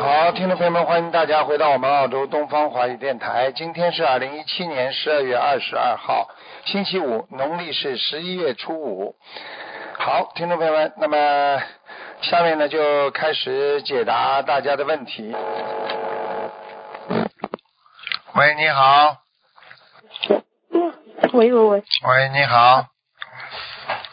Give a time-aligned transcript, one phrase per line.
[0.00, 3.52] 好，听众朋友们，欢迎大家回到我们澳洲东方华语电台。
[3.52, 6.26] 今天是二零一七年十二月二十二号，
[6.64, 9.14] 星期五，农历是十一月初五。
[9.98, 11.62] 好，听众朋友们，那么
[12.22, 15.36] 下面呢就开始解答大家的问题。
[18.36, 19.18] 喂，你好。
[21.34, 21.84] 喂喂喂。
[22.08, 22.86] 喂，你好。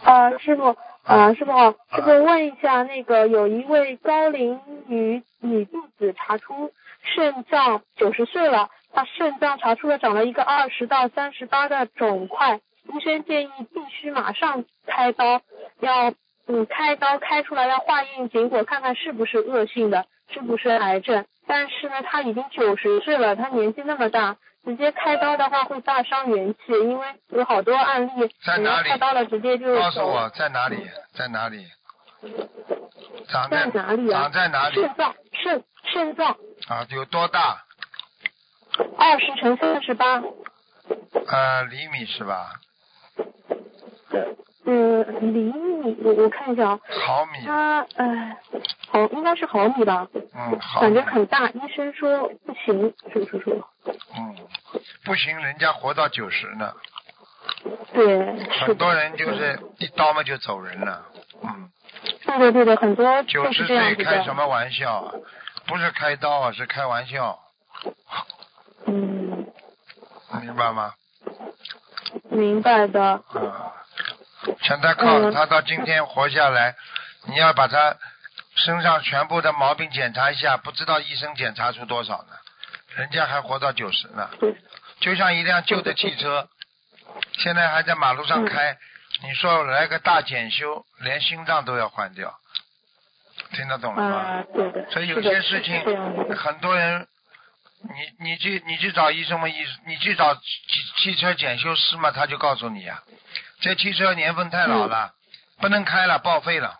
[0.04, 0.76] 啊，师傅，
[1.08, 12.60] 啊，师傅好，师傅问一下，那个有一位高龄女女弟子查出肾脏九十岁了，她肾脏查出了长了一个二十到三十八的肿块，
[12.94, 15.42] 医生建议必须马上开刀，
[15.80, 16.14] 要
[16.46, 21.24] 嗯开刀开出来要化验结果看看是不是恶性的，是不是癌症。
[21.48, 31.65] 但是呢，他已经九十岁了，他年纪那么大，直接开刀的话会大伤元气，因为有好多案例，在哪里开刀了直接就告诉我在哪里，在哪里？
[33.29, 34.23] 长在哪里啊？
[34.23, 34.75] 长在哪里？
[34.75, 36.35] 肾脏，肾肾脏，
[36.68, 37.63] 啊，有多大？
[38.98, 40.21] 二十乘三十八，
[41.27, 42.51] 呃，厘米是吧？
[44.70, 47.46] 嗯，厘米，我我看一下啊，毫米。
[47.46, 48.37] 它呃，
[48.90, 51.01] 毫应该是毫米吧，嗯，毫米感觉。
[51.09, 53.54] 很大，医生说不行，是不是说？
[54.18, 54.35] 嗯，
[55.05, 56.74] 不行，人家活到九十呢。
[57.93, 61.05] 对，很多人就是一刀嘛就走人了。
[61.43, 61.70] 嗯，
[62.26, 65.13] 对的对的，很多九十岁开什么玩笑啊？
[65.66, 67.40] 不是开刀啊，是开玩笑，
[68.85, 69.47] 嗯，
[70.41, 70.94] 明白吗？
[72.29, 73.74] 明白的，啊，
[74.62, 75.34] 像他靠嗯。
[75.34, 76.75] 他到今天活下来，
[77.28, 77.95] 你要把他
[78.56, 82.34] 身上全部的毛病检查一下，不知道医生检查出多少呢？
[82.96, 84.56] 人家还活到九十呢，对，
[85.00, 86.50] 就像一辆旧的汽车，
[87.34, 88.46] 现在还在马路上嗯。
[88.47, 88.75] 开，
[89.22, 92.34] 你说来个大检修，连心脏都要换掉，
[93.52, 94.16] 听得懂了吗？
[94.18, 95.80] 啊，对的，所以有些事情
[96.36, 97.07] 很多人，
[97.84, 99.53] 你你去你去找医生嘛，医
[99.86, 100.41] 你去找汽
[100.96, 103.03] 汽车检修师嘛，他就告诉你呀、
[103.59, 105.13] 这汽车年份太老了，
[105.59, 106.79] 不能开了，报废了。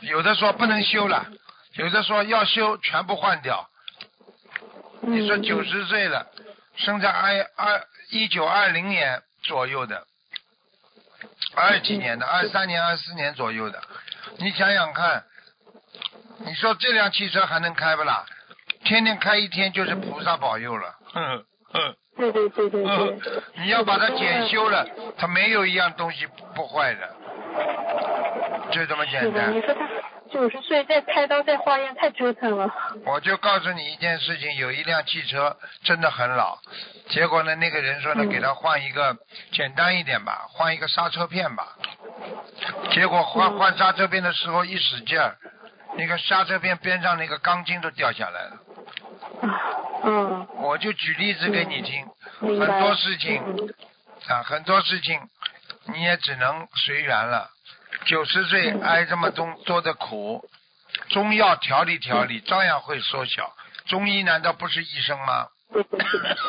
[0.00, 1.26] 有的说不能修了，
[1.74, 3.68] 有的说要修，全部换掉。
[5.02, 6.26] 你说嗯九十岁了，
[6.76, 10.06] 生在二二一九二零年左右的，
[11.54, 13.82] 二几年的，二三年、二四年左右的，
[14.38, 15.24] 你想想看，
[16.38, 18.24] 你说这辆汽车还能开不啦？
[18.84, 20.96] 天天开一天就是菩萨保佑了。
[21.12, 29.60] 哼哼对对对对嗯对，，你要把它检修了，它没有一样东西不坏的，就这么，简单你。
[29.60, 29.86] 说他
[30.32, 32.68] 九十岁再开刀再化验太折腾了，
[33.04, 36.58] 我就告诉你一件事情，有一辆汽车真的很老，
[37.08, 39.16] 结果呢，那个人说呢，嗯给他换一个
[39.52, 41.76] 简单一点吧，换一个刹车片吧。
[42.90, 45.36] 结果换嗯换刹车片的时候一使劲儿，
[45.96, 48.56] 那个刹车片边上那个钢筋都掉下来了。
[49.42, 49.60] 啊，
[50.04, 52.06] 嗯，我就举例子给你听，
[52.40, 53.74] 很多事情嗯
[54.28, 55.20] 啊，很多事情
[55.92, 57.50] 你也只能随缘了。
[58.04, 60.48] 九十岁嗯挨这么多多的苦，
[61.08, 63.54] 中药调理调理，照样会缩小。
[63.86, 65.48] 中医难道不是医生吗？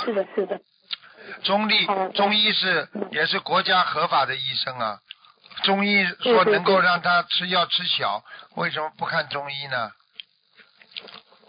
[0.05, 0.61] 是的，是的，
[1.43, 4.99] 中立中医是嗯也是国家合法的医生啊。
[5.63, 8.23] 中医说能够让他吃药吃小，
[8.55, 9.91] 为什么不看中医呢？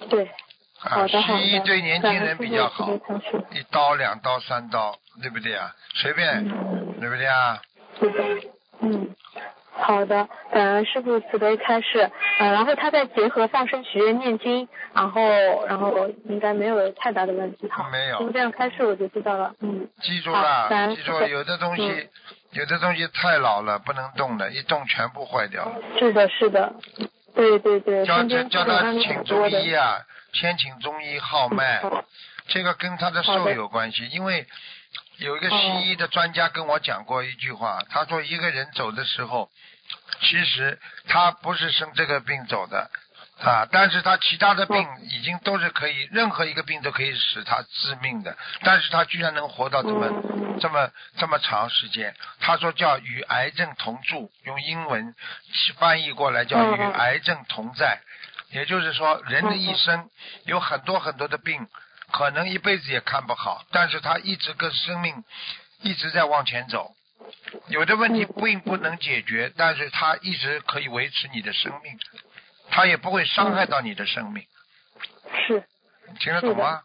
[0.09, 0.33] 对，好
[0.81, 2.91] 啊，的好的，西医对年轻人比较好
[3.53, 5.75] 一刀两刀三刀，对不对啊？
[5.95, 7.61] 随便，嗯对不对啊？
[7.99, 8.25] 是的，
[8.81, 9.15] 嗯，
[9.73, 15.21] 好的，感恩师傅慈悲开示，呃，然后他再结合放生、许愿、念经，然后
[15.67, 17.89] 然后应该没有太大的问题哈。
[17.91, 22.09] 没有师傅这样开示我就知道了，嗯，记住了记住了，有的东西嗯，
[22.53, 25.75] 有的东西太老了，不能动的，一动全部坏掉了。
[25.99, 26.73] 是的，是的，
[27.35, 29.99] 对对对，叫叫他请中很多的，医啊，
[30.33, 31.83] 先请中医号脉，
[32.49, 34.47] 这个跟他的寿有关系，因为
[35.17, 39.51] 有一个西医的专家跟我讲过一句话，他说一个人走的时候，
[40.21, 40.79] 其实
[41.09, 42.91] 他不是生这个病走的。
[43.41, 50.59] 啊，但是他其他的病已经都是可以，任何一个病都可以使他致命的，但是他居然能活到这么、嗯。
[50.61, 52.17] 这么这么长时间。
[52.41, 55.15] 他说叫与癌症同住，用英文
[55.77, 58.01] 翻译过来叫与癌症同在，
[58.51, 60.09] 也就是说人的一生
[60.45, 61.67] 有很多很多的病，
[62.13, 65.25] 可能一辈子也看不好，但是他一直跟生命
[65.83, 66.93] 一直在往前走。
[67.69, 68.43] 有的问题嗯。
[68.43, 71.99] 并不能解决，但是他一直可以维持你的生命，
[72.71, 74.47] 他也不会伤害到你的生命，
[75.47, 75.65] 是。
[76.21, 76.83] 听得懂吗？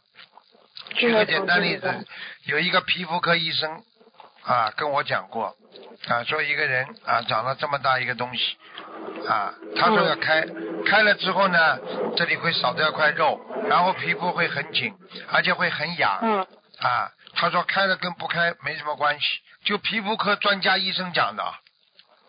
[0.95, 2.05] 举个简单例子，
[2.43, 3.83] 有一个皮肤科医生
[4.43, 5.55] 啊跟我讲过
[6.07, 8.57] 啊，说一个人啊长了这么大一个东西
[9.27, 10.45] 啊，他说要开，
[10.85, 11.79] 开了之后呢，
[12.17, 14.93] 这里会少掉一块肉，然后皮肤会很紧，
[15.31, 16.47] 而且会很痒嗯
[16.79, 17.11] 啊。
[17.35, 19.25] 他说开了跟不开没什么关系，
[19.63, 21.43] 就皮肤科专家医生讲的，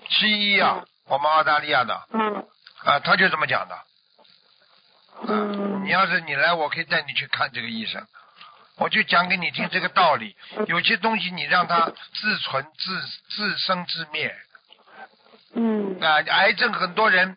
[0.09, 2.47] 西医啊嗯，我们澳大利亚的嗯
[2.85, 3.77] 啊，他就这么讲的。
[5.29, 8.07] 嗯你要是你来，我可以带你去看这个医生，
[8.79, 10.35] 我就讲给你听这个道理。
[10.67, 14.35] 有些东西你让它自存自自生自灭
[15.55, 17.37] 嗯啊，癌症很多人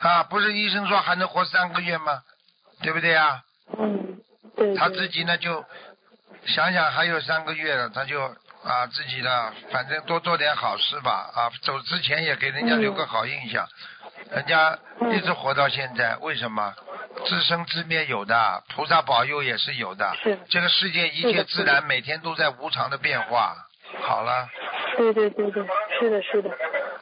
[0.00, 2.22] 啊，不是医生说还能活三个月吗？
[2.82, 3.42] 对不对啊？
[3.78, 4.18] 嗯，
[4.56, 5.64] 对，对他自己呢就
[6.46, 8.22] 想想还有三个月了，他就
[8.62, 13.66] 啊自己的反正多做点好事吧啊，走之前也给人家留个好印象，
[14.30, 14.78] 人家
[15.12, 16.74] 一直活到现在，为什么？
[17.26, 20.16] 自生自灭有的，菩萨保佑也是有的。
[20.20, 23.54] 是这个世界一切自然，每天都在无常的变化。
[24.00, 24.48] 好了，
[24.96, 25.64] 对对对对，
[26.00, 26.50] 是的，是的。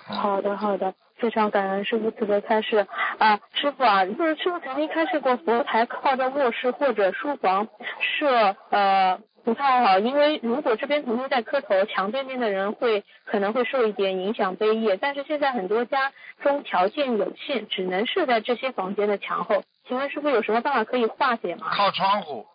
[0.08, 2.86] 嗯好的，好的，非常感恩师傅慈悲开示。
[3.18, 7.68] 啊，师傅啊，就是师傅曾经开示过佛台靠在卧室或者书房
[8.00, 16.12] 设呃不太好，因为如果这边同学在磕头，墙对面的人会可能会受一点影响悲业，但是现在很多家
[16.42, 21.68] 中条件有限，只能设在这些房间的墙后，请问师傅有什么办法可以化解吗？
[21.70, 22.46] 靠窗户，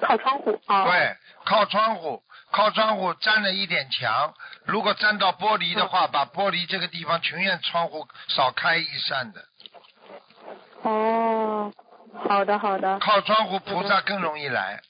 [0.00, 0.84] 靠窗户啊？
[0.84, 4.34] 对，靠窗户，靠窗户粘了一点墙。
[4.64, 9.44] 如果粘到玻璃的话，把玻璃这个地方情愿窗户少开一扇的。
[10.82, 11.72] 哦，
[12.28, 12.98] 好的好的。
[12.98, 14.80] 靠窗户，菩萨更容易来。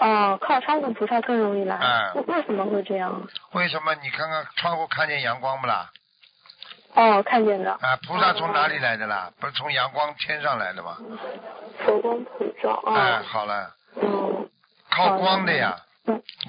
[0.00, 1.76] 哦，靠窗户菩萨更容易来。
[1.76, 3.26] 哎为为什么会这样？
[3.52, 3.94] 为什么？
[3.96, 5.90] 你看看窗户看见阳光不啦？
[6.94, 7.72] 哦，看见的。
[7.72, 9.32] 啊，菩萨从哪里来的啦？
[9.40, 10.96] 不是从阳光天上来的吗？
[11.84, 12.94] 佛光普照啊。
[12.94, 14.48] 哎，好了，嗯
[14.90, 15.82] 靠光的呀嗯，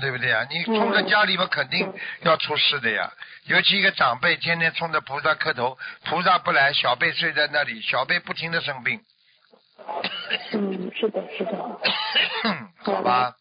[0.01, 0.45] 对不对啊？
[0.49, 3.11] 你冲着家里边肯定要出事的呀。
[3.45, 9.01] 尤其一个长辈天天冲着菩萨磕头，菩萨不来，小辈睡在那里，小辈不停的生病，
[10.53, 11.79] 嗯，是的，是的。
[12.83, 13.35] 好吧？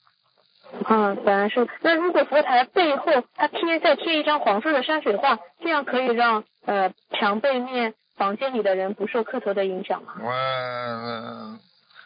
[0.89, 1.69] 嗯，本来是。
[1.81, 10.15] 那如果佛台背后它贴再贴一张黄色的山水画，这样可以让呃墙背面房间里的人不受磕头的影响吗？
[10.21, 11.59] 我、呃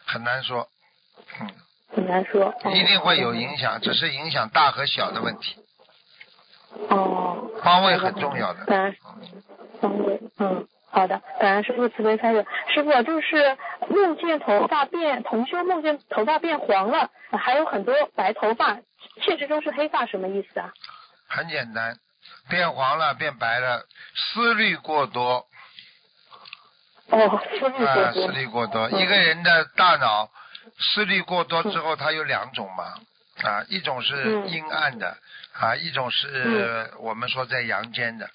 [0.05, 0.67] 很难说，
[1.41, 1.49] 嗯，
[1.97, 2.45] 很难说。
[2.63, 5.55] 哦一定会有影响，只是影响大和小的问题，
[6.89, 7.49] 哦。
[7.63, 8.65] 方位很重要的。
[8.65, 8.95] 感恩
[9.81, 12.45] 方位，嗯，好的，感恩师傅慈悲开示。
[12.71, 13.57] 师傅就是
[13.89, 18.77] 梦见头发变，同修梦见头发变黄了，还有很多白头发，
[19.23, 20.71] 现实中是黑发，什么意思啊？
[21.27, 21.97] 很简单，
[22.47, 23.85] 变黄了，变白了，
[24.15, 25.47] 思虑过多
[27.09, 28.31] 哦，思虑过啊，多思。
[28.33, 28.87] 虑过多。
[28.87, 30.29] 嗯一个人的大脑
[30.79, 32.93] 思虑过多之后，它有两种嘛，
[33.43, 35.17] 啊，一种是嗯阴暗的，
[35.53, 38.29] 啊，一种是我们说在阳间的。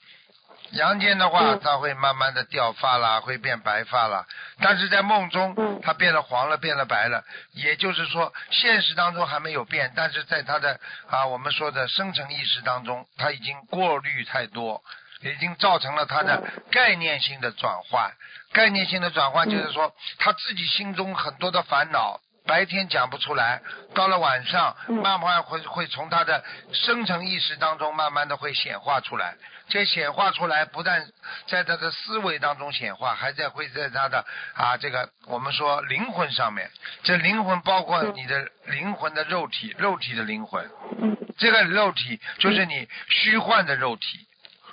[0.73, 4.27] 阳间的话嗯，它会慢慢的掉发啦，会变白发啦。
[4.59, 7.23] 但是在梦中嗯，它变了黄了，变了白了。
[7.53, 10.81] 也就是说，现实当中还没有变，但是在它的
[11.11, 14.83] 啊，我们说的深层意识当中，它已经过滤太多，
[15.23, 18.11] 已经造成了他的嗯概念性的转换。
[18.53, 23.63] 概念性的转换就是说，他自己心中很多的烦恼，白天讲不出来，
[23.95, 29.37] 到了晚上，嗯慢慢会会从他的深层意识当中，慢慢的会显化出来。
[29.69, 31.07] 这显化出来，不但
[31.47, 36.71] 在他的思维当中显化，还在会在他的啊这个我们说灵魂上面。
[37.05, 40.69] 这灵魂包括嗯你的灵魂的肉体，肉体的灵魂。
[41.01, 44.27] 嗯这个肉体就是你虚幻的肉体，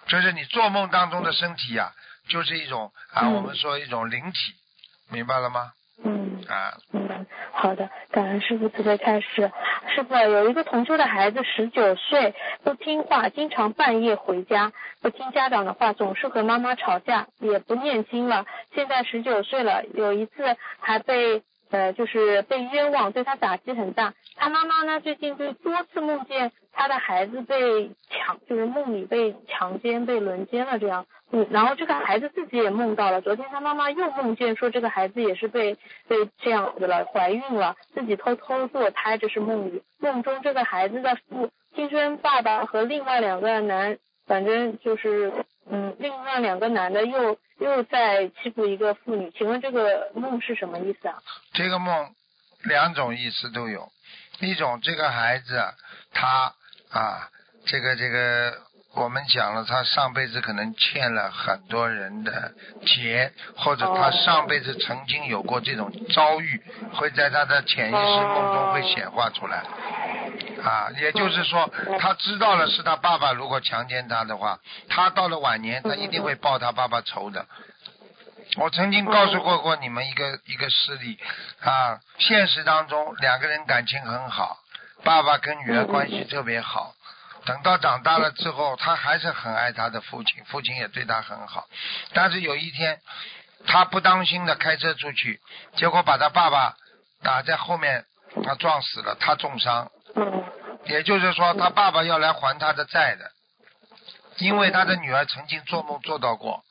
[0.10, 1.94] 就是你做梦当中的身体呀、
[2.28, 4.54] 就是一种啊，嗯我们说一种灵体，
[5.12, 5.72] 明白了吗？
[6.04, 7.26] 嗯，啊，明白。
[7.52, 9.52] 好的，感恩师傅慈悲开始。
[9.94, 18.46] 师傅，有一个同修的孩子十九岁，不听话，经常半夜回家，不听家长的话，总是和妈妈吵架，也不念经了。
[18.74, 24.14] 现在十九岁了，有一次还被呃，就是被冤枉，对他打击很大。
[24.36, 31.06] 他妈妈呢，最近就多次梦见他的孩子被强，就是梦里被强奸、被轮奸了这样。
[31.32, 35.76] 嗯，然后这个孩子自己也梦到了，昨天他妈妈又梦见说这个孩子也是被
[36.08, 39.84] 被这样子了，怀孕了，自己偷偷堕胎，这是梦里。
[40.00, 45.32] 梦中这个孩子的父亲生爸爸和另外两个男，反正就是
[45.72, 51.22] 嗯，另外两个男的又又在欺负一个妇女，请问这个梦是什么意思啊？
[51.54, 52.14] 这个梦
[52.64, 53.92] 两种意思都有，
[54.40, 55.64] 一种这个孩子
[56.12, 56.54] 他
[56.90, 57.30] 啊
[57.66, 58.58] 这个这个，
[58.96, 62.52] 我们讲了，他上辈子可能欠了很多人的
[62.86, 66.62] 劫，或者他上辈子曾经有过这种遭遇，
[66.96, 69.64] 会在他的潜意识梦中会显化出来。
[70.64, 77.46] 啊，也就是说，他知道了是他爸爸如果强奸他的话，他到了晚年，他一定会报他爸爸仇的。
[78.58, 81.18] 我曾经告诉过过你们一个一个事例，
[81.62, 84.58] 啊，现实当中两个人感情很好，
[85.04, 86.94] 爸爸跟女儿关系特别好，
[87.50, 91.68] 等到长大了之后，他还是很爱他的父亲，父亲也对他很好，
[92.14, 93.00] 但是有一天，
[93.66, 95.40] 他不当心的开车出去，
[95.76, 96.76] 结果把他爸爸
[97.24, 98.06] 打在后面，
[98.44, 99.90] 他撞死了，他重伤。
[100.86, 103.32] 也就是说，他爸爸要来还他的债的，
[104.38, 106.64] 因为他的女儿曾经做梦做到过，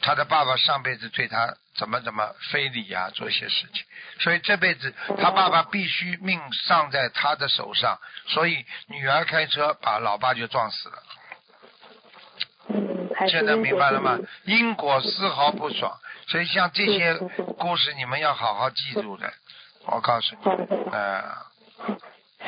[0.00, 3.82] 他的爸爸上辈子对他怎么怎么非礼啊，做一些事情，
[4.18, 10.96] 所以这辈子他爸爸必须命丧在他的手上，所以女儿开车把老爸就撞死了。
[13.28, 14.18] 现在明白了吗？
[14.44, 15.90] 因果丝毫不爽，
[16.28, 17.14] 所以像这些
[17.58, 19.32] 故事你们要好好记住的，
[19.86, 20.42] 我告诉你，
[20.92, 21.24] 嗯。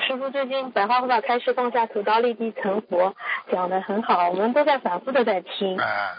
[0.06, 3.14] 师傅最近百花佛法开始放下屠刀立地成佛，
[3.50, 5.78] 讲的很好，我们都在反复的在听。
[5.78, 6.16] 啊，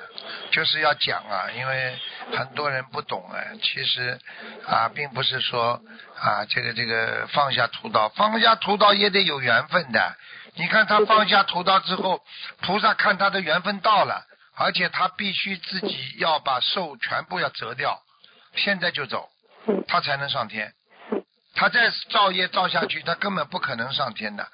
[0.51, 2.00] 就是要讲啊，因为
[2.36, 4.20] 很多人不懂哎，其实
[4.68, 5.82] 啊，并不是说
[6.20, 10.15] 啊，这个这个放下屠刀，放下屠刀也得有缘分的。
[10.56, 12.24] 你看他放下屠刀之后，
[12.62, 14.25] 菩萨看他的缘分到了，
[14.56, 18.00] 而且他必须自己要把寿全部要折掉，
[18.56, 19.30] 现在就走，
[19.88, 20.74] 他才能上天。
[21.56, 24.48] 他再造业造下去，他根本不可能上天的，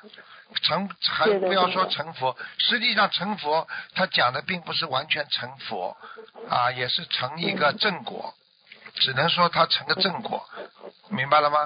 [0.63, 5.95] 成还不要说成佛，实际上成佛，他讲的并不是完全成佛，
[6.49, 8.33] 啊，也是成一个正果，
[8.95, 10.43] 只能说他成个正果，
[11.09, 11.59] 明白了吗？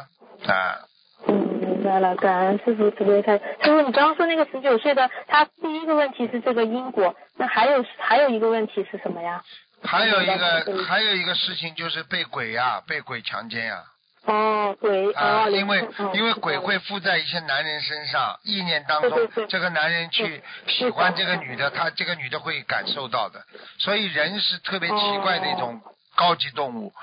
[0.48, 0.86] 啊。
[1.26, 3.38] 嗯，明白了，感恩师傅慈悲开。
[3.38, 9.42] 师傅，你刚刚说那个十九岁的，他第一个问题是这个因果，那还有还有一个问题是什么呀？
[9.86, 13.84] 还有一个还有一个事情就是被鬼呀，被鬼强奸呀。
[14.26, 23.44] 哦，鬼啊，因为因为鬼会附在一些男人身上，意念当中，这个男人去喜欢这个女的，他这个女的会感受到的。
[23.80, 25.82] 所以人是特别奇怪的一种
[26.16, 26.94] 高级动物，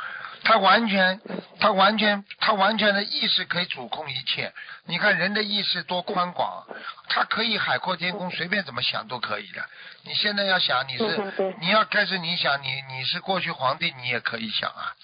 [0.44, 1.20] 他完全
[1.60, 4.54] 他完全他完全的意识可以主控一切。
[4.86, 6.64] 你看人的意识多宽广，
[7.08, 9.62] 他可以海阔天空，随便怎么想都可以的。
[10.04, 14.96] 你现在要想你是你要开始你想你你是过去皇帝，你也可以想啊。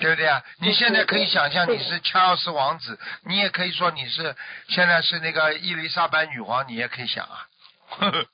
[0.00, 0.42] 对不对啊？
[0.60, 4.34] 你现在可以想象你是查尔斯王子，你也可以说你是
[4.68, 7.46] 现在是那个伊丽莎白女王，你也可以想啊。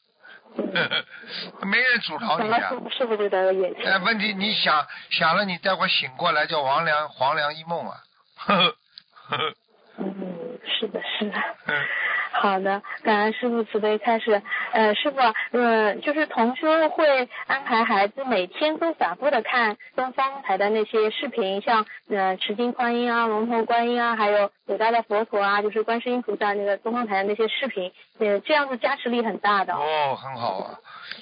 [1.62, 2.71] 没人阻挠你啊。
[2.97, 7.97] 是不是这个眼哎，问题你想想了，你待会醒过来叫王良黄粱一梦啊。
[8.37, 8.54] 呵
[9.28, 9.54] 呵
[9.97, 11.38] 嗯，是的，是的。
[11.66, 11.87] 嗯。
[12.37, 14.43] 好的，感恩师傅慈悲开始。
[14.73, 15.19] 呃，师傅，
[15.53, 29.73] 嗯，就是同修会安排孩子每天都反复的看东方台的那些视频，像呃持金观音啊、龙头观音啊，还有伟大的佛陀啊，就是观世音菩萨那个东方台的那些视频，呃，这样子加持力很大的。
[29.73, 30.79] 哦，很好啊，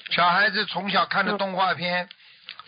[0.09, 2.09] 小孩子从小看的动画片，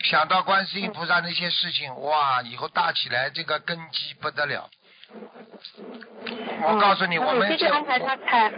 [0.04, 4.70] 想到观世音菩萨那些事情，哇，以后大起来这个根基不得了。
[6.62, 7.48] 我告诉你，我们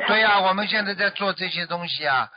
[0.07, 2.29] 对呀，我们现在在做这些东西啊，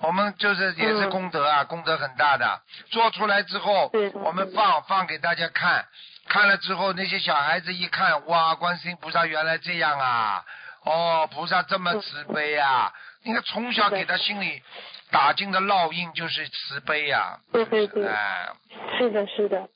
[0.00, 2.60] 我们就是也是功德啊，功德很大的。
[2.90, 3.90] 做出来之后，
[4.24, 5.84] 我们放放给大家看，
[6.28, 10.44] 看了之后那些小孩子一看，哇，观世音菩萨原来这样啊，
[10.84, 12.92] 哦，菩萨这么慈悲啊！
[13.24, 14.62] 你看从小给他心里
[15.10, 18.48] 打进的烙印就是慈悲呀，对对对，哎，
[18.96, 19.68] 是的，是的。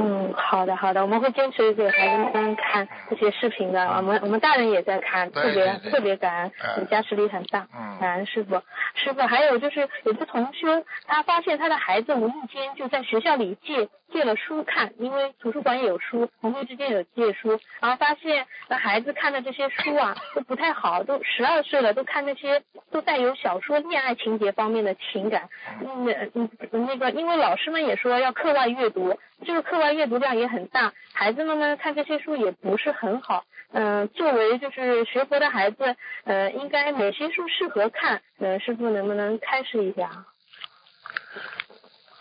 [0.00, 7.66] 嗯，好的好的，我们会坚持给孩子们看这些视频的，我们我们大人也在看，特别特别感恩，加持力很大，
[8.00, 8.62] 感恩师傅。
[8.94, 25.50] 师傅还有就是有个同学，他发现他的孩子无意间就在学校里借借了书看，因为图书馆也有书，同学之间有借书，然后发现那孩子看的这些书啊都不太好，都十二岁了，都看那些都带有小说恋爱情节方面的情感，
[25.84, 29.88] 嗯那个因为老师们也说要课外阅读，这个课外。
[29.98, 33.42] 阅读量也很大，孩子们呢看这些书也不是很好。
[33.72, 38.22] 嗯，作为就是学佛的孩子，呃，应该哪些书适合看？
[38.38, 40.26] 呃，师傅能不能开示一下？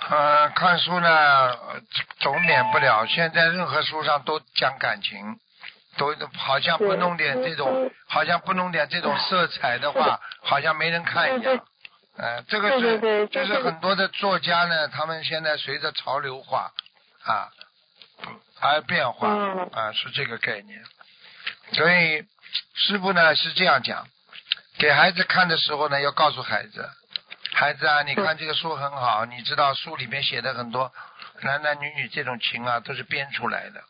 [0.10, 1.58] 呃，看书呢
[2.20, 5.40] 总免不了，现在任何书上都讲感情，
[5.98, 11.60] 都好像不弄点这种，好像不弄点这种色彩的话，好像没人看一样。
[12.18, 16.72] 呃，这个是就是很多的作家呢，他们现在随着潮流化
[17.24, 17.50] 啊。
[18.60, 19.30] 而变化
[19.72, 20.82] 啊，是这个概念。
[21.74, 22.26] 所以
[22.74, 24.08] 师傅呢是这样讲，
[24.80, 26.90] 给孩子看的时候呢，要告诉孩子，
[27.58, 30.94] 孩子啊，你看这个书很好，你知道书里面写的很多
[31.42, 33.82] 男男女女这种情啊，都是编出来的，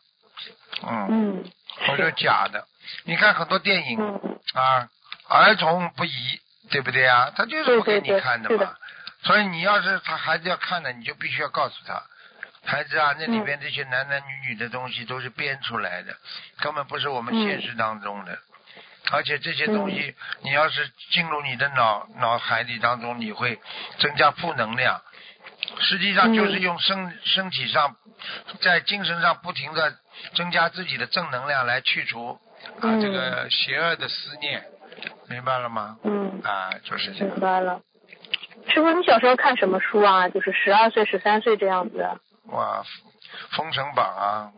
[0.86, 1.50] 嗯，嗯，
[1.86, 2.66] 都是假的。
[3.04, 4.40] 你看很多电影嗯。
[4.54, 4.88] 啊，
[5.28, 7.30] 儿童不宜，对不对啊？
[7.36, 8.74] 他就是不给你看的嘛。
[9.22, 12.02] 所以你要是他孩子要看的，你就必须要告诉他，
[12.64, 16.16] 孩子啊，那里边这些男男女女的东西都是编出来的，
[16.60, 17.36] 根本不是我们嗯。
[17.44, 18.38] 现实当中的。
[19.10, 23.58] 而且这些东西，你要是进入你的脑脑海里当中，你会
[23.98, 25.00] 增加负能量。
[25.80, 27.96] 实际上就是嗯用身身体上，
[28.60, 29.94] 在精神上不停的
[30.34, 32.38] 增加自己的正能量，来去除
[32.80, 34.64] 啊嗯这个邪恶的思念，
[35.28, 35.96] 明白了吗？
[36.04, 37.40] 嗯，啊，就是这样明。
[37.40, 37.80] 白了。
[38.68, 40.28] 师傅，你小时候看什么书啊？
[40.28, 42.06] 就是十二岁、十三岁这样子。
[42.46, 42.82] 哇，
[43.56, 44.52] 封神榜啊，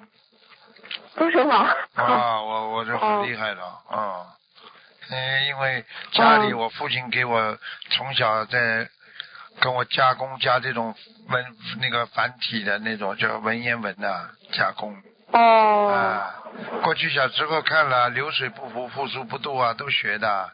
[1.15, 1.67] 封神榜。
[1.95, 4.27] 啊，我我这很厉害的啊，
[5.11, 7.59] 嗯，因为家里哦我父亲给我
[7.91, 8.89] 从小在
[9.61, 10.95] 跟我加工加这种
[11.29, 11.45] 文
[11.81, 14.97] 那个繁体的那种叫文言文呐、加工
[15.33, 15.89] 哦。
[15.93, 16.35] 啊，
[16.83, 20.53] 过去小时候看了流水不腐复苏不度啊，都学的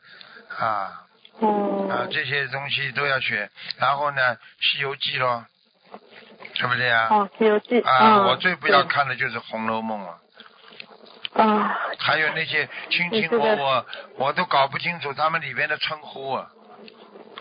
[0.58, 1.04] 啊
[1.40, 1.88] 哦。
[1.90, 5.44] 啊，这些东西都要学，然后呢，《西游记》咯，
[6.54, 7.08] 是不是呀？
[7.10, 10.18] 哦，《西游记》啊，嗯我最不要看的就是《红楼梦》啊。
[11.36, 16.46] 啊，还有那些卿卿我我，我都搞不清楚他们里边的称呼啊。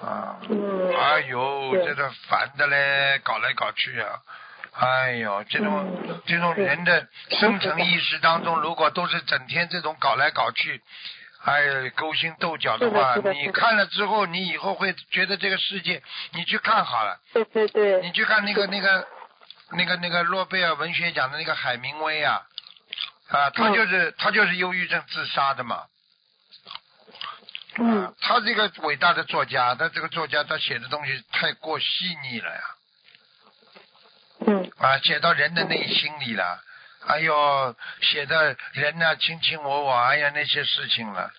[0.01, 1.85] 啊，嗯，哎呦，对。
[1.85, 4.19] 这个烦的嘞，搞来搞去啊。
[4.73, 6.21] 哎呦，这种、嗯。
[6.25, 10.81] 这种人的深层意识当中，如果都是整天这种搞来搞去，
[11.45, 19.07] 哎呦，勾心斗角的话，你看了之后，你以后会觉得这个世界，你去看好了，对对对，你去看那个那个
[19.71, 22.41] 那个那个诺贝尔文学奖的那个海明威啊，
[23.29, 23.73] 啊，他嗯。
[23.73, 25.83] 就是、他就是忧郁症自杀的嘛。
[27.77, 28.05] 嗯。
[28.05, 31.85] 啊，他这个伟大的作家，他这个作家他写的东西太过细
[32.23, 32.61] 腻了呀，
[34.47, 34.71] 嗯。
[34.77, 36.61] 啊，写到人的内心里了，
[37.07, 41.31] 哎呦，写的人呢卿卿我我，哎呀那些事情了，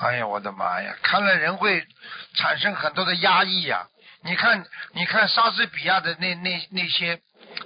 [0.00, 1.86] 哎呀我的妈呀，看了人会
[2.34, 3.86] 产生很多的压抑呀。
[4.22, 7.20] 你看，你看莎士比亚的那那那些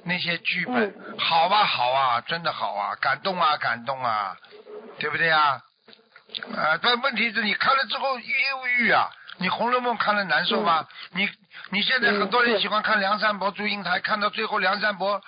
[0.08, 4.36] 那些剧本，好啊好啊，真的好啊，感动啊感动啊，
[4.98, 5.60] 对不对啊？
[6.56, 9.08] 啊，但问题是你看了之后忧郁啊。
[9.40, 10.84] 你《红楼梦》看了难受吗？
[11.12, 11.30] 你
[11.70, 15.22] 你现在很多人嗯喜欢看梁山伯、祝英台，看到最后梁山伯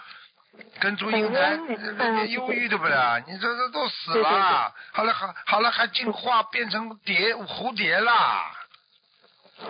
[0.81, 3.21] 跟祝英台很忧郁呃呃忧郁的不啦？
[3.25, 8.51] 你这这都死了，好了好好了还进化变成蝶蝴蝶啦。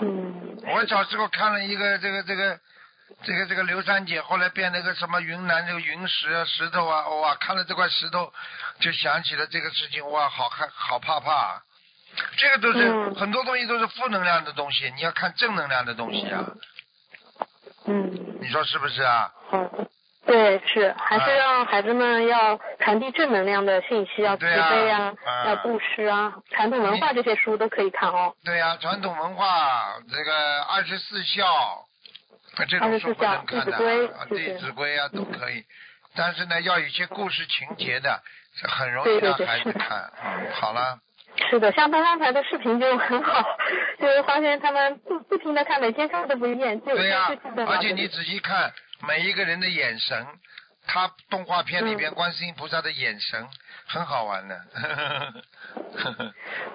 [0.00, 2.58] 嗯，我小时候看了一个这个这个
[3.22, 8.32] 这个这个刘三姐，后来变那个什么云南这个云石啊石头啊，哇，看了这块石头
[8.80, 11.62] 就想起了这个事情，哇，好看好怕怕。
[12.36, 16.44] 这个都是、嗯很多东西都是负能量的东西，你要看正能量的东西啊，
[17.86, 19.32] 嗯，你说是不是啊？
[19.52, 19.88] 嗯。
[20.26, 28.32] 对，是还是啊让孩子们要传递正能量的信息，要慈悲啊，啊要布施啊，传统文化这些书都可以看哦。
[28.44, 31.82] 对呀、传统文化这个二十四孝，啊
[32.66, 35.24] 这种书不能看的，24孝弟子规啊弟子规啊都。
[35.24, 35.64] 可以，
[36.14, 38.20] 但是呢，要有一些故事情节的，
[38.64, 40.10] 很容易让孩子看。
[40.22, 40.98] 嗯，好了，
[41.50, 43.44] 是的，像他刚才的视频就很好，
[43.98, 47.30] 就是发现他们不不停的看，每天看都不一样，就对呀、
[47.68, 48.72] 而且你仔细看
[49.06, 50.26] 每一个人的眼神，
[50.86, 53.46] 他动画片里边嗯观世音菩萨的眼神
[53.92, 54.56] 很好玩的。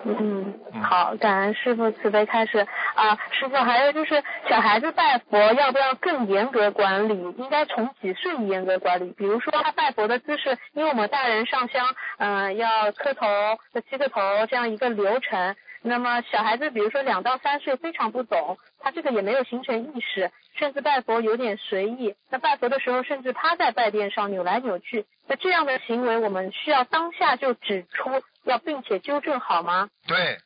[0.04, 2.60] 嗯 嗯，好，感恩师傅慈悲开始
[2.93, 7.13] 啊，师傅还有就是小孩子拜佛要不要更严格管理？
[7.38, 9.13] 应该从几岁严格管理？
[9.17, 13.25] 比如说他拜佛的姿势，因为我们大人上香，嗯、要磕头、
[13.73, 15.56] 要七个头这样一个流程。
[15.88, 22.15] 那么小孩子，比如说两到三岁非常不懂，他这个也没有形成意识，甚至拜佛有点随意。
[22.30, 25.06] 那拜佛的时候，甚至趴在拜垫上扭来扭去。
[25.28, 29.89] 那这样的行为，我们需要当下就指出，要并且纠正好吗？
[30.08, 30.39] 对，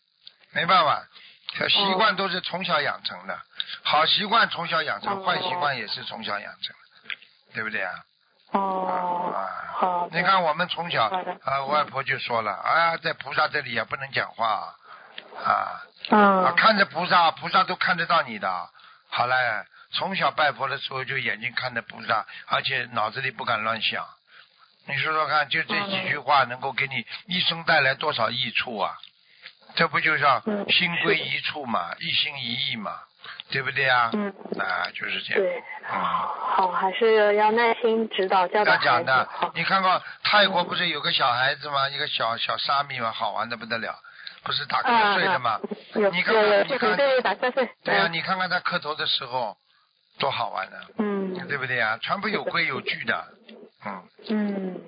[0.53, 1.03] 没办法，
[1.57, 3.39] 这习惯都是从小养成的，
[3.83, 7.91] 好习惯从小养成，哦坏习惯也是从小养成的，对不对啊？
[8.51, 9.39] 哦，啊，
[9.73, 10.09] 好。
[10.11, 14.75] 你看我们从小啊，外婆就说了，哎呀，在菩萨这里也不能讲话
[15.43, 18.69] 啊，啊，嗯，看着菩萨，菩萨都看得到你的。
[19.09, 19.35] 好嘞，
[19.91, 24.05] 从小拜佛的时候就眼睛看着菩萨，而且脑子里不敢乱想。
[24.87, 28.97] 你说说看，就这几句话能够给你一生带来多少益处啊？
[29.75, 32.91] 这不就叫嗯心归一处嘛，一心一意嘛，
[33.51, 34.09] 对不对啊？
[34.13, 35.43] 嗯，啊，就是这样。
[35.43, 35.99] 对，嗯。
[35.99, 38.85] 好，还是要耐心指导教导孩子。
[38.85, 41.87] 要讲的，，你看过泰国不是有个小孩子吗？
[41.89, 43.95] 一个小小沙弥嘛，好玩的不得了。
[44.43, 45.59] 不是打瞌睡的吗？
[45.93, 47.69] 你看看，你看，对对，打瞌睡。
[47.83, 49.55] 对啊，嗯你看看他磕头的时候
[50.19, 51.97] 多好玩呢，嗯对不对啊？
[52.01, 53.25] 全部有规有矩的，
[53.85, 54.81] 嗯，嗯，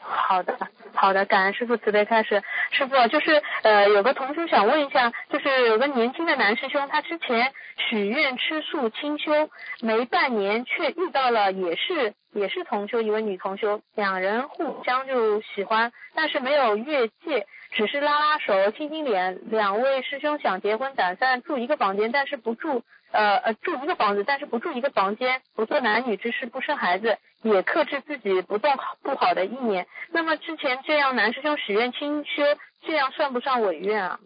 [0.00, 0.56] 好的
[0.94, 2.42] 好的，感恩师傅慈悲开始。
[2.70, 9.48] 师傅就是呃，有个同学想问一下，就是有个年轻的男师兄，他之前许愿吃素清修，
[9.80, 17.46] 没半年却遇到了也是也是同修一位女同修，两人互相就喜欢，但是没有越界。
[17.72, 29.86] 只是拉拉手、亲亲脸，两位师兄想结婚，打算住一个房间，但是不住，呃呃，住一个房子，但是不住一个房间，不做男女之事，不生孩子，也克制自己不动不好的意念。
[30.10, 32.42] 那么之前这样男师兄许愿清修，
[32.82, 34.18] 这样算不算违愿啊？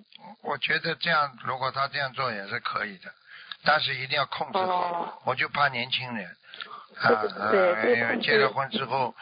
[0.43, 3.11] 我觉得这样，如果他这样做也是可以的，
[3.65, 4.65] 但是一定要控制好。
[4.65, 6.27] 哦我就怕年轻人。
[7.01, 9.15] 啊 对啊， 因为结了婚之后，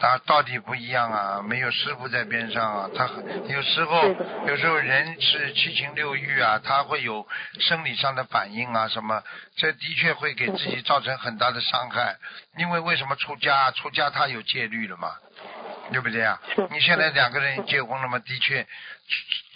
[0.00, 4.08] 他到底不一样啊，没有师傅在边上啊，他很有时候
[4.46, 7.26] 有时候人是七情六欲啊，他会有
[7.60, 9.22] 生理上的反应啊什么，
[9.56, 12.16] 这的确会给自己造成很大的伤害。
[12.56, 13.70] 因为为什么出家？
[13.72, 15.12] 出家他有戒律了嘛，
[15.92, 16.40] 对不对啊？
[16.70, 18.66] 你现在两个人结婚了嘛，的确，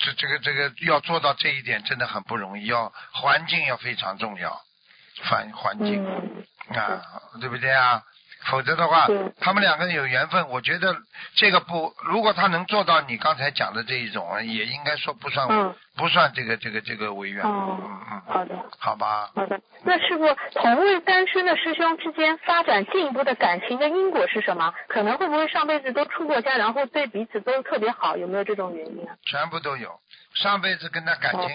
[0.01, 4.61] 这这个这个要做到这一点真的很不容易，要环境要非常重要，
[5.25, 6.05] 环环境。
[6.05, 7.02] 嗯啊，
[7.40, 8.02] 对不对啊？
[8.46, 9.06] 否则的话，
[9.38, 10.96] 他们两个人有缘分，我觉得
[11.35, 18.54] 这个不，如果他能做到你刚才讲的这一种，也应该说不算、嗯不算这个这个这个违愿，哦嗯嗯，好的。
[18.78, 24.72] 好吧，好的，那师傅，同为单身的师兄之间发展进一步的感情的因果是什么？
[24.88, 28.16] 可能会不会上辈子都出过家，然后对彼此都特别好？
[28.16, 29.14] 有没有这种原因啊？
[29.26, 30.00] 全部都有。
[30.33, 31.50] 上辈子跟他感情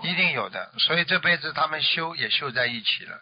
[0.00, 3.20] 一定有的，所以这辈子他们修也修在一起了，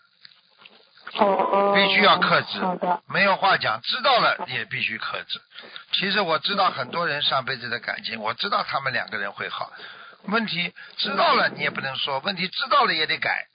[1.19, 5.41] 哦哦，必须要克制好的，没有话讲，知道了也必须克制。
[5.93, 9.73] 其实我知道很多人上辈子的感情，我知道他们两个人会好。
[10.25, 13.47] 问题知道了你也不能说，问题知道了也得改，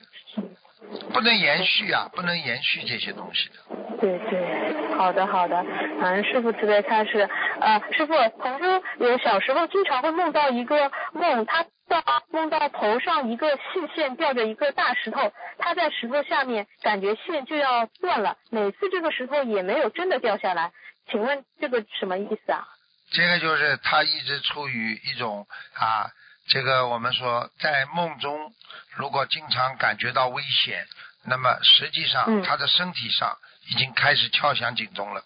[1.14, 3.56] 不能延续啊，不能延续这些东西的。
[4.02, 5.64] 对对，好的好的，
[6.02, 7.30] 感恩师傅慈悲开示。
[7.62, 13.62] 呃，师傅，同修有小时候经常会梦到一个梦，他到梦到头上一个细
[13.96, 20.72] 线吊着一个大石头，他在石头下面，感觉线就要断了，每次这个石头也没有真的掉下来，
[21.10, 22.68] 请问这个什么意思啊？
[23.12, 26.10] 这个就是他一直处于一种啊，
[26.48, 28.52] 这个我们说在梦中，
[28.96, 30.86] 如果经常感觉到危险，
[31.24, 33.38] 那么实际上嗯他的身体上
[33.70, 35.24] 已经开始敲响警钟了。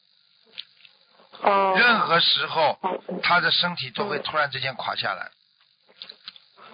[1.42, 2.78] 哦，任何时候
[3.24, 5.32] 他的身体都会突然之间垮下来。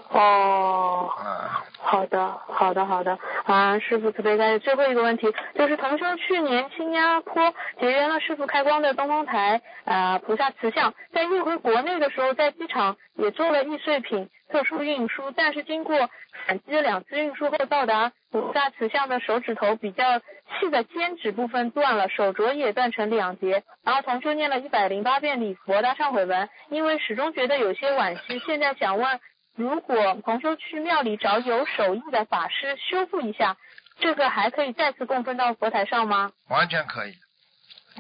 [0.09, 1.09] 哦。
[1.17, 3.17] 啊，好的，好的，好的。
[3.45, 4.59] 啊，师傅慈悲开示。
[4.59, 16.09] 最后一个问题就是，同修去年新加坡结缘了师傅开光的东方台啊菩萨慈像，在运回国内的时候，在机场也做了易碎品特殊运输，但是经过
[16.47, 20.19] 反击两次运输后到达菩萨慈像的手指头比较
[20.59, 23.63] 细的尖指部分断了，手镯也断成两截。
[23.83, 29.19] 然后同修念了一百零八遍礼佛大忏悔文，因为始终觉得有些惋惜，现在想问。
[29.55, 33.55] 如果同修去庙里找有手艺的法师修复一下，
[33.99, 36.31] 这个还可以再次供奉到佛台上吗？
[36.49, 37.13] 完全可以。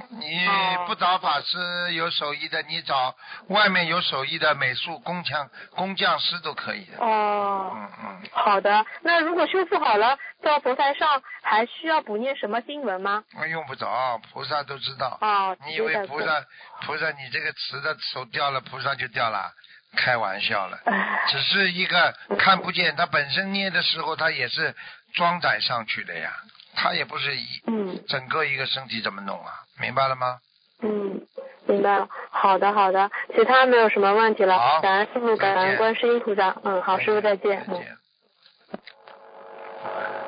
[0.09, 3.15] 你哦不找法师有手艺的，你找
[3.47, 6.97] 外面有手艺的美术工匠工匠师都可以的。
[6.97, 8.85] 哦，嗯嗯，好的。
[9.03, 13.23] 那如果修复好了，到佛台上还需要补念什么经文吗？
[13.39, 15.17] 我用不着，菩萨都知道。
[15.21, 16.45] 哦，你以为菩萨
[16.81, 19.49] 菩萨你这个瓷的手掉了，菩萨就掉了？
[19.95, 24.75] 开玩笑了，哎只是一个看不见，他本身捏的时候，他也是
[25.13, 26.31] 装载上去的呀，
[26.75, 29.51] 他也不是一嗯整个一个身体怎么弄啊？
[29.79, 30.37] 明白了吗？
[30.81, 31.21] 嗯，
[31.67, 32.07] 明白了。
[32.29, 34.81] 好的好的，其他没有什么问题了好。
[34.81, 36.55] 感恩师傅，感恩观世音菩萨。
[36.63, 37.65] 嗯，好，师傅再见。
[37.67, 37.73] 嗯。
[37.73, 37.97] 再见。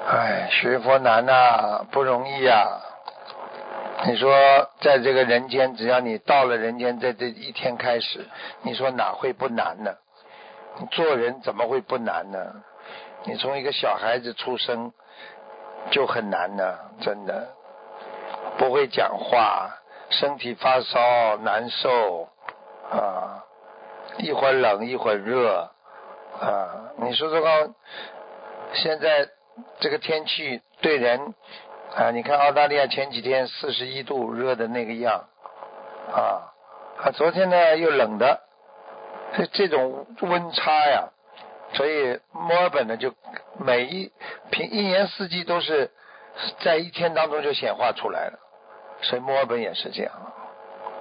[0.09, 2.65] 哎，学佛难呐、不容易呀、
[4.07, 4.31] 你说，
[4.79, 8.25] 在这个人间，只要你到了人间，在这一天开始，
[8.61, 9.93] 你说哪会不难呢？
[10.91, 12.63] 做人怎么会不难呢？
[13.25, 14.93] 你从一个小孩子出生
[15.91, 17.49] 就很难呢，真的，
[18.57, 19.77] 不会讲话，
[20.09, 22.29] 身体发烧难受
[22.89, 23.43] 啊，
[24.19, 25.69] 一会儿冷一会儿热
[26.39, 27.73] 啊，你说这个
[28.71, 29.27] 现在
[29.81, 31.33] 这个天气对人
[31.97, 35.25] 啊，你看澳大利亚前几天四十一度热的那个样
[36.13, 36.53] 啊，
[37.01, 38.39] 啊，昨天呢又冷的，
[39.33, 41.09] 这这种温差呀，
[41.73, 43.11] 所以墨尔本呢就
[43.57, 44.11] 每一
[44.51, 45.89] 平一年四季都是
[46.59, 48.37] 在一天当中就显化出来了，
[49.01, 50.13] 所以墨尔本也是这样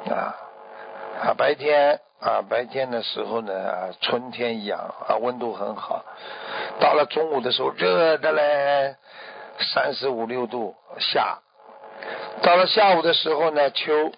[0.09, 0.33] 啊
[1.21, 6.07] 啊，白天啊，白天的时候呢，春天一样啊，温度很好。
[6.81, 8.97] 到了中午的时候，热的嘞，
[9.59, 11.39] 三十五六度夏。
[12.43, 14.13] 到了下午的时候呢，秋。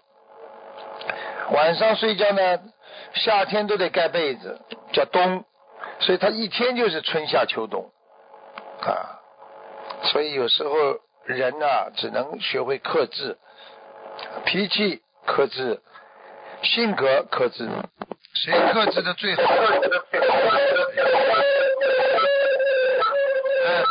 [1.51, 2.59] 晚上睡觉呢，
[3.15, 4.61] 夏天都得盖被子，
[4.93, 5.45] 叫冬。
[6.01, 7.91] 所以他一天就是春夏秋冬
[8.81, 9.21] 啊。
[10.05, 13.39] 所以有时候人呐，只能学会克制，
[14.45, 15.81] 脾气克制。
[16.61, 17.69] 性格克制，
[18.35, 19.43] 谁克制的最好？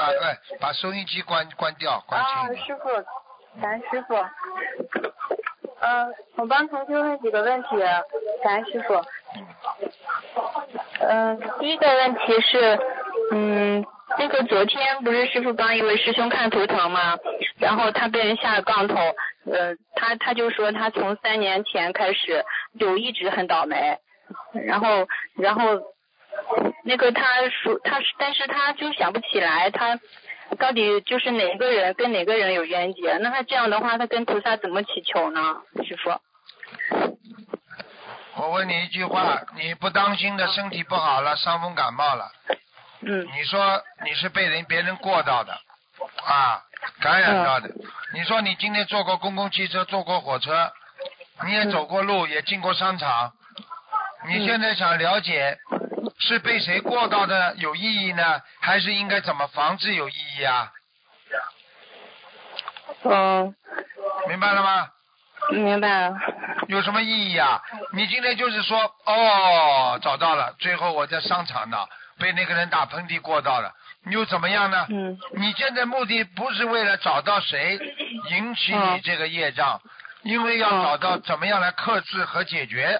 [0.07, 2.89] 把哎，把收音机关关掉，关轻啊，师傅，
[3.61, 4.15] 咱师傅，
[5.81, 7.67] 嗯，我帮同学问几个问题，
[8.43, 9.03] 咱师傅。
[10.99, 12.79] 嗯，第一个问题是，
[13.33, 13.85] 嗯，
[14.17, 17.17] 那个昨天不是师傅帮一位师兄看图腾吗？
[17.59, 18.95] 然后他被人下了杠头，
[19.51, 22.45] 呃，他他就说他从三年前开始
[22.79, 23.97] 就一直很倒霉，
[24.53, 25.81] 然后然后
[26.83, 29.99] 那个他说他但是他就想不起来他
[30.57, 35.61] 到底就是哪个人跟哪个人有冤结，那他这样的话他跟菩萨怎么祈求呢？
[35.83, 36.19] 师傅？
[38.35, 42.31] 我问你一句话，你不当心的身体不好了，伤风感冒了，
[43.01, 46.63] 嗯，你说你是被人别人过到的啊？
[47.01, 47.69] 感染到的，
[48.13, 50.71] 你说你今天坐过公共汽车，坐过火车，
[51.43, 53.33] 你也走过路，也进过商场，
[54.27, 55.57] 你现在想了解
[56.19, 60.71] 是被谁过到的有意义呢，还是应该怎么防治有意义啊？
[63.03, 63.55] 嗯，
[64.27, 64.87] 明白了吗？
[65.51, 66.15] 明白了。
[66.67, 67.61] 有什么意义啊？
[67.93, 71.77] 你今天就是说，哦，找到了，最后我在商场呢，
[72.19, 73.71] 被那个人打喷嚏过到了。
[74.03, 74.85] 你又怎么样呢？
[74.89, 75.17] 嗯。
[75.35, 77.79] 你现在目的不是为了找到谁
[78.29, 79.79] 引起你这个业障，
[80.23, 82.99] 因为要找到怎么样来克制和解决，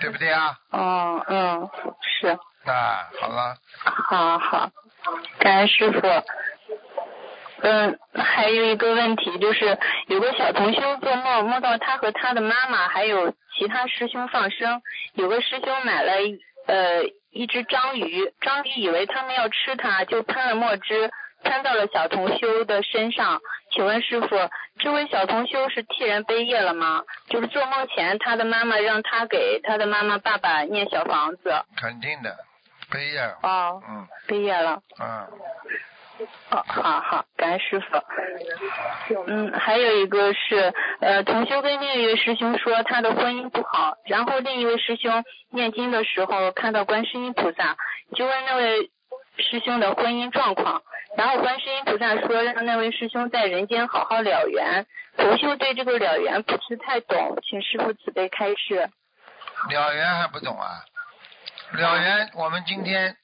[0.00, 0.56] 对不对啊？
[0.72, 1.70] 嗯，嗯，
[2.02, 2.28] 是。
[2.28, 3.56] 啊，好了。
[3.84, 4.70] 好好，
[5.38, 6.00] 感恩师傅。
[7.62, 9.78] 嗯，还有一个问题就是，
[10.08, 14.82] 有个小同修做梦，梦到他和他的妈妈还有其他师兄放生，
[15.14, 16.12] 有个师兄买了
[16.66, 17.04] 呃。
[17.36, 21.10] 一只章鱼，章鱼以为他们要吃它，就喷了墨汁，
[21.44, 23.40] 喷到了小同修的身上。
[23.70, 24.28] 请问师傅，
[24.78, 27.02] 这位小同修是替人背业了吗？
[27.28, 31.52] 就是做梦前，他的妈妈让他给他的妈妈、爸爸念小房子。
[31.76, 32.36] 肯定的，
[32.90, 33.20] 背业。
[33.42, 33.80] 哦。
[33.88, 34.08] 嗯。
[34.26, 34.80] 背业了。
[35.00, 35.28] 嗯。
[36.50, 37.86] 哦好好，感恩师傅。
[39.26, 47.76] 嗯，还有一个是，呃，同修跟另一位师兄说他的婚姻不好，然后另一位师兄念经的时候看到观世音菩萨，
[48.14, 48.90] 就问那位
[49.38, 50.82] 师兄的婚姻状况，
[51.16, 54.86] 然后观世音菩萨说让那位师兄在人间好好了缘。
[55.16, 58.90] 同修对这个了缘不是太懂，请师傅慈悲开示。
[59.70, 60.84] 了缘还不懂啊？
[61.72, 63.16] 了缘，我们今天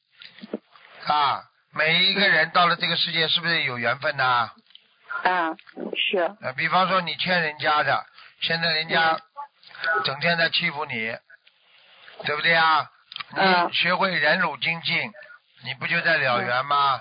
[1.06, 1.44] 啊。
[1.72, 4.50] 每一个人到了这个世界，是不是有缘分呐？
[5.22, 5.54] 啊，
[5.94, 6.18] 是。
[6.42, 8.04] 呃，比方说你欠人家的，
[8.40, 9.16] 现在人家
[10.04, 11.16] 整天在欺负你，
[12.24, 12.90] 对不对啊？
[13.36, 15.12] 你学会忍辱精进，
[15.64, 17.00] 你不就在了缘吗？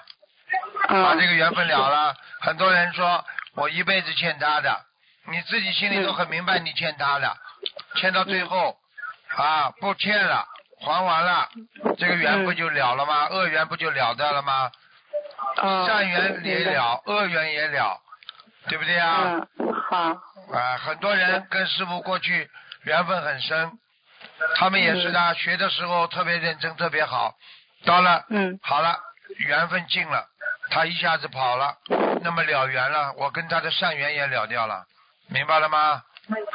[0.87, 2.15] 把这个缘分了了。
[2.41, 3.23] 很多人说
[3.55, 4.81] 我一辈子欠他的，
[5.27, 7.37] 你自己心里都很明白，你欠他的，
[7.95, 8.77] 欠到最后
[9.37, 10.45] 啊，不欠了。
[10.81, 11.49] 还完了，
[11.97, 13.27] 这个缘不就了了吗？
[13.27, 14.71] 恶缘不就了掉了吗？
[15.85, 17.99] 善缘也了，恶缘也了，
[18.69, 19.45] 对不对啊？
[19.57, 19.97] 嗯，好。
[20.57, 22.49] 啊，很多人跟师傅过去
[22.83, 23.71] 缘分很深，
[24.55, 27.35] 他们也是的，学的时候特别认真，特别好。
[27.85, 28.97] 到了，嗯，好了，
[29.37, 30.25] 缘分尽了，
[30.69, 31.77] 他一下子跑了，
[32.21, 34.85] 那么了缘了，我跟他的善缘也了掉了，
[35.27, 36.03] 明白了吗？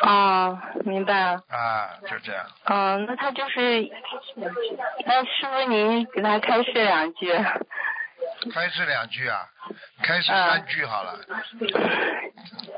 [0.03, 1.43] 哦，明白了。
[1.49, 2.47] 啊，就这样。
[2.67, 3.83] 嗯，那他就是，
[5.05, 7.33] 那师傅您给他开示两句。
[8.53, 9.49] 开示两句啊，
[10.03, 11.19] 开示三句好了。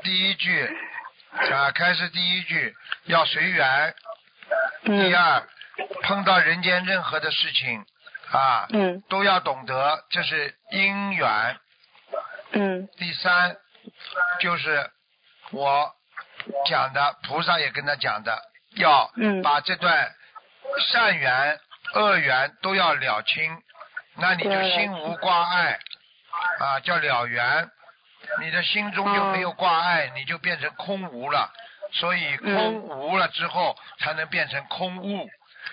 [0.01, 0.65] 第一句
[1.51, 2.73] 啊，开示第一句
[3.05, 3.93] 要随缘。
[4.85, 5.43] 第二，
[6.03, 7.85] 碰到人间任何的事情
[8.31, 11.57] 啊，嗯，都要懂得这是因缘。
[12.51, 12.87] 嗯。
[12.97, 13.57] 第三，
[14.39, 14.89] 就是
[15.51, 15.93] 我。
[16.65, 18.39] 讲的菩萨也跟他讲的，
[18.75, 19.11] 要
[19.43, 20.09] 把这段
[20.79, 21.59] 善缘、
[21.93, 23.61] 恶缘都要了清，
[24.15, 25.77] 那你就心无挂碍
[26.59, 27.69] 啊，叫了缘。
[28.39, 31.51] 你的心中就没有挂碍，你就变成空无了。
[31.91, 35.29] 所以空无了之后，才能变成空悟，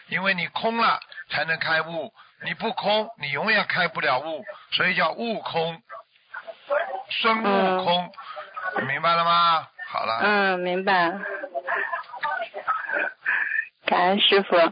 [0.09, 0.99] 因为你空了
[1.31, 2.12] 才能开悟，
[2.44, 5.80] 你不空你永远开不了悟所以叫悟空
[7.11, 8.11] 孙悟空
[8.87, 9.68] 明白了吗？
[9.88, 10.18] 好了。
[10.22, 11.12] 嗯明白。
[13.87, 14.57] 感恩师傅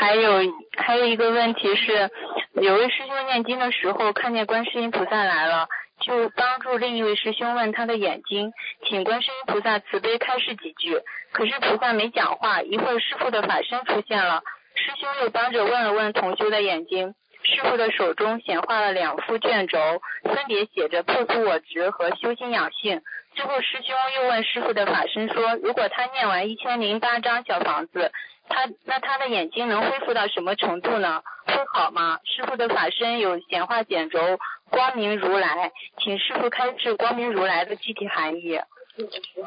[0.00, 0.40] 还有
[0.76, 2.10] 还有一个问题是
[2.52, 5.66] 有位师兄念经的时候看见观世音菩萨来了
[6.04, 8.52] 就帮助另一位师兄问他的眼睛，
[8.86, 11.00] 请观世音菩萨慈悲开示几句。
[11.32, 14.42] 可是菩萨没讲话，一会儿师傅的法身出现了，
[14.74, 17.14] 师兄又帮着问了问同修的眼睛。
[17.42, 19.78] 师傅的手中显化了两副卷轴，
[20.24, 23.02] 分别写着“破除我执”和“修心养性”。
[23.36, 28.12] 之后师兄又问师傅的法身说：“如果他念完一千零八张小房子，
[28.48, 31.22] 他那他的眼睛能恢复到什么程度呢？
[31.46, 34.20] 会好吗？”师傅的法身有显化卷轴
[34.74, 38.60] “光明如来”，请师傅开示“光明如来”的具体含义。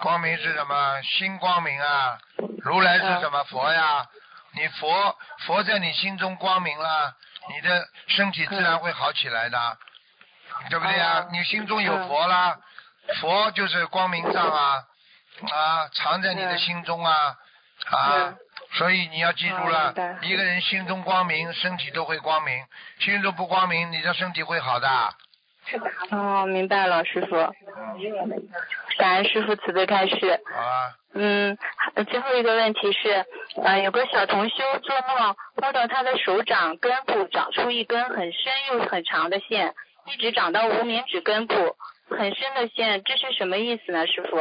[0.01, 1.01] 光明是什么？
[1.03, 2.17] 心光明啊！
[2.63, 3.43] 如来是什么？
[3.43, 4.05] 佛呀！
[4.53, 7.13] 你佛佛在你心中光明了。
[7.49, 9.77] 你的身体自然会好起来的，
[10.69, 11.27] 对不对呀？
[11.31, 12.57] 你心中有佛啦，
[13.21, 14.83] 佛就是光明藏啊，
[15.49, 17.37] 啊，藏在你的心中啊，
[17.89, 18.35] 啊，
[18.73, 22.63] 所以你要记住了，一个人心中光明，身体都会光明；
[22.99, 24.87] 心中不光明，你的身体会好的。
[26.11, 27.35] 哦，明白了，师傅。
[28.97, 30.39] 感恩师傅慈悲开示。
[30.53, 30.93] 好啊。
[31.13, 31.57] 嗯，
[32.09, 33.25] 最后一个问题是，
[33.63, 39.73] 呃，有个小同修做梦梦到他的手掌根部长出一根很深又很长的线，
[40.05, 41.75] 一直长到无名指根部，
[42.09, 44.05] 很深的线，这是什么意思呢？
[44.05, 44.37] 师傅，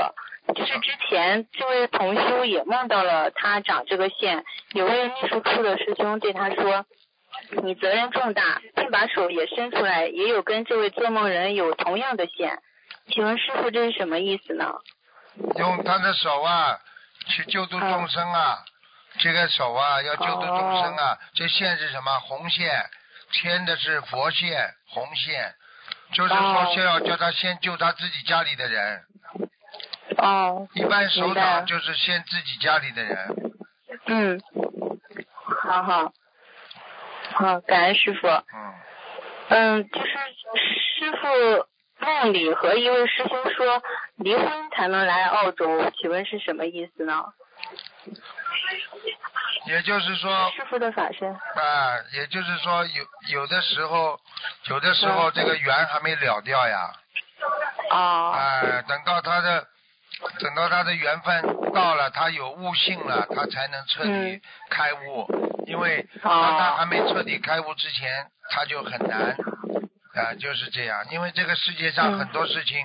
[0.55, 6.85] 就是之前这位同修也梦到了他长这个线，有位秘书处的师兄对他说。
[7.63, 12.61] 你责任重大，并把手也伸出来，也有跟这位做梦人有同样的线，
[13.09, 14.73] 请问师傅这是什么意思呢？
[15.59, 16.79] 用他的手啊，
[17.27, 18.65] 去救度众生啊，
[19.19, 22.19] 这个手啊要救度众生啊，这线是什么？
[22.21, 22.87] 红线，
[23.33, 25.55] 牵的是佛线，红线，
[26.15, 29.03] 就是说先要叫他先救他自己家里的人。
[30.19, 30.69] 哦。
[30.75, 33.17] 一般首长就是先自己家里的人。
[34.07, 34.41] 嗯。
[35.63, 36.13] 好好。
[37.35, 38.27] 好，感恩师傅。
[38.29, 38.75] 嗯。
[39.49, 41.67] 嗯，就是师傅
[42.05, 43.83] 梦里和一位师兄说
[44.17, 47.25] 离婚才能来澳洲，请问是什么意思呢？
[49.67, 50.51] 也就是说。
[50.51, 51.33] 师傅的法身。
[51.33, 51.39] 啊，
[52.15, 54.19] 也就是说有有的时候，
[54.69, 56.91] 有的时候这个缘还没了掉呀。
[57.91, 58.33] 啊。
[58.33, 59.67] 哎，等到他的，
[60.39, 65.27] 等到他的缘分到了，他有悟性了，他才能彻底开悟。
[65.67, 69.37] 因为当他还没彻底开悟之前，他就很难
[70.15, 71.05] 啊，就是这样。
[71.11, 72.79] 因为这个世界上很多事情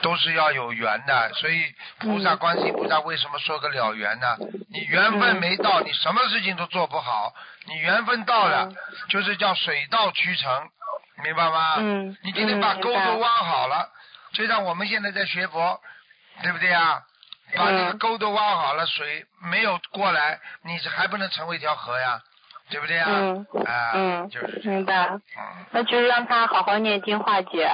[0.00, 4.36] 都是要有缘的，所以菩萨、观世音菩萨为什么说个了缘呢？
[4.70, 7.34] 你缘分没到，你什么事情都做不好；
[7.66, 8.72] 你缘分到了，
[9.08, 10.68] 就是叫水到渠成，
[11.24, 11.74] 明白吗？
[11.78, 12.16] 嗯。
[12.22, 13.90] 你今天把沟都挖好了，
[14.32, 15.80] 就像我们现在在学佛，
[16.42, 17.02] 对不对啊？
[17.56, 22.20] 把那个沟都挖好了，水没有过来，你还不能成为一条河呀，
[22.68, 23.06] 对不对呀？
[23.08, 23.46] 嗯。
[23.64, 23.92] 啊。
[23.94, 24.28] 嗯。
[24.28, 25.06] 就是明白。
[25.06, 25.20] 嗯。
[25.70, 27.66] 那就是让他好好念经化解，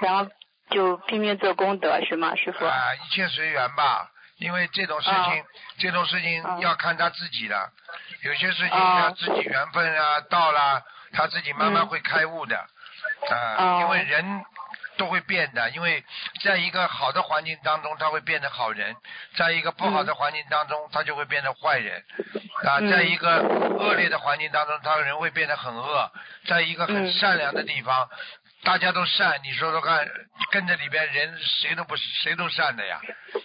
[0.00, 0.26] 然后
[0.70, 2.64] 就拼命做功德，是吗，师傅？
[2.64, 5.44] 啊，一切随缘吧，因为这种事情，
[5.78, 7.70] 这种事情要看他自己的，
[8.22, 12.56] 有些事情他自己缘分啊到了，他自己慢慢会开悟的，
[13.30, 14.42] 啊，因为人。
[14.98, 16.04] 都会变的，因为
[16.42, 18.92] 在一个好的环境当中，他会变成好人；
[19.36, 22.04] 在一个不好的环境当中，他就会变成坏人。
[22.66, 23.38] 啊，在一个
[23.78, 26.10] 恶劣的环境当中，他人会变得很恶；
[26.46, 28.08] 在一个很善良的地方，
[28.64, 30.06] 大家都善，你说说看，
[30.50, 33.00] 跟着里边人谁都不谁都善的呀。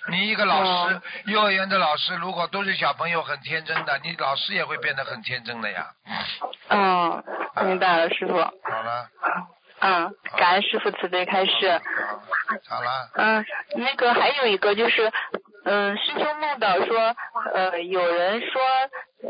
[0.10, 5.92] 你一个老师，幼儿园的老师，如果都是小朋友很天真的，你老师也会变得很天真的呀。
[6.70, 7.24] 嗯，
[7.64, 8.34] 明白了，师傅。
[8.34, 9.08] 好了。
[9.86, 11.82] 嗯，感恩师傅慈悲开示。
[12.70, 13.10] 好了。
[13.16, 15.12] 嗯，那个还有一个就是，
[15.66, 17.14] 嗯，师兄梦到说，
[17.54, 18.62] 呃，有人说，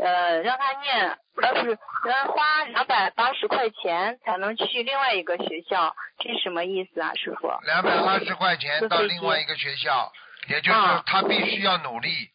[0.00, 7.52] 呃，让他念，呃，不是，让他花两百八十块钱才能去另外一个学校，这是什么意思啊，师傅？
[7.66, 10.12] 两百八十块钱到另外一个学校，
[10.48, 12.30] 也就是说他必须要努力，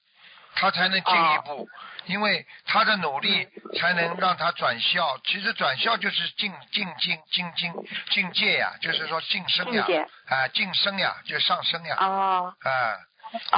[0.55, 1.69] 他才能进一步。
[2.05, 3.47] 因为他的努力
[3.79, 7.73] 才能让他转校，其实转校就是进进进进进
[8.09, 9.85] 进界呀，就是说晋升呀，
[10.27, 12.53] 啊晋升呀，就上升呀，啊，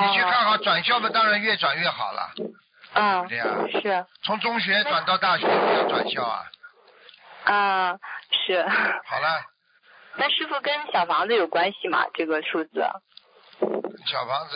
[0.02, 2.34] 你去看好转校的，当然越转越好了，
[2.94, 3.46] 嗯，对呀，
[3.82, 6.44] 是，从中学转到大学不要转校啊，
[7.46, 8.00] 啊，
[8.46, 8.62] 是，
[9.06, 9.42] 好了，
[10.18, 12.06] 那师傅跟小房子有关系吗？
[12.14, 12.86] 这个数字？
[14.06, 14.56] 小房子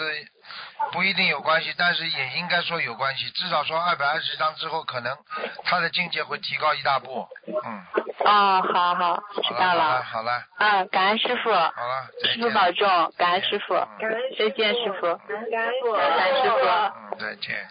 [0.91, 3.30] 不一定有关系，但是也应该说有关系。
[3.30, 5.16] 至少说二百二十张之后，可能
[5.64, 7.28] 他的境界会提高一大步。
[7.47, 7.86] 嗯。
[8.26, 10.01] 哦，好好，知道了。
[10.01, 10.41] 好了。
[10.58, 11.51] 嗯，感恩师傅。
[11.53, 13.76] 好了，师傅保重，感恩师傅。
[13.76, 15.16] 感恩再见，师傅。
[15.16, 15.93] 感恩师傅。
[15.93, 16.58] 感恩师傅。
[16.68, 17.70] 嗯，再见。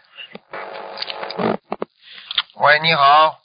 [2.54, 3.40] 喂，你好。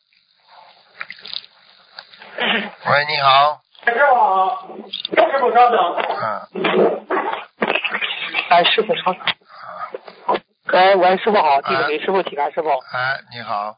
[2.40, 3.62] 喂，你好。
[3.86, 4.68] 师傅好，
[5.16, 5.78] 师傅稍等。
[6.22, 7.39] 嗯。
[8.50, 9.22] 哎，师傅稍等。
[10.74, 12.70] 哎，喂，师傅好，弟子给师傅请安，师傅。
[12.70, 13.78] 哎，你好。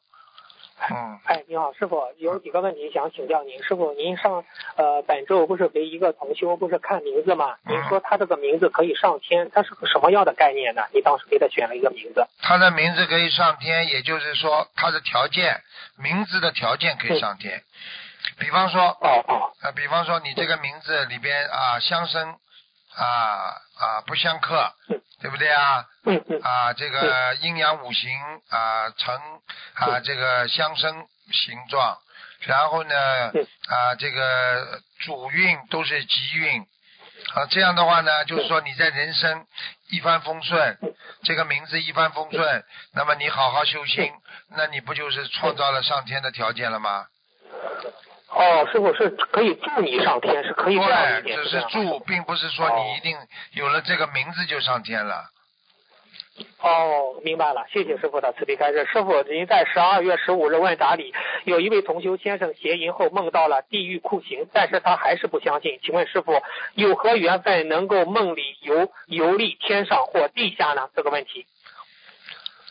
[0.90, 1.20] 嗯。
[1.26, 3.62] 哎，你好，师傅，有几个问题想请教您。
[3.64, 4.46] 师傅，您上
[4.78, 7.58] 呃本周不是给一个同修不是看名字吗？
[7.68, 10.84] 您说他这个名字可以上天，他是个什么样的概念呢？
[10.94, 12.26] 你当时给他选了一个名字。
[12.42, 15.62] 他的名字可以上天，也就是说他的条件，
[15.98, 17.62] 名字的条件可以上天。
[18.40, 22.30] 比方说，哦哦，呃，比方说你这个名字里边啊相生
[22.96, 24.72] 啊啊不相克，
[25.22, 25.86] 对不对啊？
[26.44, 28.12] 啊，这个阴阳五行
[28.50, 29.16] 啊成
[29.74, 31.98] 啊这个相生形状，
[32.42, 32.96] 然后呢
[33.34, 36.62] 嗯啊这个主运都是吉运
[37.34, 39.46] 啊，这样的话呢，就是说你在人生
[39.90, 40.78] 一帆风顺，
[41.24, 42.64] 这个名字一帆风顺，
[42.94, 44.12] 那么你好好修心，
[44.56, 45.28] 那你不就是。
[45.28, 47.06] 创造了上天的条件了吗？
[48.34, 53.18] 哦，师傅是可以助你上天，是可以这样只是助，并不是说哦你一定
[53.52, 55.26] 有了这个名字就上天了。
[56.60, 58.88] 哦，明白了，谢谢师傅的慈悲开示。
[58.92, 61.14] 师傅，您在十二月十五日问答里，
[61.44, 65.80] 有一位同修先生邪淫后梦到了地狱酷刑，但是他还是不相信。
[65.84, 66.42] 请问师傅，
[66.76, 70.90] 有何缘分能够梦里游游历天上或地下呢？
[70.96, 71.46] 这个问题。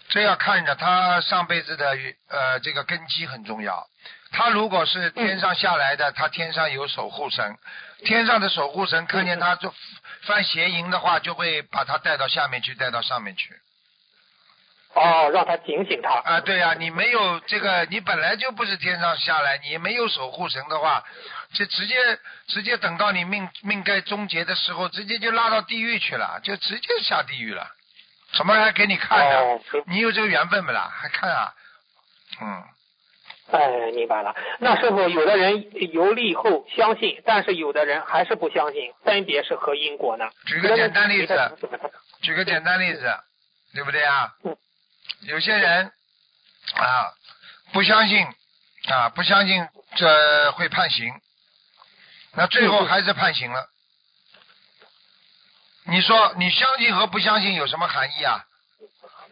[0.08, 1.90] 这要看着他上辈子的
[2.28, 3.86] 呃这个根基很重要。
[4.32, 7.58] 他如果是天上下来的，他天上有守护神，
[8.04, 9.74] 天上的守护神看见他就
[10.22, 13.54] 犯邪淫的话，就会把他带到下面去，带到上面去。
[14.94, 16.10] 哦，让他警醒他。
[16.10, 21.04] 啊，对呀、你没有这个，你本来就不是天上下来，你没有守护神的话，
[21.52, 21.94] 就直接
[22.48, 27.70] 直接等到你命命该终结的时候，直接就拉到地狱去了，就直接下地狱了，
[28.32, 29.36] 什么还给你看呢？
[29.38, 30.90] 哦，你有这个缘分不啦？
[30.92, 31.54] 还看啊？
[32.40, 32.64] 嗯，
[33.52, 34.34] 哎，明白了。
[34.58, 40.28] 那师傅，有的人游历后相信，但是有的人还是不相信，分别是何因果呢？
[40.46, 41.34] 举个简单例子，
[42.22, 43.12] 举个简单例子，
[43.74, 44.56] 对不对啊嗯？
[45.22, 45.86] 有些人
[46.74, 47.12] 啊
[47.72, 48.26] 不相信
[48.88, 51.12] 啊不相信这会判刑，
[52.34, 53.68] 那最后还是判刑了。
[55.86, 58.44] 你说你相信和不相信有什么含义啊？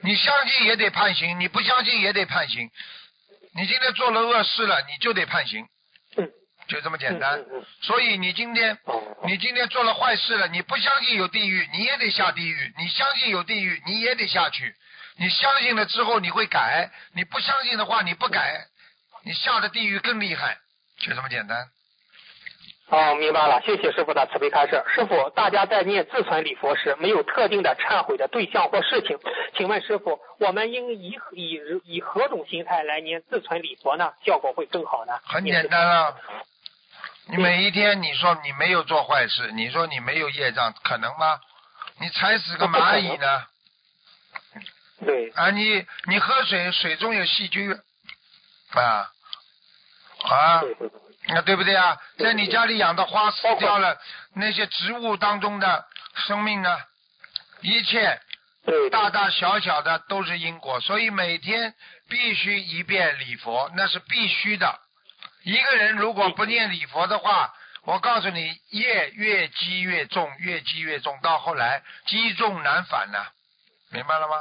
[0.00, 2.70] 你相信也得判刑，你不相信也得判刑。
[3.58, 5.66] 你今天做了恶事了，你就得判刑，
[6.16, 6.30] 嗯
[6.68, 7.46] 就这么简单嗯。
[7.50, 14.74] 嗯嗯所以你今天哦你今天做了坏事了，你不相信有地狱，你也得下地狱；你相信有地狱，你也得下去。
[15.16, 18.64] 你相信了之后你会改，你不相信的话你不改，
[19.24, 20.58] 你下的地狱更厉害，
[21.00, 21.66] 就这么简单。
[22.90, 24.82] 哦，明白了，谢谢师傅的慈悲开示。
[24.88, 29.18] 师傅，大家在念自存礼佛时，没有特定的忏悔的对象或事情，
[29.54, 34.12] 请问师傅，我们应以以以何种心态来念自存礼佛呢？
[34.24, 35.12] 效果会更好呢？
[35.24, 36.14] 很简单啊，
[37.26, 41.38] 你每一天你说你没有做坏事，你说你没有业障，可能吗？
[42.00, 43.44] 你踩死个蚂蚁呢？
[45.04, 47.70] 对，啊，你你喝水，水中有细菌，
[48.70, 49.10] 啊
[50.24, 51.96] 啊，对对对那对不对啊？
[52.18, 53.98] 在你家里养的花死掉了，
[54.34, 55.84] 那些植物当中的
[56.26, 56.78] 生命呢？
[57.60, 58.18] 一切，
[58.90, 61.74] 大大小小的都是因果，所以每天
[62.08, 64.78] 必须一遍礼佛，那是必须的。
[65.44, 67.52] 一个人如果不念礼佛的话，
[67.84, 73.26] 我告诉你，业越积越重，越积越重，到后来积重难返呐、
[73.90, 74.36] 明白了吗？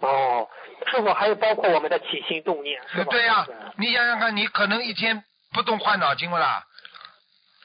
[0.00, 0.48] 哦，
[0.90, 2.80] 是否还有包括我们的起心动念？
[3.10, 6.64] 对呀、你想想看，你可能一天不动坏脑筋不啦？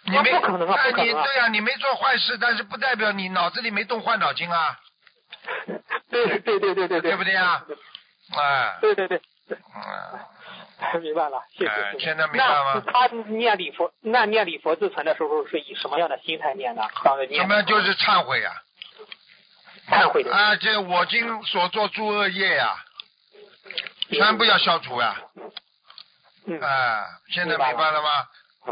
[0.05, 0.47] 你没那
[1.01, 4.77] 你对呀、你没做坏事，但是不代表你脑子里没动坏脑筋啊，
[6.09, 7.15] 对对对对对对。
[7.15, 7.63] 不对啊？
[8.35, 12.81] 哎，对对对，嗯，明白了，谢谢现在明白吗？
[12.85, 16.81] 那他念礼佛，那念礼佛自存的时候是以什么样的心态念呢？
[17.03, 18.51] 当时念什么就是忏悔呀、
[19.87, 20.55] 忏悔的，啊？
[20.55, 22.75] 这我今所做诸恶业呀、
[24.09, 25.15] 全部要消除呀、
[26.45, 28.09] 嗯哎，现在明白了吗？
[28.65, 28.71] 啊，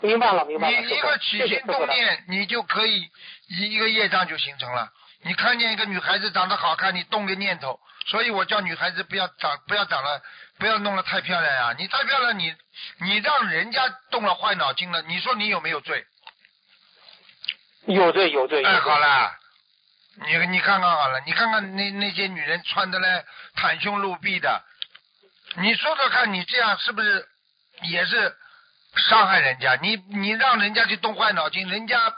[0.00, 0.80] 明白了明白了。
[0.80, 3.10] 你一个起心动念，你就可以
[3.48, 4.90] 一一个业障就形成了。
[5.22, 10.22] 你看见一个女孩子长得好看，你动个念头，所以我叫女孩子不要长，不要长了，
[10.58, 12.54] 不要弄得太漂亮呀、你太漂亮，你
[13.00, 16.04] 你让人家动了坏脑筋了，你说你有没有罪？
[17.86, 18.62] 有罪有罪。
[18.62, 19.32] 有哎，好了，
[20.26, 23.24] 你你看看好了，你看看那那些女人穿的嘞
[23.56, 24.62] 袒胸露臂的，
[25.56, 27.26] 你说说看，你这样是不是
[27.82, 28.36] 也是
[28.96, 29.76] 伤害人家？
[29.82, 32.14] 你你让人家去动坏脑筋，人家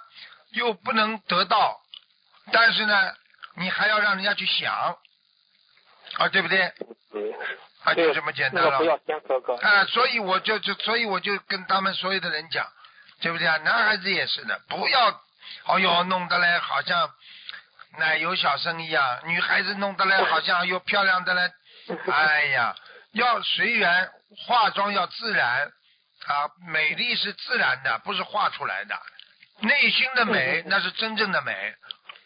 [0.52, 1.78] 又不能得到，
[2.52, 3.14] 但是呢，
[3.56, 4.72] 你还要让人家去想，
[6.18, 6.72] 啊，对不对？
[7.12, 7.32] 对
[7.84, 8.84] 啊，就这么简单了那个不。
[8.84, 9.54] 要先哥哥。
[9.56, 12.66] 啊，所以我就就所以我就跟他们所有的人讲，
[13.20, 13.56] 对不对啊？
[13.58, 15.20] 男孩子也是的，不要，
[15.66, 17.10] 哎呦，弄得嘞好像
[17.98, 21.52] 奶油小生一样，女孩子弄得嘞好像又漂亮的嘞，
[22.10, 22.74] 哎呀，
[23.16, 24.10] 要随缘，
[24.46, 25.72] 化妆要自然
[26.26, 28.94] 啊，美丽是自然的，不是画出来的，
[29.60, 31.74] 内心的美那是真正的美。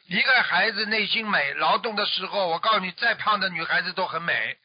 [0.09, 4.57] 一个孩子内心美，劳动的时候，我告诉你，再胖的女孩子都很美。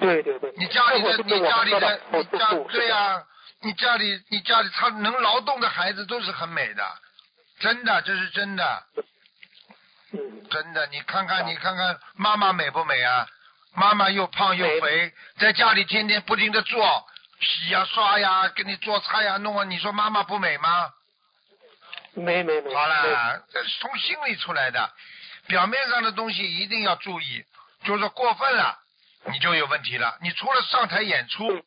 [0.00, 3.24] 对对对，你家里的，你家里的你家对呀、
[3.60, 6.84] 你家里，你家里他能劳动的孩子都是很美的，
[7.60, 8.82] 真的，这是真的，
[10.12, 10.86] 嗯，真的。
[10.88, 13.28] 你看看，你看看妈妈美不美啊？
[13.78, 17.06] 妈妈又胖又肥，在家里天天不停的做
[17.40, 20.90] 洗呀、刷呀，给你做菜呀、弄啊，你说妈妈不美吗？
[22.14, 24.92] 没没没，好没了，这是从心里出来的，
[25.46, 27.44] 表面上的东西一定要注意，
[27.84, 28.76] 就是说过分了，
[29.30, 30.18] 你就有问题了。
[30.22, 31.64] 你除了上台演出，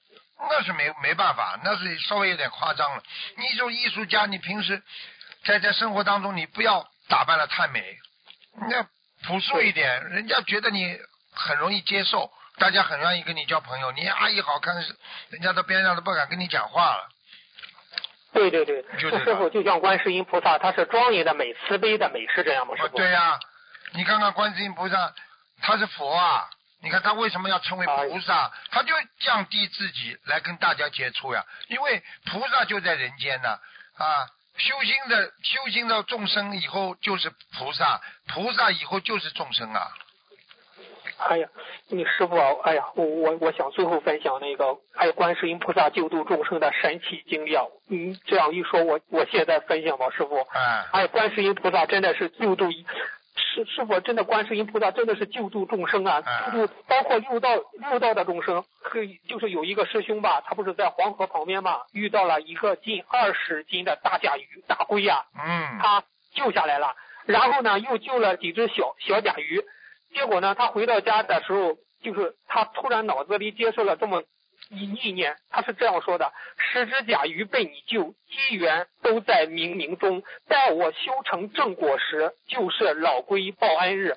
[0.49, 3.01] 那是没没办法，那是稍微有点夸张了。
[3.37, 4.83] 你这种艺术家，你平时
[5.45, 7.97] 在在生活当中，你不要打扮的太美，
[8.69, 8.85] 那
[9.23, 10.99] 朴素一点，人家觉得你
[11.33, 13.91] 很容易接受，大家很愿意跟你交朋友。
[13.91, 14.75] 你阿姨好看，
[15.29, 17.09] 人家到边上都不敢跟你讲话了。
[18.33, 22.75] 对对对，师傅就像观世音菩萨，他是庄严的美、慈悲的美，是这样吗？
[22.75, 22.97] 师哦，傅？
[22.97, 23.39] 对呀、
[23.93, 25.13] 你看看观世音菩萨，
[25.61, 26.49] 他是佛啊，
[26.81, 28.51] 你看他为什么要称为菩萨？
[28.69, 33.49] 他就降低自己来跟大家接触呀，因为菩萨就在人间呢
[33.97, 34.27] 啊。
[34.57, 39.89] 修心的修心的众生以后就是菩萨，菩萨以后就是众生啊。
[41.29, 41.47] 哎呀，
[41.89, 47.63] 你师傅啊，哎呀，我我我想最后分享那个，还有观世音菩萨救度众生的神奇经历啊。
[47.89, 50.39] 嗯，这样一说，我我现在分享吧，师傅。
[50.39, 52.85] 哎，哎，观世音菩萨真的是救度一，
[53.35, 57.49] 师师傅真的观世音菩萨真的是救度众生啊，哎救度包括六道
[57.89, 58.63] 六道的众生。
[58.83, 66.03] 可以就是有一个师兄吧，他不是在黄河旁边嘛，遇到了一个近二十斤的大甲鱼、大龟呀、嗯，他
[66.33, 66.95] 救下来了，
[67.25, 69.63] 然后呢又救了几只小小甲鱼，
[70.13, 74.23] 结果呢他回到家的时候，就是他突然脑子里接受了这么
[74.69, 84.15] 一意念，他是这样说的：十只甲鱼被你救，机缘都在冥冥中，待我修成正果时，就是老龟报恩日。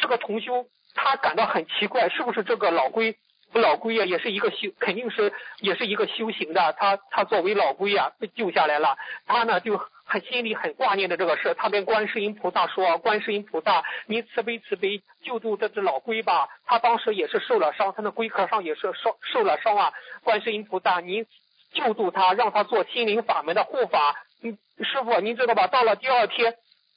[0.00, 3.16] 这个同修他感到很奇怪，是不是这个老龟？
[3.60, 6.74] 老龟啊，也是一个修，肯定是也是一个修行的。
[6.78, 8.96] 他他作为老龟啊，被救下来了，
[9.26, 11.54] 他呢就很心里很挂念的这个事。
[11.54, 19.92] 他跟观世音菩萨说：“观世音菩萨，您慈悲慈悲，救助这只老龟吧。”他当时也是受了伤，他那龟壳上也是受受了伤啊。
[20.22, 21.26] 观世音菩萨，您
[21.72, 24.16] 救助他，让他做心灵法门的护法。
[24.42, 25.66] 嗯，师傅，您知道吧？
[25.68, 26.54] 到了第二天，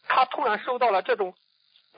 [0.07, 1.33] 他突然收到了这种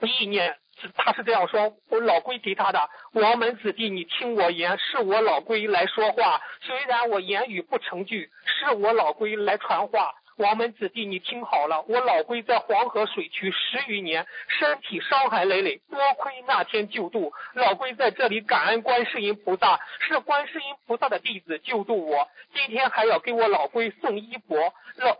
[0.06, 0.56] 意念。
[0.96, 6.40] 他是这样说：“我老龟给他的，王门子弟，你听我言，是我老龟来说话。
[6.62, 10.14] 虽然我言语不成句，是我老龟来传话。
[10.40, 24.72] 王门子弟，你听好了，我老龟在黄河水区十余年，身体伤痕累累，多亏那天救度，老龟在这里感恩观世音菩萨，是观世音菩萨的弟子救度我，今天还要给我老龟送衣钵。
[24.96, 25.16] 老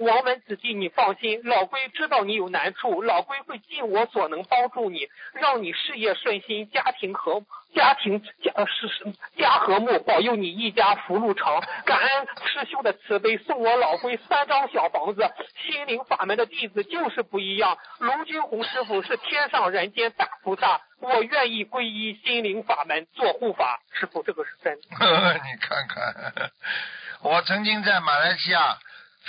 [0.00, 7.44] 王门子弟，你放心，老龟知道你有难处，老龟会尽我所能帮助你，让你事业顺心，家庭和
[7.74, 9.04] 家庭家呃是是
[9.36, 11.60] 家和睦，保佑你一家福禄长。
[11.84, 15.28] 感恩师兄的慈悲，送我老龟三张小房子。
[15.66, 23.80] 心灵法门的弟子就是不一样，卢军红师傅是天上人间大菩萨，我愿意皈依心灵法门做护法。
[23.92, 24.80] 师傅，这个是真的。
[25.44, 26.52] 你看看，
[27.22, 28.78] 我曾经在马来西亚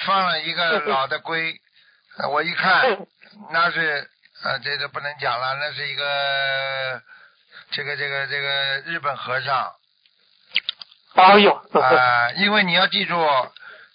[0.06, 1.60] 放了一个老的龟，
[2.20, 3.06] 呃 我一看，
[3.52, 4.10] 那是
[4.44, 7.02] 呃，这个不能讲了，那是一个
[7.76, 9.70] 这个这个这个日本和尚
[11.16, 13.16] 哎呦，啊、因为你要记住，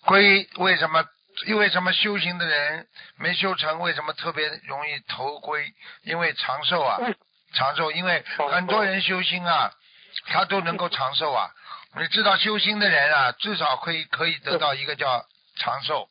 [0.05, 1.03] 龟为什么？
[1.47, 5.73] 因为什么修行的人没修成，为什么特别容易投龟？
[6.03, 6.99] 因为长寿啊，
[7.55, 8.23] 长寿，因为
[8.53, 9.73] 很多人修心啊，
[10.27, 11.49] 他都能够长寿啊。
[11.97, 15.25] 你知道修心的人啊，至少可以可以得到一个叫
[15.57, 16.07] 长寿，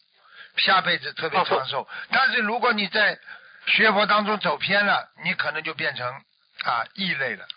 [0.57, 1.87] 下辈子特别长寿。
[2.11, 3.19] 但是如果你在
[3.67, 6.07] 学佛当中走偏了，你可能就变成
[6.63, 7.47] 啊异类了，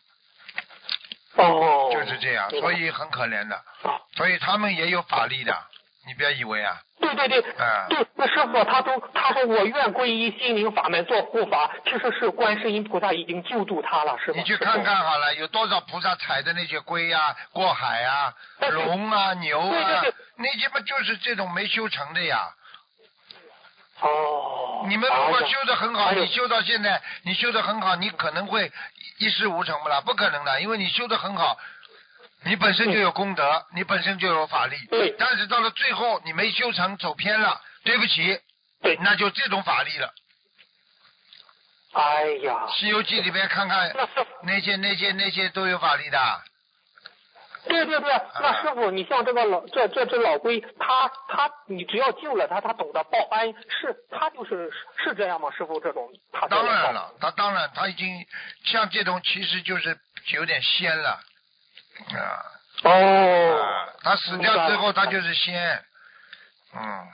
[1.46, 3.60] 哦，就是这样，所以很可怜的。
[4.16, 5.56] 所以他们也有法力的，
[6.06, 14.38] 你不要以为啊，对对对，啊对，那师傅他都他说我愿皈依心灵法门做护法，其实是观世音菩萨已经救度他了，是吧？
[14.38, 18.34] 你去看看好了，有多少菩萨踩的那些龟呀、过海啊、
[18.70, 22.48] 龙啊、牛啊对对对，那些不就是这种没修成的呀？
[24.00, 28.72] 哦，你们如果修的很好，哎你修到现在，你修的很好，你可能会
[29.18, 30.00] 一事无成不啦？
[30.00, 31.56] 不可能的，因为你修的很好，
[32.44, 34.76] 你本身就有功德，你本身就有法力。
[34.90, 38.40] 对但是到了最后你没修成，走偏了，对不起，
[38.82, 40.12] 对，那就这种法力了。
[41.92, 43.94] 哎呀，《西游记》里面看看
[44.42, 46.18] 那些那些那些都有法力的。
[47.64, 55.50] 对对对，那师傅，你像这个老这这只老龟，它它你只要救了它，它懂得报恩，是它就是是这样吗？
[55.50, 58.26] 师傅，这种它当然了，它当然它已经
[58.64, 59.96] 像这种其实就是
[60.34, 62.42] 有点仙了啊。
[62.84, 65.84] 哦，啊，他死掉之后他就是仙。
[66.74, 67.06] 嗯。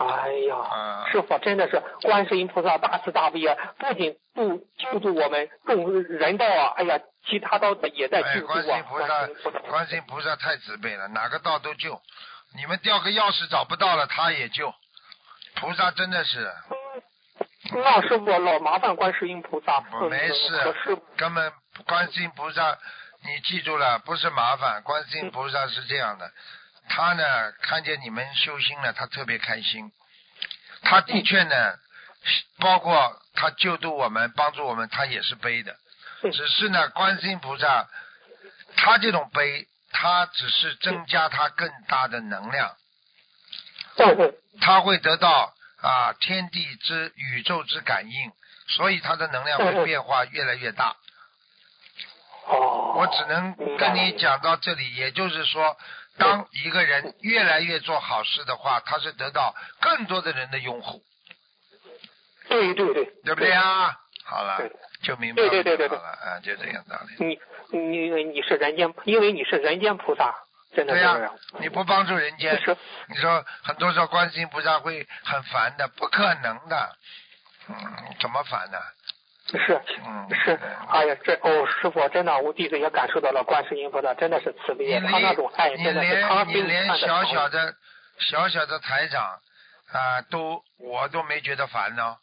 [0.00, 3.56] 哎呀啊，师傅真的是观世音菩萨大慈大悲啊！
[3.78, 8.82] 不仅不救助我们众人道啊，哎呀，其他道也在哎，救助观世音啊。
[8.88, 9.28] 菩萨，
[9.68, 12.00] 观世音菩萨太慈悲了，哪个道都救。
[12.56, 14.72] 你们掉个钥匙找不到了，他也救。
[15.56, 16.50] 菩萨真的是，
[17.72, 19.84] 那师傅老麻烦观世音菩萨。
[20.00, 21.52] 我没事根本
[21.86, 22.78] 观世音菩萨，
[23.24, 24.82] 你记住了，不是麻烦。
[24.82, 26.30] 观世音菩萨是这样的，
[26.88, 29.92] 他呢看见你们修心了，他特别开心。
[30.82, 31.74] 他的确呢，
[32.58, 35.72] 包括他救度我们、帮助我们，他也是悲的。
[36.22, 37.88] 嗯只是呢，观世音菩萨，
[38.76, 42.76] 他这种悲，他只是增加他更大的能量，
[44.60, 48.32] 他会得到啊天地之宇宙之感应，
[48.68, 50.94] 所以他的能量会变化越来越大。
[52.46, 55.78] 哦，我只能跟你讲到这里，也就是说，
[56.20, 61.02] 当一个人越来越做好事的话，他是得到更多的人的拥护，
[62.48, 63.96] 对对对，对不对啊？
[64.24, 64.70] 好了，
[65.02, 65.48] 就明白了。
[65.48, 67.24] 对对对对对好了，啊，就这样道理。
[67.24, 67.40] 你
[67.78, 70.34] 你你是人间，因为你是人间菩萨，
[70.74, 71.32] 真的对呀。
[71.58, 72.54] 你不帮助人间，
[73.08, 76.96] 你说很多时候观世音菩萨会很烦的，不可能的。
[77.68, 77.74] 嗯，
[78.20, 78.78] 怎么烦呢？
[79.58, 87.74] 是嗯，是，哎呀，这哦，师傅真的，我弟子也感受到了观世音菩萨真的是慈悲，他那种爱你真的是他连你给连小看的长小的
[88.18, 89.22] 小小的台长
[89.92, 92.16] 啊，都我都没觉得烦呢。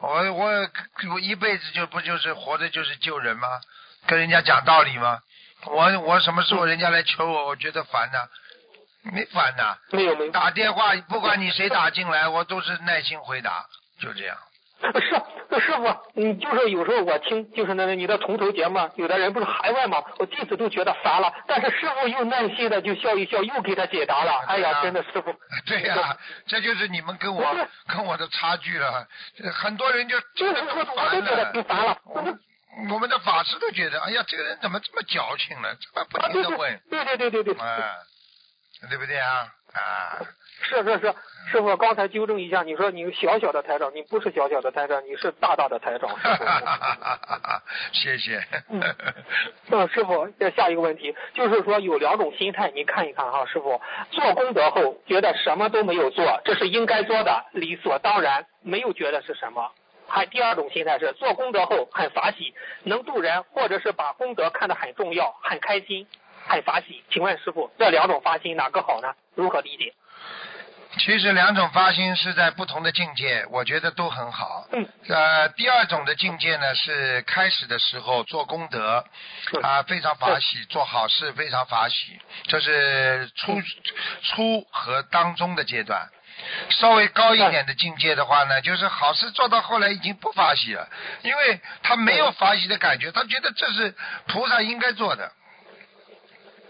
[0.00, 0.68] 我我
[1.12, 3.48] 我一辈子就不就是活着就是救人吗？
[4.06, 5.20] 跟人家讲道理吗？
[5.64, 8.18] 我我什么时候人家来求我，我觉得烦呢？
[9.12, 9.78] 没烦呐。
[9.92, 13.64] 没有没有，打电话不管你谁打进来，我都是耐心回答，
[14.00, 14.36] 就这样。
[14.94, 20.02] 是师傅，你就是有时候我听就是那个你的重头节目，有的人不是还问吗？
[20.18, 24.32] 我弟子都觉得烦了，但是师傅又耐心的就笑一笑，又给他解答了。
[24.46, 25.34] 哎呀，真的师傅，
[25.66, 26.16] 对呀、
[26.46, 27.42] 这就是你们跟我
[27.88, 29.06] 跟我的差距了。
[29.54, 31.98] 很多人就就我都觉得了烦了。
[32.04, 32.38] 我们
[32.92, 35.68] 我们的法师都觉得，哎呀，这个人怎么这么矫情呢？
[35.80, 37.94] 这么不停的问，对对对对对，啊，
[38.90, 39.48] 对不对啊？
[39.76, 40.20] 啊，
[40.62, 41.14] 是是是，
[41.50, 46.10] 师傅刚才纠正一下，你说你小小的台长，你不是小小的台长，你是大大的台长。
[47.92, 48.42] 谢谢。
[48.70, 48.82] 嗯
[49.70, 53.80] 嗯，师傅，这下一个问题就是说有两种心态，你看一看哈，师傅
[54.10, 59.70] 做功德后觉得什么都没有做，这是应该做的，理所当然，没有觉得是什么。
[60.08, 62.54] 还第二种心态是做功德后很法喜，
[62.84, 66.06] 能度人，或者是把功德看得很重要，很开心，
[66.48, 67.04] 很法喜。
[67.10, 69.14] 请问师傅，这两种发心哪个好呢？
[69.34, 69.92] 如何理解？
[70.98, 74.66] 其实两种发心是在不同的境界，我觉得都很好。
[74.72, 79.04] 嗯，呃，第二种的境界呢是开始的时候做功德，
[79.50, 83.60] 是啊，非常法喜，做好事非常法喜，这是初
[84.22, 86.08] 初和当中的阶段。
[86.70, 90.88] 稍微高一点的境界的话呢，就是好事做到后来已经不法喜了，
[91.22, 93.94] 因为他没有法喜的感觉，他觉得这是
[94.28, 95.30] 菩萨应该做的，